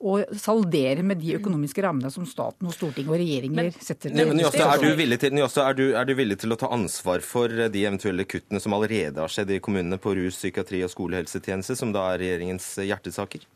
å 0.00 0.16
saldere 0.40 1.04
med 1.06 1.20
de 1.22 1.36
økonomiske 1.38 1.84
rammene 1.84 2.12
som 2.14 2.26
staten 2.28 2.68
og 2.68 2.76
Stortinget 2.76 3.12
og 3.12 3.20
regjeringer 3.20 3.70
men, 3.70 3.72
setter. 3.78 4.14
Men, 4.14 4.34
men 4.34 4.44
er, 4.44 4.82
du 4.82 4.98
villig 4.98 5.20
til, 5.22 5.40
er, 5.40 5.84
er 6.00 6.08
du 6.08 6.14
villig 6.18 6.40
til 6.42 6.54
å 6.54 6.60
ta 6.60 6.70
ansvar 6.74 7.24
for 7.24 7.52
de 7.52 7.84
eventuelle 7.84 8.26
kuttene 8.28 8.62
som 8.62 8.76
allerede 8.76 9.20
har 9.22 9.32
skjedd 9.32 9.54
i 9.54 9.62
kommunene 9.64 10.00
på 10.00 10.16
rus, 10.18 10.38
psykiatri 10.40 10.84
og 10.86 10.92
skolehelsetjeneste, 10.92 11.76
som 11.78 11.92
da 11.94 12.10
er 12.12 12.22
regjeringens 12.24 12.74
hjertesaker? 12.84 13.46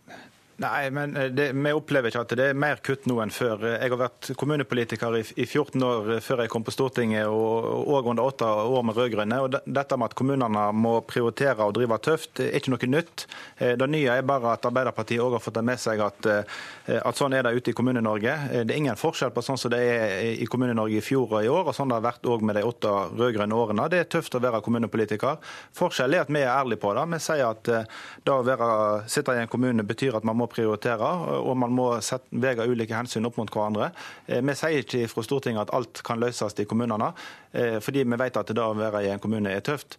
Nei, 0.59 0.91
men 0.91 1.17
eh, 1.17 1.25
det, 1.31 1.53
vi 1.53 1.71
opplever 1.73 2.11
ikke 2.11 2.25
at 2.25 2.33
det 2.35 2.47
er 2.51 2.57
mer 2.59 2.81
kutt 2.83 3.05
nå 3.07 3.21
enn 3.23 3.31
før. 3.31 3.61
Jeg 3.77 3.93
har 3.93 4.01
vært 4.01 4.31
kommunepolitiker 4.39 5.15
i, 5.15 5.21
i 5.39 5.45
14 5.47 5.85
år 5.87 6.09
før 6.25 6.41
jeg 6.43 6.51
kom 6.51 6.65
på 6.67 6.73
Stortinget, 6.75 7.31
og, 7.31 7.69
òg 7.95 8.09
under 8.11 8.27
åtte 8.27 8.49
år 8.49 8.89
med 8.89 8.99
rød-grønne. 8.99 9.39
Og 9.45 9.55
dette 9.55 9.99
med 9.99 10.11
at 10.11 10.17
kommunene 10.19 10.65
må 10.75 10.97
prioritere 11.07 11.63
og 11.63 11.77
drive 11.77 12.01
tøft, 12.03 12.43
er 12.43 12.59
ikke 12.59 12.73
noe 12.75 12.91
nytt. 12.91 13.29
Eh, 13.63 13.77
det 13.79 13.89
nye 13.93 14.17
er 14.19 14.27
bare 14.27 14.57
at 14.57 14.67
Arbeiderpartiet 14.67 15.23
òg 15.23 15.37
har 15.37 15.45
fått 15.45 15.61
det 15.61 15.65
med 15.69 15.79
seg 15.79 16.03
at, 16.03 16.27
eh, 16.27 16.99
at 16.99 17.21
sånn 17.23 17.39
er 17.39 17.47
det 17.47 17.55
ute 17.55 17.71
i 17.71 17.77
Kommune-Norge. 17.79 18.35
Det 18.65 18.75
er 18.75 18.83
ingen 18.83 18.99
forskjell 18.99 19.31
på 19.37 19.47
sånn 19.47 19.63
som 19.63 19.71
det 19.71 19.79
er 19.79 20.43
i 20.43 20.51
Kommune-Norge 20.51 20.99
i 20.99 21.07
fjor 21.07 21.37
og 21.39 21.47
i 21.47 21.53
år, 21.55 21.71
og 21.71 21.79
sånn 21.79 21.95
det 21.95 22.01
har 22.01 22.07
vært 22.09 22.27
òg 22.27 22.43
med 22.43 22.59
de 22.59 22.67
åtte 22.67 22.97
rød-grønne 23.15 23.63
årene. 23.63 23.87
Det 23.95 24.03
er 24.03 24.11
tøft 24.11 24.35
å 24.35 24.43
være 24.43 24.65
kommunepolitiker. 24.67 25.39
Forskjellen 25.79 26.19
er 26.19 26.27
at 26.27 26.35
vi 26.35 26.43
er 26.43 26.51
ærlige 26.57 26.83
på 26.83 26.97
det. 26.99 27.07
Vi 27.15 27.23
sier 27.23 27.47
at 27.47 27.63
det 27.71 28.35
å 28.35 28.43
være, 28.43 29.07
sitte 29.07 29.39
i 29.39 29.47
en 29.47 29.55
kommune 29.55 29.87
betyr 29.87 30.19
at 30.19 30.27
man 30.27 30.41
må 30.41 30.48
prioritere, 30.51 31.11
og 31.39 31.55
man 31.59 31.75
må 31.75 31.91
veie 32.31 32.67
ulike 32.69 32.97
hensyn 32.97 33.29
opp 33.29 33.39
mot 33.41 33.51
hverandre. 33.53 33.91
Eh, 34.27 34.43
vi 34.45 34.57
sier 34.59 34.83
ikke 34.83 35.09
fra 35.13 35.25
Stortinget 35.27 35.67
at 35.67 35.75
alt 35.77 36.03
kan 36.07 36.21
løses 36.21 36.59
i 36.59 36.67
kommunene, 36.69 37.13
eh, 37.53 37.79
fordi 37.85 38.05
vi 38.05 38.21
vet 38.21 38.37
at 38.41 38.53
det 38.53 38.65
å 38.65 38.77
være 38.79 39.05
i 39.07 39.13
en 39.13 39.23
kommune 39.23 39.53
er 39.55 39.65
tøft. 39.65 39.99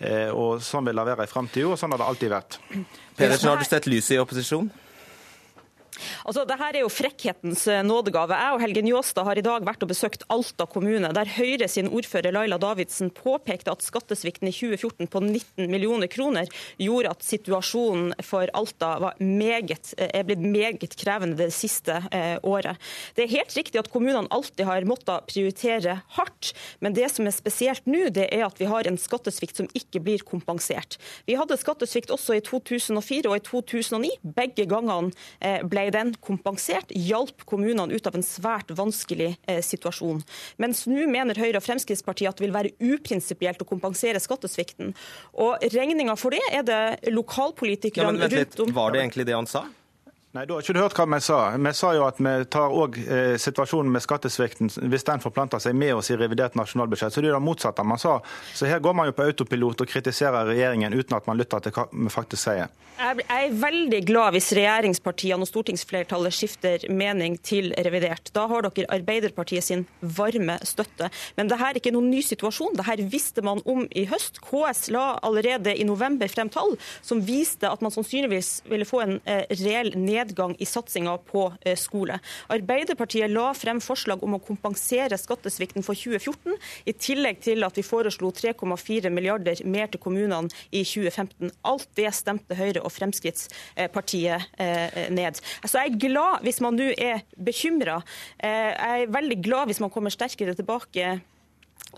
Eh, 0.00 0.30
og 0.32 0.62
Sånn 0.64 0.86
vil 0.88 0.96
det 0.96 1.06
være 1.12 1.26
i 1.28 1.30
framtida, 1.30 1.68
og 1.68 1.78
sånn 1.78 1.92
har 1.92 2.00
det 2.00 2.08
alltid 2.08 2.32
vært. 2.32 2.58
Pedersen, 3.16 3.50
har 3.50 3.60
du 3.60 3.64
sett 3.68 3.88
lyset 3.90 4.16
i 4.16 4.22
opposisjon? 4.22 4.70
Altså, 6.24 6.44
Dette 6.48 6.68
er 6.70 6.80
jo 6.82 6.90
frekkhetens 6.92 7.66
eh, 7.70 7.82
nådegave. 7.86 8.36
Jeg 8.38 8.56
og 8.56 8.62
Helge 8.64 8.84
Njåstad 8.86 9.26
har 9.28 9.40
i 9.40 9.44
dag 9.44 9.66
vært 9.66 9.84
og 9.84 9.90
besøkt 9.92 10.24
Alta 10.32 10.66
kommune, 10.70 11.12
der 11.16 11.32
Høyre 11.36 11.68
sin 11.70 11.90
ordfører 11.90 12.34
Laila 12.34 12.58
Davidsen 12.60 13.12
påpekte 13.14 13.72
at 13.72 13.84
skattesvikten 13.84 14.50
i 14.50 14.54
2014 14.54 15.10
på 15.10 15.22
19 15.24 15.70
millioner 15.70 16.10
kroner 16.10 16.50
gjorde 16.80 17.14
at 17.14 17.26
situasjonen 17.26 18.14
for 18.24 18.50
Alta 18.56 18.92
meget, 19.18 19.94
eh, 19.98 20.10
er 20.20 20.26
blitt 20.28 20.44
meget 20.44 20.96
krevende 21.00 21.38
det 21.40 21.52
siste 21.54 22.00
eh, 22.12 22.36
året. 22.42 22.80
Det 23.16 23.24
er 23.24 23.34
helt 23.36 23.56
riktig 23.56 23.80
at 23.80 23.90
kommunene 23.92 24.30
alltid 24.30 24.66
har 24.68 24.88
måttet 24.88 25.28
prioritere 25.30 26.00
hardt, 26.16 26.52
men 26.80 26.94
det 26.96 27.08
som 27.12 27.28
er 27.28 27.36
spesielt 27.36 27.86
nå, 27.90 28.08
det 28.14 28.28
er 28.34 28.46
at 28.46 28.60
vi 28.60 28.68
har 28.70 28.88
en 28.88 28.98
skattesvikt 29.00 29.60
som 29.60 29.68
ikke 29.76 30.02
blir 30.04 30.24
kompensert. 30.26 30.98
Vi 31.28 31.36
hadde 31.38 31.58
skattesvikt 31.60 32.12
også 32.14 32.36
i 32.38 32.44
2004 32.44 33.30
og 33.30 33.36
i 33.38 33.44
2009. 33.46 34.10
Begge 34.36 34.66
gangene 34.70 35.12
eh, 35.40 35.60
den 35.94 36.12
kompensert, 36.22 36.92
hjalp 36.94 37.44
kommunene 37.48 37.94
ut 37.94 38.06
av 38.06 38.16
en 38.18 38.26
svært 38.26 38.72
vanskelig 38.76 39.32
eh, 39.46 39.60
situasjon. 39.64 40.22
Mens 40.62 40.84
nå 40.90 41.06
mener 41.10 41.38
Høyre 41.40 41.60
og 41.60 41.66
Fremskrittspartiet 41.66 42.30
at 42.30 42.40
det 42.40 42.46
vil 42.46 42.56
være 42.56 42.74
uprinsipielt 42.92 43.62
å 43.62 43.68
kompensere 43.68 44.22
skattesvikten. 44.22 44.94
Og 45.40 45.70
regninga 45.74 46.16
for 46.20 46.36
det 46.36 46.42
er 46.52 46.64
det 46.66 47.12
lokalpolitikerne 47.12 48.26
ja, 48.26 48.32
rundt 48.36 48.64
om 48.64 48.74
Var 48.80 48.96
det 48.96 49.04
egentlig 49.04 49.28
det 49.30 49.36
han 49.36 49.50
sa? 49.50 49.66
Nei, 50.30 50.44
Da 50.46 50.54
har 50.54 50.62
ikke 50.62 50.74
du 50.76 50.78
hørt 50.78 50.94
hva 50.94 51.08
vi 51.10 51.18
sa. 51.26 51.36
Vi 51.58 51.70
sa 51.74 51.88
jo 51.96 52.04
at 52.06 52.20
vi 52.22 52.32
tar 52.54 52.70
òg 52.70 52.98
eh, 53.02 53.32
situasjonen 53.42 53.90
med 53.90 54.04
skattesvikten, 54.04 54.68
hvis 54.92 55.04
den 55.08 55.22
forplanter 55.24 55.58
seg 55.58 55.74
med 55.74 55.96
oss 55.98 56.12
i 56.14 56.18
revidert 56.20 56.54
nasjonalbudsjett. 56.54 57.10
Så 57.10 57.24
det 57.24 57.32
er 57.32 57.34
det 57.34 57.42
motsatte 57.42 57.82
man 57.82 57.98
sa. 57.98 58.20
Så 58.54 58.68
her 58.70 58.78
går 58.78 58.94
man 58.94 59.08
jo 59.10 59.16
på 59.18 59.26
autopilot 59.26 59.82
og 59.82 59.90
kritiserer 59.90 60.46
regjeringen 60.46 60.94
uten 60.94 61.16
at 61.18 61.26
man 61.26 61.40
lytter 61.40 61.64
til 61.64 61.74
hva 61.74 61.88
vi 61.90 62.12
faktisk 62.14 62.44
sier. 62.44 62.70
Jeg 63.00 63.24
er 63.26 63.56
veldig 63.56 64.00
glad 64.06 64.36
hvis 64.36 64.52
regjeringspartiene 64.54 65.42
og 65.42 65.50
stortingsflertallet 65.50 66.36
skifter 66.36 66.86
mening 66.94 67.34
til 67.42 67.72
revidert. 67.74 68.30
Da 68.36 68.46
har 68.52 68.68
dere 68.68 68.86
Arbeiderpartiet 69.00 69.66
sin 69.66 69.82
varme 69.98 70.60
støtte. 70.62 71.10
Men 71.34 71.50
dette 71.50 71.72
er 71.72 71.80
ikke 71.80 71.94
noen 71.96 72.10
ny 72.12 72.22
situasjon. 72.22 72.78
Dette 72.78 73.08
visste 73.10 73.42
man 73.42 73.64
om 73.66 73.82
i 73.90 74.06
høst. 74.06 74.38
KS 74.46 74.92
la 74.94 75.16
allerede 75.26 75.74
i 75.74 75.88
november 75.88 76.30
frem 76.30 76.52
tall 76.54 76.76
som 77.02 77.24
viste 77.24 77.66
at 77.66 77.82
man 77.82 77.90
sannsynligvis 77.90 78.60
ville 78.70 78.86
få 78.86 79.02
en 79.08 79.18
eh, 79.24 79.42
reell 79.58 79.90
nedgang 79.98 80.19
nedgang 80.20 80.54
i 80.58 80.68
satsinga 80.68 81.16
på 81.28 81.46
eh, 81.64 81.76
skole. 81.78 82.18
Arbeiderpartiet 82.52 83.30
la 83.32 83.50
frem 83.56 83.80
forslag 83.82 84.22
om 84.24 84.36
å 84.36 84.42
kompensere 84.44 85.18
skattesvikten 85.18 85.84
for 85.86 85.98
2014, 85.98 86.56
i 86.90 86.94
tillegg 86.96 87.40
til 87.44 87.66
at 87.66 87.78
vi 87.78 87.86
foreslo 87.86 88.32
3,4 88.36 89.12
milliarder 89.12 89.64
mer 89.64 89.90
til 89.90 90.02
kommunene 90.02 90.50
i 90.70 90.84
2015. 90.84 91.52
Alt 91.66 91.88
det 91.98 92.12
stemte 92.16 92.58
Høyre 92.58 92.84
og 92.84 92.92
Fremskrittspartiet 92.94 94.50
eh, 94.60 95.08
ned. 95.12 95.40
Så 95.64 95.80
jeg 95.80 95.94
er 95.94 96.00
glad 96.06 96.46
hvis 96.46 96.60
man 96.64 96.78
nå 96.78 96.92
er 96.96 97.24
bekymra. 97.36 98.00
Eh, 98.38 98.70
jeg 98.70 99.06
er 99.06 99.14
veldig 99.14 99.40
glad 99.44 99.70
hvis 99.70 99.82
man 99.82 99.92
kommer 99.92 100.12
sterkere 100.14 100.56
tilbake 100.58 101.18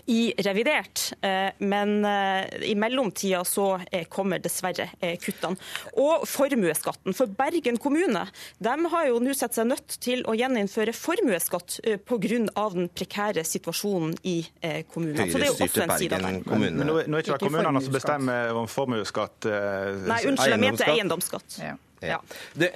i 0.05 0.33
revidert, 0.37 1.13
eh, 1.21 1.53
men 1.57 2.05
eh, 2.05 2.69
i 2.69 2.75
mellomtida 2.75 3.43
så 3.45 3.79
eh, 3.91 4.07
kommer 4.11 4.41
dessverre 4.43 4.89
kuttene. 5.21 5.55
Og 5.99 6.25
formuesskatten. 6.27 7.15
For 7.15 7.31
Bergen 7.31 7.77
kommune 7.81 8.25
de 8.63 8.73
har 8.93 9.07
jo 9.07 9.21
nå 9.23 9.35
sett 9.37 9.55
seg 9.55 9.69
nødt 9.69 9.95
til 10.03 10.25
å 10.27 10.35
gjeninnføre 10.35 10.95
formuesskatt 10.97 11.79
pga. 12.07 12.19
den 12.73 12.89
prekære 12.89 13.43
situasjonen 13.47 14.15
i 14.23 14.41
kommunen. 14.91 15.31
Så 15.31 15.39
det 15.39 15.47
er 15.47 15.51
jo 15.51 15.67
også 15.67 15.85
en 15.85 15.95
side 15.97 16.19
av 16.19 16.27
det. 16.27 16.33
Men, 16.51 16.77
men 16.77 16.87
nå 16.87 16.99
er 16.99 17.23
ikke 17.23 17.37
det 17.37 17.47
kommunene 17.47 17.83
som 17.83 17.95
bestemmer 17.95 18.59
om 18.59 18.67
formuesskatt? 18.67 19.47
Nei, 19.47 20.21
unnskyld, 20.27 20.55
jeg 20.55 20.63
mente 20.63 20.91
eiendomsskatt. 20.91 21.59
Ja. 21.63 21.75
Ja. 22.03 22.19
Det, 22.59 22.69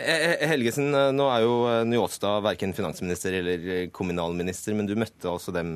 Helgesen, 0.48 0.90
nå 1.18 1.28
er 1.34 1.46
jo 1.46 1.56
Njåstad 1.90 2.46
verken 2.46 2.76
finansminister 2.78 3.36
eller 3.42 3.68
kommunalminister, 3.96 4.76
men 4.78 4.90
du 4.90 4.96
møtte 5.00 5.30
altså 5.32 5.54
dem 5.56 5.76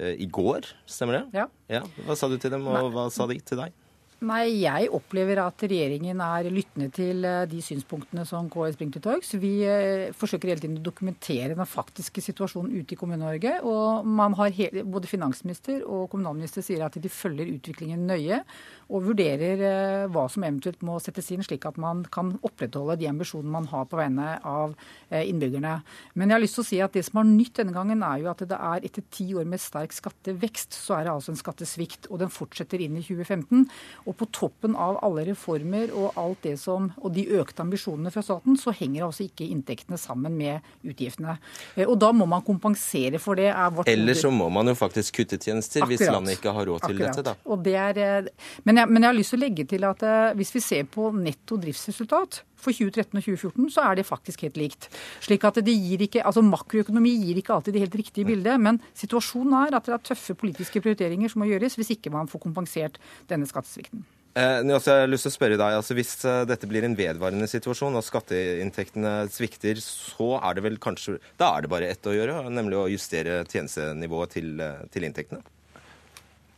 i 0.00 0.28
går, 0.30 0.70
stemmer 0.88 1.18
det? 1.20 1.42
Ja. 1.42 1.46
ja. 1.72 1.84
Hva 2.06 2.16
sa 2.16 2.30
du 2.30 2.38
til 2.40 2.54
dem, 2.54 2.68
og 2.70 2.92
hva 2.94 3.08
sa 3.12 3.26
de 3.30 3.40
til 3.42 3.60
deg? 3.64 3.74
Nei, 4.20 4.60
jeg 4.60 4.90
opplever 4.92 5.38
at 5.40 5.62
regjeringen 5.64 6.18
er 6.20 6.48
lyttende 6.52 6.90
til 6.92 7.24
eh, 7.24 7.46
de 7.48 7.62
synspunktene 7.64 8.26
som 8.28 8.50
KS 8.52 8.76
bringer 8.76 8.98
til 8.98 9.04
torgs. 9.06 9.30
Vi 9.40 9.52
eh, 9.64 10.10
forsøker 10.12 10.50
hele 10.50 10.60
tiden 10.60 10.76
å 10.76 10.84
dokumentere 10.84 11.54
den 11.56 11.68
faktiske 11.68 12.20
situasjonen 12.26 12.74
ute 12.82 12.92
i 12.92 12.98
Kommune-Norge. 13.00 13.54
Og 13.64 14.04
man 14.04 14.36
har 14.36 14.52
både 14.84 15.08
finansminister 15.08 15.86
og 15.86 16.10
kommunalminister 16.12 16.66
sier 16.66 16.84
at 16.84 17.00
de 17.00 17.12
følger 17.12 17.48
utviklingen 17.54 18.04
nøye 18.10 18.42
og 18.90 19.06
vurderer 19.06 19.62
eh, 19.64 20.06
hva 20.10 20.26
som 20.32 20.44
eventuelt 20.46 20.82
må 20.86 20.98
settes 21.02 21.30
inn, 21.30 21.44
slik 21.46 21.64
at 21.68 21.78
man 21.80 22.02
kan 22.12 22.34
opprettholde 22.42 22.98
de 23.00 23.08
ambisjonene 23.10 23.54
man 23.54 23.68
har 23.70 23.86
på 23.90 23.98
vegne 24.00 24.36
av 24.46 24.74
innbyggerne. 25.10 25.80
Men 26.14 26.30
jeg 26.30 26.36
har 26.36 26.42
lyst 26.42 26.56
til 26.58 26.62
å 26.62 26.68
si 26.68 26.78
at 26.84 26.94
det 26.94 27.02
som 27.06 27.20
er 27.22 27.28
nytt 27.30 27.58
denne 27.58 27.74
gangen, 27.74 28.02
er 28.06 28.22
jo 28.22 28.30
at 28.30 28.42
det 28.46 28.56
er 28.56 28.84
etter 28.86 29.04
ti 29.10 29.26
år 29.34 29.46
med 29.48 29.62
sterk 29.62 29.94
skattevekst, 29.94 30.76
så 30.76 30.98
er 30.98 31.06
det 31.06 31.12
altså 31.14 31.32
en 31.34 31.40
skattesvikt. 31.40 32.08
Og 32.10 32.20
den 32.22 32.30
fortsetter 32.32 32.82
inn 32.82 32.98
i 32.98 33.02
2015. 33.04 33.64
Og 34.06 34.16
på 34.20 34.28
toppen 34.34 34.76
av 34.78 34.98
alle 35.04 35.24
reformer 35.30 35.92
og 35.96 36.18
alt 36.20 36.42
det 36.46 36.56
som, 36.62 36.90
og 37.00 37.14
de 37.16 37.26
økte 37.40 37.64
ambisjonene 37.64 38.12
fra 38.14 38.22
staten, 38.24 38.58
så 38.60 38.74
henger 38.76 39.06
altså 39.08 39.26
ikke 39.26 39.48
inntektene 39.50 39.98
sammen 40.00 40.36
med 40.38 40.66
utgiftene. 40.86 41.36
Eh, 41.76 41.86
og 41.86 41.96
da 42.00 42.12
må 42.16 42.28
man 42.30 42.44
kompensere 42.46 43.20
for 43.22 43.38
det. 43.38 43.50
Eller 43.90 44.18
så 44.18 44.32
må 44.34 44.48
man 44.52 44.70
jo 44.70 44.76
faktisk 44.78 45.20
kutte 45.20 45.38
tjenester, 45.40 45.82
Akkurat. 45.84 45.98
hvis 45.98 46.10
landet 46.10 46.38
ikke 46.38 46.54
har 46.56 46.70
råd 46.70 46.86
til 46.86 46.96
Akkurat. 46.96 47.20
dette. 47.20 47.36
da. 47.46 47.56
Det 47.60 47.74
er, 47.74 47.98
eh, 47.98 48.30
men, 48.80 48.88
jeg, 48.88 48.94
men 48.94 49.04
jeg 49.04 49.12
har 49.12 49.18
lyst 49.18 49.34
til 49.34 49.40
å 49.40 49.44
legge 49.44 49.66
til 49.68 49.88
at 49.88 50.04
eh, 50.06 50.36
hvis 50.38 50.54
vi 50.54 50.62
ser 50.64 50.86
på 50.90 51.10
netto 51.16 51.58
driftsresultat, 51.60 52.42
for 52.60 52.76
2013 52.76 53.16
og 53.16 53.24
2014 53.24 53.72
så 53.72 53.84
er 53.88 53.98
det 53.98 54.06
faktisk 54.08 54.44
helt 54.44 54.60
likt. 54.60 54.90
Slik 55.24 55.44
at 55.48 55.60
det 55.64 55.74
gir 55.74 56.04
ikke, 56.04 56.24
altså 56.28 56.44
Makroøkonomi 56.44 57.14
gir 57.22 57.40
ikke 57.40 57.56
alltid 57.56 57.76
det 57.76 57.84
helt 57.86 57.98
riktige 58.02 58.28
bildet, 58.28 58.60
men 58.60 58.80
situasjonen 58.92 59.56
er 59.62 59.76
at 59.78 59.88
det 59.88 59.96
er 59.96 60.08
tøffe 60.10 60.36
politiske 60.38 60.82
prioriteringer 60.84 61.32
som 61.32 61.44
må 61.44 61.50
gjøres 61.50 61.78
hvis 61.80 61.94
ikke 61.96 62.12
man 62.12 62.28
får 62.30 62.44
kompensert 62.44 63.00
denne 63.30 63.48
skattesvikten. 63.48 64.04
Eh, 64.38 64.60
jeg 64.62 64.82
har 64.86 65.08
lyst 65.10 65.26
til 65.26 65.32
å 65.32 65.34
spørre 65.34 65.56
deg, 65.58 65.74
altså 65.74 65.94
Hvis 65.98 66.12
eh, 66.22 66.44
dette 66.46 66.68
blir 66.70 66.84
en 66.86 66.94
vedvarende 66.94 67.48
situasjon 67.50 67.98
og 67.98 68.04
skatteinntektene 68.06 69.24
svikter, 69.32 69.80
så 69.82 70.36
er 70.38 70.54
det 70.54 70.62
vel 70.68 70.78
kanskje 70.78 71.16
Da 71.40 71.48
er 71.56 71.64
det 71.64 71.72
bare 71.72 71.88
ett 71.90 72.06
å 72.06 72.14
gjøre, 72.14 72.44
nemlig 72.46 72.78
å 72.78 72.86
justere 72.92 73.40
tjenestenivået 73.50 74.36
til, 74.36 74.52
eh, 74.62 74.84
til 74.94 75.08
inntektene? 75.08 75.42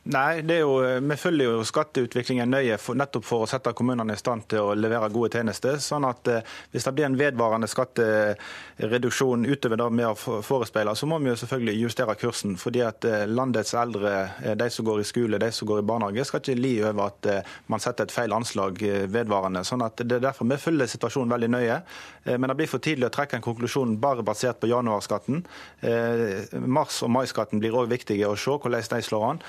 Nei, 0.04 0.42
jo, 0.58 0.80
Vi 1.00 1.14
følger 1.16 1.46
jo 1.46 1.62
skatteutviklingen 1.62 2.50
nøye 2.50 2.74
for, 2.82 2.98
nettopp 2.98 3.22
for 3.22 3.44
å 3.44 3.46
sette 3.46 3.70
kommunene 3.78 4.16
i 4.16 4.18
stand 4.18 4.48
til 4.50 4.58
å 4.58 4.72
levere 4.74 5.06
gode 5.14 5.36
tjenester. 5.36 5.76
sånn 5.78 6.02
at 6.08 6.26
eh, 6.26 6.40
Hvis 6.72 6.88
det 6.88 6.92
blir 6.96 7.06
en 7.06 7.18
vedvarende 7.20 7.68
skattereduksjon 7.70 9.46
utover 9.46 9.78
det 9.78 9.86
vi 9.94 10.02
har 10.02 10.16
forespeilet, 10.18 10.98
så 10.98 11.06
må 11.06 11.20
vi 11.22 11.30
jo 11.30 11.36
selvfølgelig 11.38 11.84
justere 11.84 12.16
kursen. 12.18 12.56
fordi 12.58 12.82
at 12.82 13.04
eh, 13.04 13.26
Landets 13.30 13.74
eldre, 13.78 14.30
eh, 14.42 14.56
de 14.58 14.68
som 14.70 14.84
går 14.84 15.00
i 15.00 15.06
skole, 15.06 15.38
de 15.38 15.52
som 15.52 15.68
går 15.68 15.84
i 15.84 15.86
barnehage, 15.86 16.24
skal 16.26 16.42
ikke 16.42 16.58
li 16.58 16.82
over 16.82 17.04
at 17.06 17.26
eh, 17.30 17.54
man 17.68 17.78
setter 17.86 18.02
et 18.02 18.16
feil 18.16 18.34
anslag 18.34 18.82
eh, 18.82 19.06
vedvarende. 19.06 19.62
sånn 19.62 19.86
at 19.86 20.02
Det 20.02 20.18
er 20.18 20.26
derfor 20.26 20.50
vi 20.50 20.58
følger 20.58 20.90
situasjonen 20.90 21.30
veldig 21.30 21.50
nøye. 21.54 21.78
Eh, 22.24 22.38
Men 22.38 22.48
det 22.50 22.56
blir 22.56 22.72
for 22.74 22.82
tidlig 22.82 23.06
å 23.06 23.14
trekke 23.14 23.38
en 23.38 23.46
konklusjon 23.46 24.00
bare 24.00 24.26
basert 24.26 24.58
på 24.58 24.66
januarskatten. 24.66 25.44
Eh, 25.80 26.58
Mars- 26.58 27.04
og 27.06 27.10
maiskatten 27.14 27.60
blir 27.62 27.70
òg 27.70 27.86
viktige 27.86 28.26
å 28.26 28.34
se 28.34 28.50
hvordan 28.50 28.82
de 28.82 29.02
slår 29.02 29.30
an. 29.30 29.42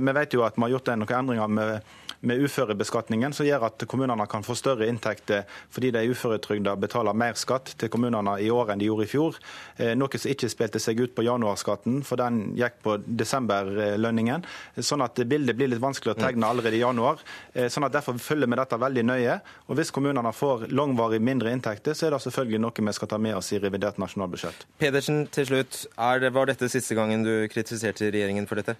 Eh, 0.00 0.06
vi 0.06 0.12
vet 0.12 0.34
jo 0.34 0.44
at 0.44 0.56
vi 0.56 0.62
har 0.62 0.76
gjort 0.76 0.92
noen 0.96 1.16
endringer 1.20 1.48
med, 1.48 1.80
med 2.20 2.42
uførebeskatningen 2.44 3.32
som 3.32 3.46
gjør 3.46 3.66
at 3.70 3.84
kommunene 3.88 4.26
kan 4.28 4.44
få 4.44 4.56
større 4.58 4.88
inntekter 4.90 5.46
fordi 5.72 5.92
de 5.94 6.04
uføretrygda 6.12 6.76
betaler 6.80 7.16
mer 7.16 7.38
skatt 7.40 7.74
til 7.80 7.90
kommunene 7.92 8.36
i 8.42 8.50
år 8.52 8.72
enn 8.72 8.82
de 8.82 8.88
gjorde 8.90 9.06
i 9.06 9.10
fjor. 9.10 9.38
Eh, 9.76 9.94
noe 9.98 10.20
som 10.20 10.32
ikke 10.32 10.50
spilte 10.52 10.82
seg 10.82 11.00
ut 11.00 11.14
på 11.16 11.24
januarskatten, 11.26 12.02
for 12.06 12.20
den 12.20 12.52
gikk 12.58 12.80
på 12.84 12.98
desemberlønningen. 13.04 14.44
Sånn 14.80 15.04
at 15.04 15.20
bildet 15.28 15.58
blir 15.58 15.70
litt 15.72 15.82
vanskelig 15.82 16.14
å 16.14 16.20
tegne 16.20 16.50
allerede 16.50 16.78
i 16.78 16.84
januar. 16.84 17.22
Eh, 17.54 17.68
sånn 17.72 17.86
at 17.86 17.96
Derfor 18.00 18.16
følger 18.22 18.46
vi 18.46 18.56
dette 18.56 18.76
veldig 18.80 19.02
nøye. 19.04 19.34
Og 19.68 19.76
Hvis 19.76 19.90
kommunene 19.92 20.30
får 20.32 20.68
langvarig 20.70 21.18
mindre 21.20 21.50
inntekter, 21.52 21.92
så 21.92 22.06
er 22.06 22.14
det 22.14 22.22
selvfølgelig 22.22 22.60
noe 22.62 22.86
vi 22.86 22.94
skal 22.96 23.10
ta 23.10 23.18
med 23.18 23.36
oss 23.36 23.50
i 23.52 23.58
revidert 23.60 23.98
nasjonalbudsjett. 24.00 24.64
Pedersen, 24.78 25.26
til 25.26 25.48
slutt. 25.50 25.82
Det, 26.20 26.30
var 26.32 26.48
dette 26.48 26.68
siste 26.70 26.94
gangen 26.94 27.26
du 27.26 27.48
kritiserte 27.50 28.08
regjeringen 28.12 28.46
for 28.48 28.60
dette? 28.60 28.78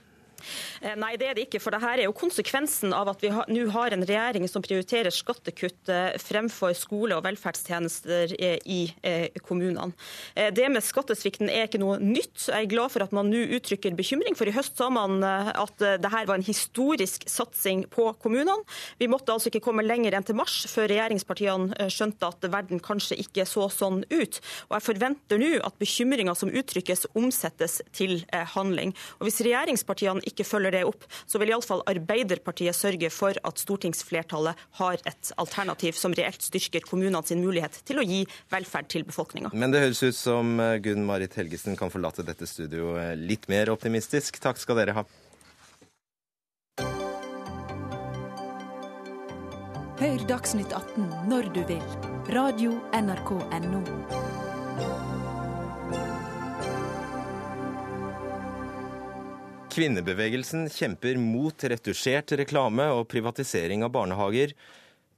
Eh, 0.80 0.97
Nei, 0.99 1.14
det 1.20 1.30
er 1.30 1.36
det 1.36 1.47
ikke. 1.49 1.61
For 1.62 1.74
det 1.74 1.82
her 1.82 2.01
er 2.01 2.09
jo 2.09 2.16
konsekvensen 2.16 2.95
av 2.97 3.11
at 3.12 3.22
vi 3.24 3.30
nå 3.30 3.66
har 3.74 3.95
en 3.95 4.07
regjering 4.07 4.47
som 4.51 4.64
prioriterer 4.64 5.12
skattekutt 5.14 5.91
eh, 5.93 6.16
fremfor 6.20 6.74
skole 6.78 7.16
og 7.16 7.24
velferdstjenester 7.26 8.34
eh, 8.38 8.59
i 8.64 8.80
kommunene. 9.45 9.93
Det 10.55 10.66
med 10.72 10.82
skattesvikten 10.84 11.51
er 11.51 11.66
ikke 11.66 11.80
noe 11.80 11.97
nytt. 12.03 12.47
Jeg 12.49 12.66
er 12.66 12.70
glad 12.70 12.93
for 12.93 13.05
at 13.05 13.12
man 13.14 13.28
nå 13.30 13.43
uttrykker 13.57 13.95
bekymring, 13.99 14.36
for 14.38 14.49
i 14.49 14.55
høst 14.55 14.78
sa 14.78 14.88
man 14.93 15.22
at 15.24 15.74
dette 15.80 16.11
var 16.11 16.36
en 16.36 16.45
historisk 16.45 17.26
satsing 17.30 17.84
på 17.93 18.07
kommunene. 18.22 18.57
Vi 19.01 19.09
måtte 19.11 19.34
altså 19.34 19.51
ikke 19.51 19.62
komme 19.64 19.84
lenger 19.86 20.16
enn 20.16 20.26
til 20.26 20.38
mars 20.38 20.62
før 20.70 20.88
regjeringspartiene 20.93 21.88
skjønte 21.93 22.30
at 22.30 22.49
verden 22.53 22.82
kanskje 22.84 23.18
ikke 23.22 23.47
så 23.49 23.68
sånn 23.72 24.03
ut. 24.09 24.41
Og 24.68 24.76
jeg 24.76 24.86
forventer 24.86 25.43
nå 25.43 25.53
at 25.66 25.78
bekymringa 25.82 26.36
som 26.38 26.53
uttrykkes, 26.53 27.09
omsettes 27.18 27.80
til 27.97 28.20
handling. 28.55 28.95
Og 29.18 29.28
hvis 29.28 29.43
regjeringspartiene 29.45 30.24
ikke 30.30 30.46
følger 30.46 30.74
det 30.78 30.84
opp, 30.88 31.06
så 31.26 31.40
vil 31.40 31.52
iallfall 31.52 31.84
Arbeiderpartiet 31.90 32.76
sørge 32.76 33.10
for 33.14 33.36
at 33.36 33.62
stortingsflertallet 33.62 34.66
har 34.80 35.00
et 35.08 35.32
alternativ 35.40 35.98
som 35.98 36.14
reelt 36.16 36.42
styrker 36.44 36.86
kommunene 36.86 37.22
sin 37.26 37.42
mulighet 37.44 37.80
til 37.86 38.00
å 38.00 38.06
gi 38.06 38.22
velferd 38.52 38.90
til 38.92 39.06
befolkninga. 39.08 39.52
Men 39.54 39.74
det 39.74 39.84
høres 39.84 40.02
ut 40.04 40.16
som 40.16 40.56
eh, 40.62 40.78
Gunn 40.84 41.06
Marit 41.08 41.36
Helgesen 41.38 41.78
kan 41.78 41.92
forlate 41.92 42.26
dette 42.26 42.48
studioet 42.48 43.18
litt 43.18 43.50
mer 43.52 43.72
optimistisk. 43.74 44.40
Takk 44.42 44.60
skal 44.60 44.80
dere 44.82 45.00
ha. 45.00 45.06
Hør 50.00 50.22
Dagsnytt 50.30 50.72
18 50.72 51.28
når 51.28 51.52
du 51.52 51.60
vil. 51.68 51.84
Radio 52.32 52.78
NRK 52.96 53.36
NO. 53.68 54.29
Kvinnebevegelsen 59.70 60.64
kjemper 60.66 61.14
mot 61.22 61.62
retusjert 61.70 62.32
reklame 62.34 62.88
og 62.90 63.04
privatisering 63.12 63.84
av 63.86 63.92
barnehager, 63.94 64.50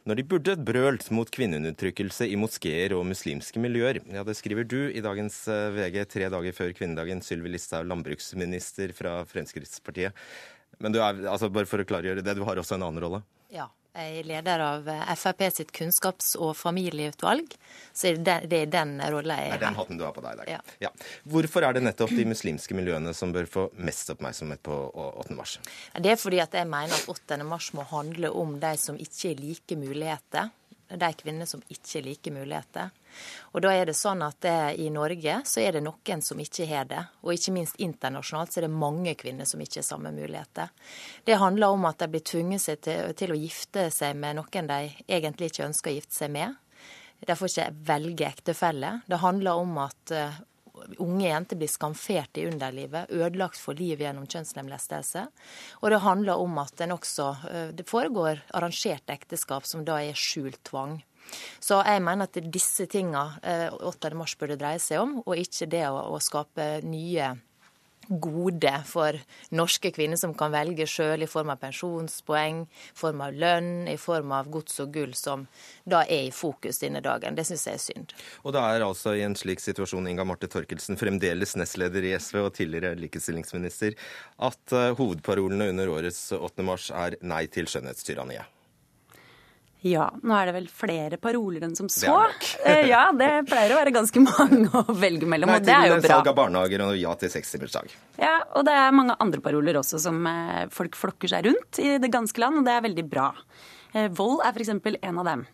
når 0.05 0.19
de 0.19 0.25
burde 0.29 0.57
brølt 0.61 1.07
mot 1.15 1.31
kvinneundertrykkelse 1.33 2.27
i 2.29 2.37
moskeer 2.37 2.93
og 2.93 3.07
muslimske 3.09 3.63
miljøer. 3.63 4.03
Ja, 4.13 4.27
Det 4.29 4.35
skriver 4.37 4.67
du 4.69 4.91
i 4.91 5.01
dagens 5.01 5.39
eh, 5.49 5.71
VG 5.73 6.05
tre 6.11 6.29
dager 6.35 6.57
før 6.59 6.75
kvinnedagen, 6.77 7.23
Sylvi 7.25 7.55
Listhaug, 7.55 7.89
landbruksminister 7.89 8.93
fra 8.93 9.23
Fremskrittspartiet. 9.31 10.13
Men 10.83 10.93
du 10.93 11.01
er, 11.01 11.25
altså 11.33 11.49
bare 11.49 11.71
for 11.71 11.81
å 11.81 11.89
klargjøre 11.89 12.25
det, 12.27 12.37
du 12.37 12.45
har 12.45 12.61
også 12.61 12.77
en 12.77 12.85
annen 12.91 13.01
rolle? 13.07 13.23
Ja. 13.55 13.71
Jeg 13.93 14.23
er 14.23 14.25
leder 14.25 14.63
av 14.65 14.87
eh, 14.89 15.09
Frp 15.21 15.43
sitt 15.53 15.73
kunnskaps- 15.77 16.33
og 16.41 16.55
familieutvalg, 16.57 17.51
så 17.93 18.15
det, 18.17 18.39
er 18.49 18.71
den 18.73 18.95
rolla 19.13 19.37
jeg 19.37 19.51
Det 19.53 19.59
er 19.59 19.65
den 19.67 19.77
hatten 19.77 20.01
du 20.01 20.05
har 20.07 20.15
på 20.17 20.25
deg 20.25 20.39
i 20.39 20.41
dag. 20.41 20.71
Ja. 20.81 20.91
Hvorfor 21.29 21.67
er 21.69 21.77
det 21.77 21.83
nettopp 21.85 22.15
de 22.17 22.25
muslimske 22.31 22.77
miljøene 22.79 23.13
som 23.13 23.35
bør 23.37 23.51
få 23.53 23.67
mest 23.85 24.15
oppmerksomhet 24.15 24.63
på 24.65 24.79
8. 24.97 25.37
mars? 25.37 25.59
Det 25.93 26.15
er 26.15 26.17
fordi 26.17 26.41
at 26.41 26.57
jeg 26.57 26.71
mener 26.73 26.97
at 26.97 27.13
8. 27.13 27.37
mars 27.45 27.69
må 27.77 27.85
handle 27.93 28.33
om 28.33 28.57
de 28.63 28.73
som 28.81 28.97
ikke 28.97 29.35
har 29.35 29.45
like 29.45 29.81
muligheter. 29.85 30.49
De 30.99 31.13
kvinner 31.17 31.49
som 31.49 31.63
ikke 31.69 31.99
har 31.99 32.05
like 32.07 32.33
muligheter. 32.35 32.91
Og 33.53 33.63
da 33.65 33.73
er 33.77 33.89
det 33.89 33.97
sånn 33.97 34.23
at 34.25 34.39
det, 34.45 34.57
I 34.85 34.89
Norge 34.93 35.39
så 35.49 35.63
er 35.63 35.77
det 35.77 35.85
noen 35.85 36.23
som 36.25 36.41
ikke 36.41 36.67
har 36.69 36.89
det. 36.91 37.03
Og 37.23 37.35
ikke 37.35 37.55
minst 37.57 37.81
internasjonalt 37.83 38.53
så 38.53 38.61
er 38.61 38.67
det 38.69 38.83
mange 38.83 39.15
kvinner 39.21 39.49
som 39.49 39.61
ikke 39.63 39.81
har 39.81 39.89
samme 39.89 40.13
muligheter. 40.15 40.73
Det 41.25 41.41
handler 41.41 41.77
om 41.77 41.89
at 41.89 42.03
de 42.03 42.11
blir 42.13 42.25
tvunget 42.27 42.85
til, 42.85 43.15
til 43.19 43.35
å 43.35 43.39
gifte 43.39 43.89
seg 43.95 44.17
med 44.19 44.41
noen 44.41 44.71
de 44.71 44.81
egentlig 45.07 45.53
ikke 45.53 45.69
ønsker 45.69 45.93
å 45.93 45.97
gifte 45.99 46.19
seg 46.23 46.33
med. 46.35 46.57
De 47.23 47.37
får 47.39 47.53
ikke 47.53 47.69
velge 47.87 48.27
ektefelle. 48.27 48.97
Det 49.07 49.21
handler 49.23 49.61
om 49.63 49.77
at 49.85 50.15
uh, 50.17 50.41
unge 51.03 51.29
jenter 51.29 51.61
blir 51.61 51.71
skamfert 51.71 52.41
i 52.41 52.47
underlivet, 52.49 53.11
ødelagt 53.11 53.61
for 53.61 53.79
livet 53.79 54.07
gjennom 54.07 54.27
kjønnslemlestelse. 54.27 55.27
Og 55.83 55.93
det 55.93 56.03
handler 56.05 56.43
om 56.43 56.59
at 56.63 56.85
også, 56.89 57.31
uh, 57.45 57.71
det 57.77 57.89
foregår 57.89 58.43
arrangert 58.55 59.11
ekteskap 59.13 59.67
som 59.69 59.87
da 59.87 60.01
er 60.03 60.19
skjult 60.19 60.63
tvang. 60.69 61.01
Så 61.63 61.79
jeg 61.87 62.03
mener 62.03 62.27
at 62.27 62.39
disse 62.53 62.89
tinga 62.91 63.23
8. 63.79 64.11
mars 64.19 64.35
burde 64.37 64.59
dreie 64.59 64.81
seg 64.83 65.01
om, 65.05 65.21
og 65.23 65.39
ikke 65.39 65.69
det 65.71 65.85
å, 65.87 66.01
å 66.13 66.19
skape 66.21 66.83
nye 66.83 67.31
gode 68.09 68.73
for 68.89 69.19
norske 69.55 69.93
kvinner 69.95 70.19
som 70.21 70.35
kan 70.37 70.53
velge 70.55 70.87
sjøl 70.91 71.25
i 71.25 71.31
form 71.31 71.53
av 71.55 71.61
pensjonspoeng, 71.63 72.63
i 72.67 72.99
form 72.99 73.23
av 73.25 73.37
lønn, 73.37 73.89
i 73.91 73.99
form 74.01 74.33
av 74.37 74.51
gods 74.53 74.81
og 74.85 74.93
gull, 74.95 75.15
som 75.19 75.47
da 75.89 76.03
er 76.05 76.29
i 76.29 76.35
fokus 76.35 76.83
denne 76.83 77.03
dagen. 77.05 77.37
Det 77.39 77.47
syns 77.49 77.67
jeg 77.69 77.79
er 77.79 77.85
synd. 77.87 78.17
Og 78.43 78.57
det 78.57 78.63
er 78.63 78.87
altså 78.87 79.17
i 79.17 79.25
en 79.27 79.37
slik 79.39 79.63
situasjon 79.63 80.09
Inga 80.11 80.27
Marte 80.29 80.51
Torkelsen, 80.51 80.99
fremdeles 81.01 81.57
nestleder 81.59 82.09
i 82.09 82.15
SV 82.19 82.41
og 82.47 82.55
tidligere 82.59 82.97
likestillingsminister, 83.01 83.99
at 84.43 84.77
uh, 84.77 84.91
hovedparolene 84.99 85.71
under 85.73 85.93
årets 85.93 86.25
8. 86.37 86.67
mars 86.67 86.91
er 86.95 87.19
nei 87.23 87.47
til 87.53 87.71
skjønnhetstyranniet. 87.71 88.62
Ja, 89.83 90.05
nå 90.23 90.35
er 90.39 90.47
det 90.47 90.53
vel 90.55 90.67
flere 90.71 91.19
paroler 91.19 91.65
enn 91.67 91.73
som 91.79 91.89
så. 91.91 92.15
Det. 92.31 92.51
Eh, 92.73 92.85
ja, 92.87 93.09
det 93.19 93.29
pleier 93.49 93.73
å 93.75 93.79
være 93.81 93.91
ganske 93.95 94.21
mange 94.29 94.69
å 94.79 94.95
velge 94.95 95.27
mellom, 95.27 95.51
Nei 95.51 95.57
og 95.59 95.65
det 95.67 95.75
er 95.75 95.89
jo 95.91 95.97
bra. 95.99 96.19
salg 96.21 96.29
av 96.31 96.37
barnehager 96.39 96.85
og 96.87 96.93
ja 97.01 97.15
til 97.19 97.33
sekstimersdag. 97.33 97.91
Ja, 98.23 98.37
og 98.55 98.63
det 98.69 98.77
er 98.79 98.95
mange 98.95 99.17
andre 99.19 99.43
paroler 99.43 99.81
også 99.81 99.99
som 100.05 100.21
eh, 100.31 100.69
folk 100.71 100.95
flokker 100.99 101.33
seg 101.33 101.49
rundt 101.49 101.81
i 101.83 101.97
det 102.03 102.13
ganske 102.15 102.39
land, 102.45 102.61
og 102.61 102.69
det 102.69 102.77
er 102.77 102.87
veldig 102.87 103.07
bra. 103.11 103.33
Eh, 103.93 104.07
Vold 104.15 104.45
er 104.47 104.55
f.eks. 104.55 104.71
en 105.03 105.19
av 105.25 105.29
dem. 105.33 105.45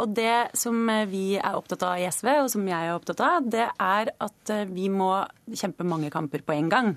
Og 0.00 0.14
det 0.16 0.56
som 0.56 0.78
vi 1.10 1.34
er 1.36 1.52
opptatt 1.58 1.82
av 1.84 1.98
i 2.00 2.06
SV, 2.08 2.28
og 2.40 2.46
som 2.48 2.62
jeg 2.64 2.86
er 2.88 2.94
opptatt 2.96 3.20
av, 3.20 3.44
det 3.52 3.66
er 3.68 4.08
at 4.24 4.52
vi 4.70 4.86
må 4.88 5.10
kjempe 5.52 5.84
mange 5.84 6.08
kamper 6.14 6.40
på 6.40 6.54
en 6.56 6.70
gang. 6.72 6.88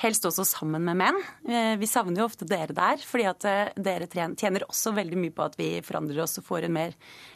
Helst 0.00 0.24
også 0.26 0.44
sammen 0.48 0.82
med 0.82 0.96
menn. 0.98 1.18
Eh, 1.46 1.76
Vi 1.78 1.86
savner 1.86 2.22
jo 2.22 2.26
ofte 2.26 2.46
dere 2.48 2.72
der, 2.74 3.02
fordi 3.06 3.26
at 3.28 3.44
eh, 3.46 3.72
dere 3.76 4.08
tjener 4.08 4.64
også 4.66 4.94
veldig 4.96 5.18
mye 5.20 5.34
på 5.36 5.44
at 5.44 5.54
vi 5.60 5.68
forandrer 5.84 6.22
oss 6.24 6.38
og 6.40 6.46
får 6.46 6.64
en 6.66 6.72
mer 6.74 6.94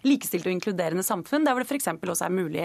likestilt 0.09 0.47
og 0.49 0.55
inkluderende 0.55 1.05
samfunn, 1.07 1.45
der 1.47 1.53
hvor 1.55 1.63
det 1.63 1.69
f.eks. 1.71 1.87
også 2.01 2.27
er 2.27 2.35
mulig 2.35 2.65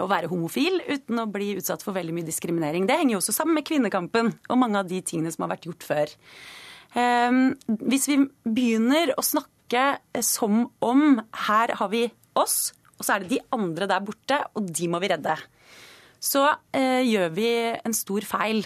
å 0.00 0.06
være 0.08 0.30
homofil 0.32 0.80
uten 0.88 1.20
å 1.20 1.26
bli 1.30 1.56
utsatt 1.58 1.82
for 1.84 1.96
veldig 1.96 2.14
mye 2.16 2.28
diskriminering. 2.28 2.86
Det 2.88 2.96
henger 3.00 3.16
jo 3.16 3.22
også 3.22 3.34
sammen 3.36 3.58
med 3.58 3.66
kvinnekampen 3.68 4.30
og 4.48 4.60
mange 4.60 4.80
av 4.80 4.88
de 4.88 5.02
tingene 5.04 5.32
som 5.34 5.44
har 5.44 5.52
vært 5.56 5.66
gjort 5.68 5.88
før. 5.90 6.14
Eh, 6.94 7.40
Hvis 7.90 8.08
vi 8.08 8.20
begynner 8.46 9.12
å 9.18 9.26
snakke 9.26 9.50
som 10.22 10.70
om 10.80 11.18
her 11.48 11.74
har 11.74 11.90
vi 11.92 12.06
oss, 12.38 12.72
og 12.94 13.04
så 13.04 13.16
er 13.16 13.24
det 13.24 13.34
de 13.34 13.42
andre 13.52 13.88
der 13.90 14.00
borte, 14.06 14.38
og 14.54 14.70
de 14.72 14.88
må 14.88 15.00
vi 15.02 15.10
redde, 15.10 15.34
så 16.24 16.46
eh, 16.72 17.02
gjør 17.04 17.32
vi 17.36 17.48
en 17.84 17.92
stor 17.96 18.24
feil. 18.24 18.62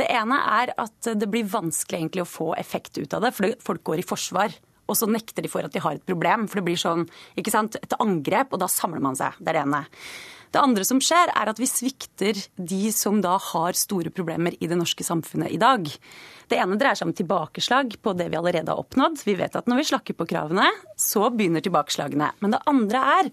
Det 0.00 0.08
ene 0.08 0.38
er 0.62 0.72
at 0.80 1.12
det 1.20 1.28
blir 1.28 1.48
vanskelig 1.50 1.98
egentlig 1.98 2.24
å 2.24 2.30
få 2.30 2.50
effekt 2.60 2.96
ut 2.96 3.12
av 3.16 3.26
det, 3.26 3.34
for 3.36 3.52
folk 3.60 3.84
går 3.92 4.02
i 4.02 4.06
forsvar. 4.06 4.58
og 4.90 4.96
så 4.98 5.06
nekter 5.06 5.44
de 5.44 5.46
for 5.46 5.62
at 5.62 5.70
de 5.70 5.78
har 5.78 5.94
et 5.94 6.02
problem. 6.02 6.48
For 6.50 6.58
det 6.58 6.66
blir 6.66 6.78
sånn, 6.80 7.04
ikke 7.38 7.52
sant, 7.54 7.76
et 7.78 7.92
angrep, 8.02 8.50
og 8.50 8.58
da 8.58 8.66
samler 8.66 8.98
man 9.04 9.14
seg. 9.14 9.36
Det 9.38 9.52
er 9.52 9.60
det 9.60 9.62
ene. 9.62 9.84
Det 10.50 10.58
andre 10.58 10.82
som 10.82 10.98
skjer, 10.98 11.30
er 11.30 11.50
at 11.52 11.60
vi 11.62 11.68
svikter 11.70 12.40
de 12.58 12.90
som 12.90 13.20
da 13.22 13.36
har 13.38 13.78
store 13.78 14.10
problemer 14.10 14.56
i 14.58 14.66
det 14.66 14.78
norske 14.80 15.06
samfunnet 15.06 15.54
i 15.54 15.60
dag. 15.62 15.86
Det 16.50 16.58
ene 16.58 16.78
dreier 16.80 16.98
seg 16.98 17.06
om 17.06 17.14
tilbakeslag 17.14 17.92
på 18.02 18.14
det 18.18 18.26
vi 18.32 18.38
allerede 18.38 18.72
har 18.72 18.80
oppnådd. 18.82 19.20
Vi 19.22 19.36
vet 19.38 19.54
at 19.54 19.68
når 19.70 19.80
vi 19.80 19.86
slakker 19.92 20.16
på 20.18 20.26
kravene, 20.32 20.66
så 20.98 21.28
begynner 21.30 21.62
tilbakeslagene. 21.62 22.32
Men 22.42 22.56
det 22.56 22.62
andre 22.70 23.02
er 23.20 23.30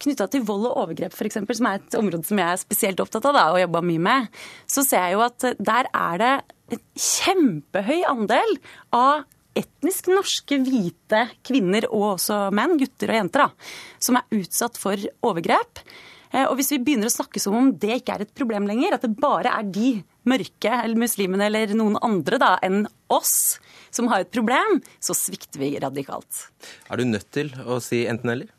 knytta 0.00 0.30
til 0.32 0.46
vold 0.48 0.70
og 0.70 0.78
overgrep, 0.86 1.12
f.eks., 1.12 1.42
som 1.44 1.68
er 1.68 1.82
et 1.82 1.98
område 1.98 2.24
som 2.24 2.40
jeg 2.40 2.48
er 2.54 2.62
spesielt 2.62 3.04
opptatt 3.04 3.28
av 3.28 3.36
da, 3.36 3.44
og 3.52 3.60
jobba 3.60 3.84
mye 3.84 4.04
med. 4.08 4.40
Så 4.64 4.86
ser 4.86 5.04
jeg 5.04 5.18
jo 5.18 5.26
at 5.26 5.48
der 5.60 5.90
er 5.92 6.24
det 6.24 6.32
en 6.72 6.82
kjempehøy 7.04 8.00
andel 8.08 8.56
av 8.96 9.26
etnisk 9.54 10.08
norske 10.10 10.58
hvite 10.64 11.26
kvinner 11.46 11.86
og 11.90 12.14
også 12.14 12.48
menn, 12.56 12.78
gutter 12.80 13.12
og 13.12 13.20
jenter, 13.20 13.44
da, 13.44 13.70
som 14.02 14.18
er 14.18 14.40
utsatt 14.40 14.80
for 14.80 14.98
overgrep. 15.26 15.84
Eh, 16.34 16.48
og 16.48 16.58
hvis 16.58 16.72
vi 16.74 16.80
begynner 16.82 17.10
å 17.10 17.14
snakke 17.14 17.42
som 17.42 17.54
om 17.58 17.70
det 17.78 18.00
ikke 18.00 18.16
er 18.16 18.24
et 18.24 18.34
problem 18.34 18.66
lenger, 18.70 18.96
at 18.96 19.06
det 19.06 19.14
bare 19.22 19.52
er 19.54 19.70
de 19.70 19.92
mørke 20.26 20.72
eller 20.80 20.98
muslimene 20.98 21.46
eller 21.46 21.76
noen 21.78 21.98
andre 22.02 22.40
da, 22.42 22.54
enn 22.66 22.84
oss 23.12 23.60
som 23.94 24.10
har 24.10 24.24
et 24.24 24.34
problem, 24.34 24.80
så 24.98 25.14
svikter 25.14 25.62
vi 25.62 25.74
radikalt. 25.82 26.48
Er 26.90 26.98
du 26.98 27.06
nødt 27.06 27.30
til 27.34 27.52
å 27.62 27.78
si 27.84 28.02
enten-eller? 28.10 28.50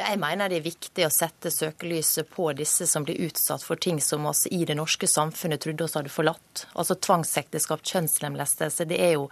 Ja, 0.00 0.14
jeg 0.14 0.20
mener 0.22 0.48
det 0.48 0.56
er 0.56 0.64
viktig 0.64 1.04
å 1.04 1.10
sette 1.12 1.50
søkelyset 1.52 2.30
på 2.32 2.46
disse 2.56 2.86
som 2.88 3.04
blir 3.04 3.18
utsatt 3.26 3.60
for 3.66 3.76
ting 3.76 3.98
som 4.00 4.24
oss 4.30 4.46
i 4.48 4.62
det 4.64 4.78
norske 4.78 5.04
samfunnet 5.10 5.60
trodde 5.60 5.84
oss 5.84 5.96
hadde 5.98 6.12
forlatt. 6.12 6.62
Altså 6.72 6.96
tvangsekteskap, 6.96 7.82
kjønnslemlestelse. 7.84 8.86
Det 8.88 8.96
er 8.96 9.12
jo 9.18 9.26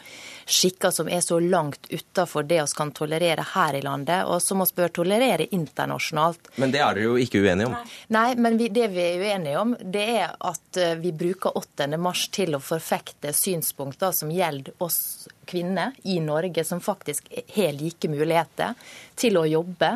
skikker 0.45 0.93
som 0.93 1.09
er 1.09 1.25
så 1.25 1.39
langt 1.41 1.89
utafor 1.89 2.45
det 2.45 2.61
vi 2.61 2.77
kan 2.77 2.93
tolerere 2.93 3.47
her 3.55 3.79
i 3.79 3.81
landet, 3.81 4.29
og 4.29 4.43
som 4.45 4.61
vi 4.61 4.69
bør 4.77 4.93
tolerere 5.01 5.49
internasjonalt. 5.57 6.53
Men 6.61 6.75
det 6.75 6.83
er 6.85 6.99
dere 6.99 7.07
jo 7.07 7.17
ikke 7.23 7.41
uenige 7.47 7.71
om? 7.71 7.97
Nei, 8.19 8.29
men 8.37 8.61
vi, 8.61 8.69
det 8.69 8.91
vi 8.93 9.07
er 9.07 9.25
uenige 9.25 9.65
om, 9.65 9.73
det 9.81 10.07
er 10.19 10.37
at 10.37 10.83
eh, 10.83 10.97
vi 11.01 11.17
bruker 11.17 11.57
8. 11.57 11.89
mars 11.97 12.29
til 12.35 12.59
å 12.59 12.61
forfekte 12.61 13.33
synspunkter 13.33 14.13
som 14.13 14.37
gjelder 14.37 14.77
oss 14.85 15.31
kvinner 15.49 15.97
i 16.05 16.19
Norge, 16.21 16.61
som 16.65 16.85
faktisk 16.85 17.33
har 17.55 17.73
like 17.73 18.11
muligheter 18.13 18.77
til 19.17 19.41
å 19.41 19.47
jobbe 19.49 19.95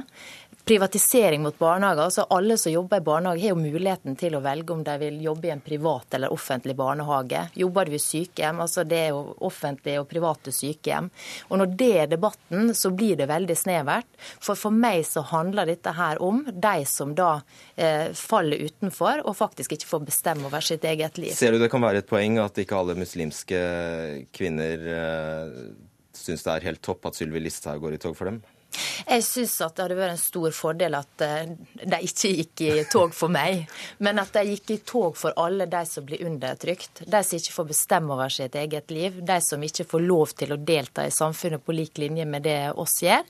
privatisering 0.64 1.42
mot 1.42 1.58
barnehager. 1.58 2.02
altså 2.02 2.22
Alle 2.30 2.58
som 2.58 2.72
jobber 2.72 2.96
i 2.96 3.00
barnehage, 3.00 3.40
har 3.40 3.48
jo 3.48 3.58
muligheten 3.58 4.16
til 4.16 4.36
å 4.36 4.42
velge 4.44 4.72
om 4.72 4.84
de 4.84 4.94
vil 5.00 5.18
jobbe 5.24 5.48
i 5.48 5.52
en 5.54 5.60
privat 5.60 6.14
eller 6.14 6.32
offentlig 6.32 6.76
barnehage. 6.78 7.48
Jobber 7.58 7.90
du 7.90 7.96
i 7.96 8.02
sykehjem, 8.02 8.60
altså 8.62 8.84
det 8.84 9.00
er 9.00 9.08
jo 9.10 9.34
offentlige 9.42 10.02
og 10.02 10.08
private 10.10 10.54
sykehjem. 10.54 11.10
Og 11.50 11.58
Når 11.58 11.74
det 11.76 11.90
er 12.04 12.06
debatten, 12.06 12.74
så 12.74 12.90
blir 12.90 13.16
det 13.16 13.28
veldig 13.30 13.56
snevert. 13.58 14.08
For 14.40 14.58
for 14.58 14.70
meg 14.70 15.02
så 15.06 15.24
handler 15.32 15.66
dette 15.66 15.94
her 15.96 16.22
om 16.22 16.44
de 16.46 16.74
som 16.86 17.14
da 17.18 17.32
eh, 17.76 18.12
faller 18.14 18.62
utenfor 18.68 19.26
og 19.26 19.36
faktisk 19.36 19.72
ikke 19.74 19.90
får 19.90 20.06
bestemme 20.06 20.46
over 20.46 20.62
sitt 20.62 20.84
eget 20.84 21.18
liv. 21.18 21.34
Ser 21.34 21.52
du 21.52 21.58
det 21.58 21.70
kan 21.72 21.82
være 21.82 22.04
et 22.04 22.10
poeng 22.10 22.38
at 22.42 22.58
ikke 22.58 22.78
alle 22.78 22.94
muslimske 22.98 23.62
kvinner 24.34 24.90
eh, 24.94 25.54
syns 26.16 26.44
det 26.46 26.54
er 26.54 26.68
helt 26.70 26.82
topp 26.84 27.08
at 27.08 27.18
Sylvi 27.18 27.42
Listhaug 27.42 27.82
går 27.82 27.96
i 27.96 28.02
tog 28.02 28.16
for 28.18 28.30
dem? 28.30 28.42
Jeg 29.07 29.25
syns 29.27 29.57
at 29.64 29.77
det 29.77 29.85
hadde 29.85 29.99
vært 29.99 30.14
en 30.16 30.23
stor 30.23 30.55
fordel 30.57 30.97
at 30.99 31.25
eh, 31.27 31.53
de 31.83 32.01
ikke 32.07 32.33
gikk 32.39 32.64
i 32.66 32.70
tog 32.93 33.14
for 33.16 33.33
meg, 33.33 33.66
men 34.03 34.20
at 34.23 34.33
de 34.37 34.45
gikk 34.53 34.75
i 34.75 34.79
tog 34.87 35.18
for 35.18 35.37
alle 35.41 35.68
de 35.70 35.83
som 35.89 36.07
blir 36.07 36.25
undertrykt. 36.27 37.05
De 37.07 37.23
som 37.27 37.39
ikke 37.39 37.57
får 37.59 37.70
bestemme 37.73 38.14
over 38.16 38.33
sitt 38.33 38.57
eget 38.59 38.95
liv, 38.95 39.20
de 39.23 39.39
som 39.45 39.62
ikke 39.62 39.89
får 39.93 40.07
lov 40.07 40.35
til 40.39 40.55
å 40.55 40.61
delta 40.61 41.07
i 41.07 41.14
samfunnet 41.14 41.64
på 41.64 41.77
lik 41.77 42.01
linje 42.03 42.27
med 42.29 42.47
det 42.49 42.59
oss 42.81 43.01
gjør. 43.05 43.27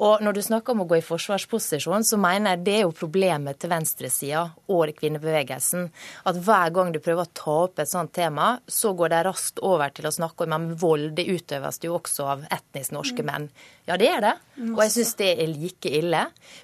Og 0.00 0.22
når 0.24 0.36
du 0.36 0.40
snakker 0.44 0.72
om 0.72 0.84
å 0.84 0.88
gå 0.88 0.96
i 0.96 1.04
forsvarsposisjon, 1.04 2.06
så 2.08 2.16
mener 2.20 2.54
jeg 2.54 2.64
det 2.64 2.76
er 2.78 2.84
jo 2.86 2.94
problemet 2.96 3.58
til 3.60 3.72
venstresida 3.72 4.46
og 4.72 4.94
kvinnebevegelsen. 4.96 5.90
At 6.30 6.38
hver 6.40 6.72
gang 6.76 6.94
du 6.94 7.00
prøver 7.04 7.26
å 7.26 7.34
ta 7.36 7.56
opp 7.66 7.82
et 7.82 7.90
sånt 7.90 8.14
tema, 8.16 8.54
så 8.64 8.94
går 8.96 9.12
de 9.12 9.20
raskt 9.28 9.60
over 9.66 9.92
til 9.92 10.08
å 10.08 10.14
snakke 10.14 10.46
om 10.46 10.56
at 10.56 10.70
vold 10.80 11.12
det 11.18 11.28
utøves 11.28 11.82
jo 11.84 11.98
også 11.98 12.30
av 12.32 12.46
etnisk 12.48 12.96
norske 12.96 13.26
menn. 13.26 13.50
Ja, 13.90 13.96
det 13.98 14.08
er 14.08 14.22
det. 14.22 14.34
Og 14.70 14.80
jeg 14.84 14.92
syns 14.94 15.16
det 15.18 15.28
er 15.42 15.50
like 15.50 15.90
ille. 15.98 16.20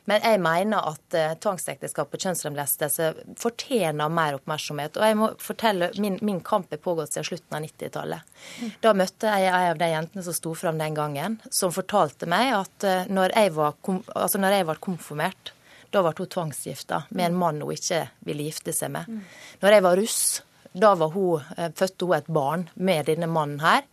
Men 0.07 0.23
jeg 0.23 0.41
mener 0.45 0.91
at 0.93 1.17
uh, 1.17 1.33
tvangsekteskap 1.43 2.13
og 2.15 2.23
kjønnslemlestelse 2.23 3.09
fortjener 3.41 4.13
mer 4.13 4.37
oppmerksomhet. 4.39 4.99
Og 5.01 5.09
jeg 5.11 5.19
må 5.19 5.31
fortelle, 5.43 5.91
min, 6.03 6.21
min 6.23 6.39
kamp 6.47 6.71
er 6.73 6.83
pågått 6.83 7.17
siden 7.17 7.27
slutten 7.27 7.59
av 7.59 7.65
90-tallet. 7.67 8.37
Da 8.85 8.93
møtte 8.95 9.33
jeg 9.33 9.51
ei 9.51 9.71
av 9.73 9.81
de 9.81 9.91
jentene 9.91 10.27
som 10.27 10.37
sto 10.37 10.55
fram 10.57 10.79
den 10.79 10.95
gangen, 10.97 11.41
som 11.51 11.75
fortalte 11.75 12.29
meg 12.31 12.53
at 12.55 12.87
uh, 12.87 13.11
når 13.11 13.26
når 13.27 13.37
jeg 13.43 13.55
var, 13.57 13.77
altså 14.15 14.41
når 14.41 14.57
jeg 14.57 14.67
ble 14.69 14.77
konfirmert, 14.87 15.53
da 15.95 16.03
ble 16.03 16.15
hun 16.19 16.31
tvangsgifta 16.33 17.05
med 17.11 17.29
en 17.29 17.39
mann 17.39 17.63
hun 17.63 17.75
ikke 17.75 18.07
ville 18.27 18.49
gifte 18.49 18.75
seg 18.75 18.93
med. 18.95 19.09
Mm. 19.09 19.23
Når 19.63 19.77
jeg 19.77 19.85
var 19.87 20.01
russ, 20.01 20.21
da 20.77 20.93
var 20.99 21.15
hun, 21.15 21.43
eh, 21.57 21.71
fødte 21.73 22.05
hun 22.05 22.17
et 22.17 22.27
barn 22.27 22.69
med 22.75 23.07
denne 23.07 23.29
mannen 23.31 23.61
her. 23.61 23.87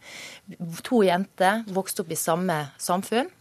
To 0.84 1.04
jenter 1.06 1.64
vokste 1.68 2.04
opp 2.04 2.12
i 2.12 2.20
samme 2.20 2.60
samfunn, 2.78 3.32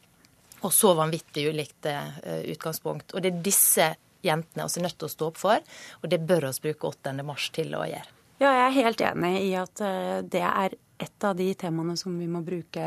og 0.63 0.73
så 0.73 0.95
vanvittig 0.95 1.49
ulikt 1.51 1.87
eh, 1.91 2.43
utgangspunkt. 2.55 3.15
Og 3.15 3.23
det 3.23 3.33
er 3.33 3.45
disse 3.51 3.89
jentene 4.23 4.69
vi 4.69 4.81
er 4.81 4.87
nødt 4.87 4.99
til 4.99 5.09
å 5.09 5.15
stå 5.17 5.31
opp 5.33 5.41
for, 5.41 5.59
og 6.03 6.11
det 6.11 6.23
bør 6.23 6.53
vi 6.53 6.69
bruke 6.69 6.93
8. 6.93 7.17
mars 7.27 7.51
til 7.51 7.75
å 7.75 7.87
gjøre. 7.89 8.22
Ja, 8.43 8.51
jeg 8.57 8.63
er 8.65 8.79
helt 8.81 9.03
enig 9.07 9.37
i 9.45 9.51
at 9.55 9.81
eh, 9.87 10.17
det 10.27 10.41
er 10.43 10.73
et 11.03 11.25
av 11.27 11.37
de 11.39 11.45
temaene 11.59 11.95
som 11.99 12.15
vi 12.19 12.27
må 12.31 12.41
bruke 12.43 12.83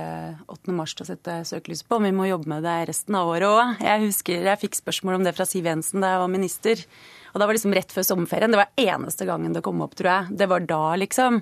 8. 0.51 0.74
mars 0.76 0.91
til 0.95 1.06
å 1.06 1.08
sette 1.08 1.36
søkelys 1.47 1.84
på. 1.88 1.99
Vi 2.03 2.12
må 2.16 2.28
jobbe 2.28 2.49
med 2.51 2.66
det 2.68 2.74
resten 2.89 3.16
av 3.16 3.32
året 3.32 3.47
òg. 3.47 3.84
Jeg 3.84 4.01
husker 4.03 4.49
jeg 4.49 4.62
fikk 4.66 4.76
spørsmål 4.82 5.20
om 5.20 5.24
det 5.28 5.36
fra 5.38 5.47
Siv 5.47 5.70
Jensen 5.70 6.03
da 6.03 6.12
jeg 6.12 6.22
var 6.26 6.34
minister. 6.34 6.84
Og 7.32 7.39
da 7.39 7.47
var 7.47 7.53
det 7.53 7.62
liksom 7.62 7.78
rett 7.78 7.95
før 7.95 8.08
sommerferien. 8.10 8.51
Det 8.51 8.62
var 8.62 8.84
eneste 8.84 9.30
gangen 9.30 9.56
det 9.56 9.64
kom 9.64 9.80
opp, 9.84 9.95
tror 9.95 10.12
jeg. 10.12 10.38
Det 10.43 10.49
var 10.51 10.68
da, 10.68 10.82
liksom. 10.99 11.39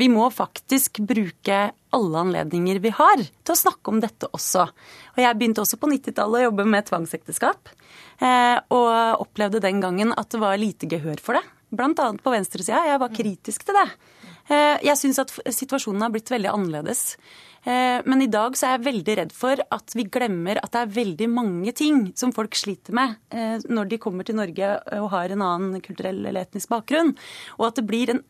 Vi 0.00 0.08
må 0.12 0.30
faktisk 0.32 1.02
bruke 1.04 1.60
alle 1.92 2.24
anledninger 2.24 2.80
vi 2.80 2.96
har 2.96 3.24
til 3.28 3.56
å 3.56 3.60
snakke 3.66 3.92
om 3.92 4.00
dette 4.00 4.32
også. 4.32 4.70
Og 5.18 5.24
jeg 5.24 5.36
begynte 5.36 5.64
også 5.66 5.80
på 5.80 5.92
90-tallet 5.92 6.40
å 6.40 6.48
jobbe 6.48 6.68
med 6.68 6.88
tvangsekteskap. 6.88 7.76
Eh, 8.24 8.58
og 8.72 9.24
opplevde 9.24 9.64
den 9.64 9.84
gangen 9.84 10.16
at 10.16 10.32
det 10.32 10.40
var 10.40 10.60
lite 10.60 10.88
gehør 10.88 11.20
for 11.20 11.36
det. 11.36 11.44
Annet 11.70 12.22
på 12.24 12.32
venstresida. 12.34 12.82
Jeg 12.88 13.02
var 13.02 13.14
kritisk 13.14 13.66
til 13.66 13.78
det. 13.78 13.88
Eh, 14.50 14.80
jeg 14.88 14.98
syns 14.98 15.20
at 15.22 15.30
situasjonen 15.54 16.02
har 16.02 16.12
blitt 16.14 16.30
veldig 16.32 16.50
annerledes. 16.50 17.14
Eh, 17.60 18.00
men 18.08 18.24
i 18.24 18.28
dag 18.32 18.56
så 18.56 18.66
er 18.66 18.78
jeg 18.78 18.86
veldig 18.86 19.14
redd 19.18 19.32
for 19.36 19.60
at 19.60 19.94
vi 19.94 20.06
glemmer 20.08 20.58
at 20.62 20.72
det 20.72 20.80
er 20.80 20.92
veldig 20.94 21.28
mange 21.28 21.74
ting 21.76 22.06
som 22.16 22.32
folk 22.32 22.56
sliter 22.56 22.96
med 22.96 23.18
eh, 23.36 23.60
når 23.68 23.90
de 23.90 23.98
kommer 24.00 24.24
til 24.24 24.38
Norge 24.38 24.70
og 24.96 25.10
har 25.12 25.34
en 25.34 25.44
annen 25.44 25.84
kulturell 25.84 26.22
eller 26.24 26.48
etnisk 26.48 26.72
bakgrunn. 26.72 27.12
Og 27.60 27.68
at 27.68 27.78
det 27.78 27.86
blir 27.86 28.14
en, 28.16 28.24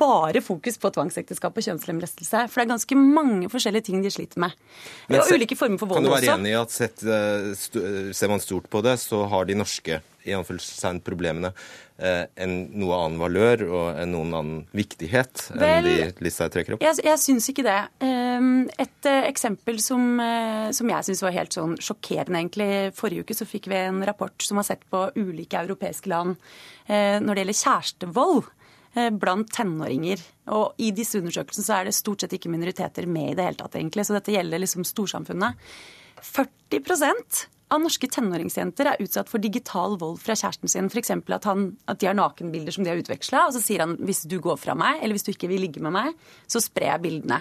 bare 0.00 0.40
fokus 0.42 0.80
på 0.82 0.90
tvangsekteskap 0.96 1.54
og 1.60 1.66
kjønnslemlestelse. 1.68 2.46
For 2.50 2.58
det 2.58 2.64
er 2.64 2.72
ganske 2.72 2.96
mange 2.98 3.50
forskjellige 3.52 3.90
ting 3.92 4.00
de 4.02 4.10
sliter 4.10 4.42
med. 4.42 4.56
Men, 5.06 5.20
og 5.20 5.30
ulike 5.36 5.58
former 5.58 5.78
for 5.78 5.92
vold 5.92 6.08
også. 6.08 6.10
Kan 6.10 6.16
du 6.16 6.26
være 6.26 6.40
enig 6.40 6.56
i 6.56 6.58
at 6.58 6.74
sett, 6.74 7.04
ser 8.16 8.32
man 8.32 8.42
stort 8.42 8.66
på 8.72 8.82
det, 8.82 8.96
så 9.04 9.22
har 9.30 9.46
de 9.46 9.60
norske 9.60 10.00
i 10.24 10.34
problemene 11.04 11.52
Eh, 12.00 12.22
en 12.40 12.52
noe 12.80 12.96
annen 12.96 13.20
valør 13.20 13.62
og 13.68 13.98
en 14.00 14.08
noen 14.14 14.30
annen 14.32 14.60
viktighet 14.72 15.50
enn 15.52 15.60
Vel, 15.60 15.88
de 15.88 16.22
Listhaug 16.24 16.54
trekker 16.54 16.76
opp? 16.76 16.84
Jeg, 16.86 16.96
jeg 17.04 17.20
syns 17.20 17.48
ikke 17.52 17.64
det. 17.66 17.76
Ehm, 18.06 18.70
et 18.80 19.08
eh, 19.08 19.26
eksempel 19.28 19.82
som, 19.84 20.06
eh, 20.24 20.70
som 20.76 20.88
jeg 20.88 21.08
syns 21.10 21.20
var 21.26 21.36
helt 21.36 21.58
sånn 21.58 21.76
sjokkerende, 21.76 22.40
egentlig. 22.40 22.70
Forrige 22.96 23.26
uke 23.26 23.36
så 23.36 23.48
fikk 23.48 23.68
vi 23.68 23.82
en 23.82 24.00
rapport 24.08 24.46
som 24.46 24.62
har 24.62 24.68
sett 24.70 24.88
på 24.88 25.04
ulike 25.20 25.60
europeiske 25.60 26.08
land 26.12 26.38
når 26.90 27.36
det 27.36 27.42
gjelder 27.44 27.56
kjærestevold 27.60 28.46
blant 29.22 29.52
tenåringer. 29.54 30.24
Og 30.56 30.80
i 30.82 30.88
disse 30.96 31.20
undersøkelsene 31.20 31.62
så 31.68 31.76
er 31.76 31.86
det 31.86 31.94
stort 31.94 32.24
sett 32.24 32.34
ikke 32.34 32.50
minoriteter 32.50 33.06
med 33.06 33.28
i 33.30 33.36
det 33.38 33.46
hele 33.46 33.60
tatt, 33.60 33.76
egentlig. 33.78 34.08
Så 34.08 34.16
dette 34.16 34.34
gjelder 34.34 34.64
liksom 34.64 34.88
storsamfunnet. 34.88 35.70
40 36.32 36.82
av 37.70 37.82
norske 37.82 38.08
tenåringsjenter 38.10 38.90
er 38.90 39.04
utsatt 39.04 39.30
for 39.30 39.42
digital 39.42 39.96
vold 40.00 40.18
fra 40.22 40.34
kjæresten 40.38 40.70
sin. 40.70 40.90
F.eks. 40.90 41.12
At, 41.14 41.46
at 41.46 42.00
de 42.02 42.08
har 42.08 42.18
nakenbilder 42.18 42.74
som 42.74 42.86
de 42.86 42.92
har 42.92 43.00
utveksla, 43.00 43.46
og 43.46 43.54
så 43.56 43.62
sier 43.62 43.84
han 43.84 43.96
hvis 44.02 44.24
du 44.30 44.40
går 44.42 44.58
fra 44.60 44.76
meg, 44.78 45.00
eller 45.00 45.16
hvis 45.16 45.28
du 45.28 45.32
ikke 45.34 45.50
vil 45.50 45.64
ligge 45.66 45.82
med 45.84 45.94
meg, 45.94 46.14
så 46.50 46.62
sprer 46.62 46.94
jeg 46.94 47.04
bildene. 47.06 47.40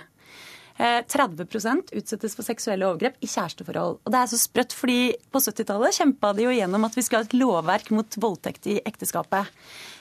30 0.80 1.42
eh, 1.44 1.80
utsettes 2.00 2.36
for 2.38 2.48
seksuelle 2.48 2.88
overgrep 2.88 3.18
i 3.20 3.28
kjæresteforhold. 3.28 3.98
Og 4.00 4.14
det 4.14 4.20
er 4.20 4.30
så 4.32 4.40
sprøtt, 4.40 4.76
fordi 4.76 5.00
på 5.32 5.42
70-tallet 5.44 5.98
kjempa 5.98 6.32
de 6.38 6.46
jo 6.46 6.54
gjennom 6.56 6.88
at 6.88 6.96
vi 6.96 7.04
skulle 7.04 7.26
ha 7.26 7.28
et 7.28 7.36
lovverk 7.36 7.92
mot 7.92 8.20
voldtekt 8.24 8.70
i 8.72 8.78
ekteskapet. 8.88 9.52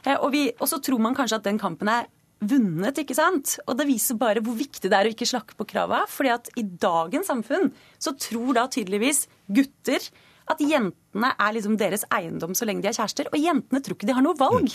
Eh, 0.04 0.14
og, 0.14 0.30
vi, 0.36 0.46
og 0.54 0.70
så 0.70 0.78
tror 0.78 1.02
man 1.02 1.18
kanskje 1.18 1.40
at 1.40 1.48
den 1.48 1.58
kampen 1.58 1.90
er 1.90 2.06
vunnet, 2.38 3.00
ikke 3.02 3.16
sant? 3.18 3.56
Og 3.66 3.76
det 3.78 3.88
viser 3.88 4.18
bare 4.20 4.42
hvor 4.44 4.56
viktig 4.58 4.86
det 4.86 4.94
er 4.94 5.08
å 5.08 5.12
ikke 5.12 5.28
slakke 5.28 5.58
på 5.58 5.66
krava. 5.72 6.04
fordi 6.08 6.30
at 6.34 6.50
i 6.56 6.62
dagens 6.62 7.26
samfunn 7.26 7.72
så 7.98 8.14
tror 8.14 8.54
da 8.54 8.68
tydeligvis 8.70 9.26
gutter 9.46 10.02
at 10.48 10.60
jentene 10.64 11.32
er 11.34 11.54
liksom 11.56 11.76
deres 11.80 12.06
eiendom 12.14 12.54
så 12.56 12.64
lenge 12.68 12.82
de 12.82 12.88
er 12.92 12.96
kjærester. 12.96 13.28
Og 13.32 13.42
jentene 13.42 13.82
tror 13.82 13.98
ikke 13.98 14.08
de 14.08 14.16
har 14.16 14.24
noe 14.24 14.38
valg. 14.38 14.72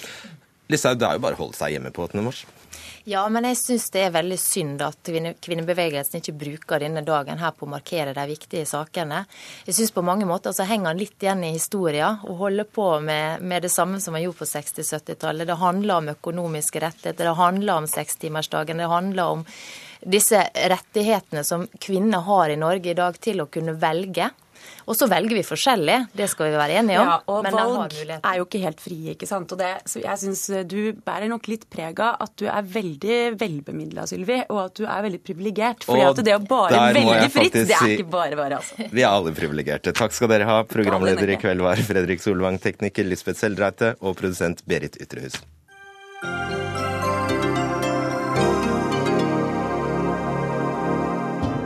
Listhaug, 0.72 1.00
det 1.00 1.08
er 1.08 1.18
jo 1.18 1.24
bare 1.26 1.38
å 1.38 1.44
holde 1.44 1.60
seg 1.60 1.76
hjemme 1.76 1.92
på 1.94 2.06
8. 2.08 2.22
mars. 2.24 2.46
Ja, 3.04 3.26
men 3.28 3.44
jeg 3.44 3.58
syns 3.60 3.90
det 3.92 4.06
er 4.06 4.14
veldig 4.16 4.38
synd 4.40 4.82
at 4.86 5.10
kvinnebevegelsen 5.44 6.22
ikke 6.22 6.36
bruker 6.40 6.80
denne 6.80 7.02
dagen 7.04 7.42
her 7.42 7.52
på 7.52 7.68
å 7.68 7.72
markere 7.74 8.14
de 8.16 8.24
viktige 8.30 8.64
sakene. 8.70 9.26
Jeg 9.68 9.76
syns 9.76 9.92
på 9.92 10.06
mange 10.08 10.28
måter 10.30 10.56
så 10.56 10.64
henger 10.70 10.94
han 10.94 11.02
litt 11.02 11.20
igjen 11.20 11.44
i 11.44 11.52
historien 11.52 12.22
og 12.24 12.40
holder 12.46 12.70
på 12.72 12.88
med, 13.04 13.44
med 13.44 13.68
det 13.68 13.74
samme 13.76 14.00
som 14.00 14.16
han 14.16 14.24
gjorde 14.24 14.40
på 14.40 14.48
60-70-tallet. 14.54 15.50
Det 15.52 15.60
handler 15.60 15.98
om 15.98 16.14
økonomiske 16.14 16.84
rettigheter, 16.86 17.28
det 17.28 17.42
handler 17.42 17.82
om 17.82 17.90
sekstimersdagen, 17.92 18.80
det 18.80 18.88
handler 18.94 19.36
om 19.36 19.44
disse 20.04 20.40
rettighetene 20.56 21.44
som 21.48 21.68
kvinner 21.84 22.24
har 22.24 22.56
i 22.56 22.60
Norge 22.60 22.92
i 22.92 22.98
dag 22.98 23.20
til 23.20 23.44
å 23.44 23.50
kunne 23.52 23.76
velge. 23.84 24.32
Og 24.88 24.98
så 25.00 25.08
velger 25.12 25.38
vi 25.38 25.44
forskjellig, 25.48 25.98
det 26.18 26.28
skal 26.32 26.50
vi 26.52 26.58
være 26.60 26.80
enige 26.82 27.00
om. 27.02 27.12
Ja, 27.12 27.18
og 27.32 27.48
valg 27.56 27.96
er 28.18 28.40
jo 28.40 28.48
ikke 28.48 28.62
helt 28.64 28.84
frie, 28.84 29.16
ikke 29.16 29.30
sant. 29.30 29.52
Og 29.56 29.62
det, 29.62 29.72
så 29.90 30.02
jeg 30.04 30.22
syns 30.24 30.44
du 30.70 30.80
bærer 31.06 31.32
nok 31.32 31.48
litt 31.52 31.68
preg 31.72 32.02
av 32.04 32.22
at 32.26 32.36
du 32.40 32.46
er 32.52 32.68
veldig 32.76 33.20
velbemidla, 33.40 34.08
Sylvi, 34.10 34.42
og 34.50 34.62
at 34.66 34.78
du 34.82 34.86
er 34.88 35.06
veldig 35.08 35.22
privilegert. 35.24 35.88
For 35.88 36.02
at 36.04 36.24
det 36.26 36.36
å 36.36 36.42
bare 36.44 36.90
velge 36.96 37.30
fritt, 37.34 37.60
det 37.64 37.78
er 37.78 37.96
ikke 37.98 38.10
bare 38.14 38.40
bare, 38.40 38.60
altså. 38.62 38.90
Vi 38.92 39.04
er 39.04 39.10
alle 39.12 39.34
privilegerte. 39.36 39.96
Takk 39.96 40.16
skal 40.16 40.32
dere 40.34 40.50
ha. 40.50 40.62
Programleder 40.68 41.36
i 41.36 41.40
kveld 41.42 41.64
var 41.64 41.80
Fredrik 41.88 42.24
Solvang, 42.24 42.60
tekniker 42.64 43.08
Lisbeth 43.08 43.40
Seldreite 43.40 43.96
og 44.02 44.18
produsent 44.20 44.66
Berit 44.70 45.00
Ytrehus. 45.04 45.40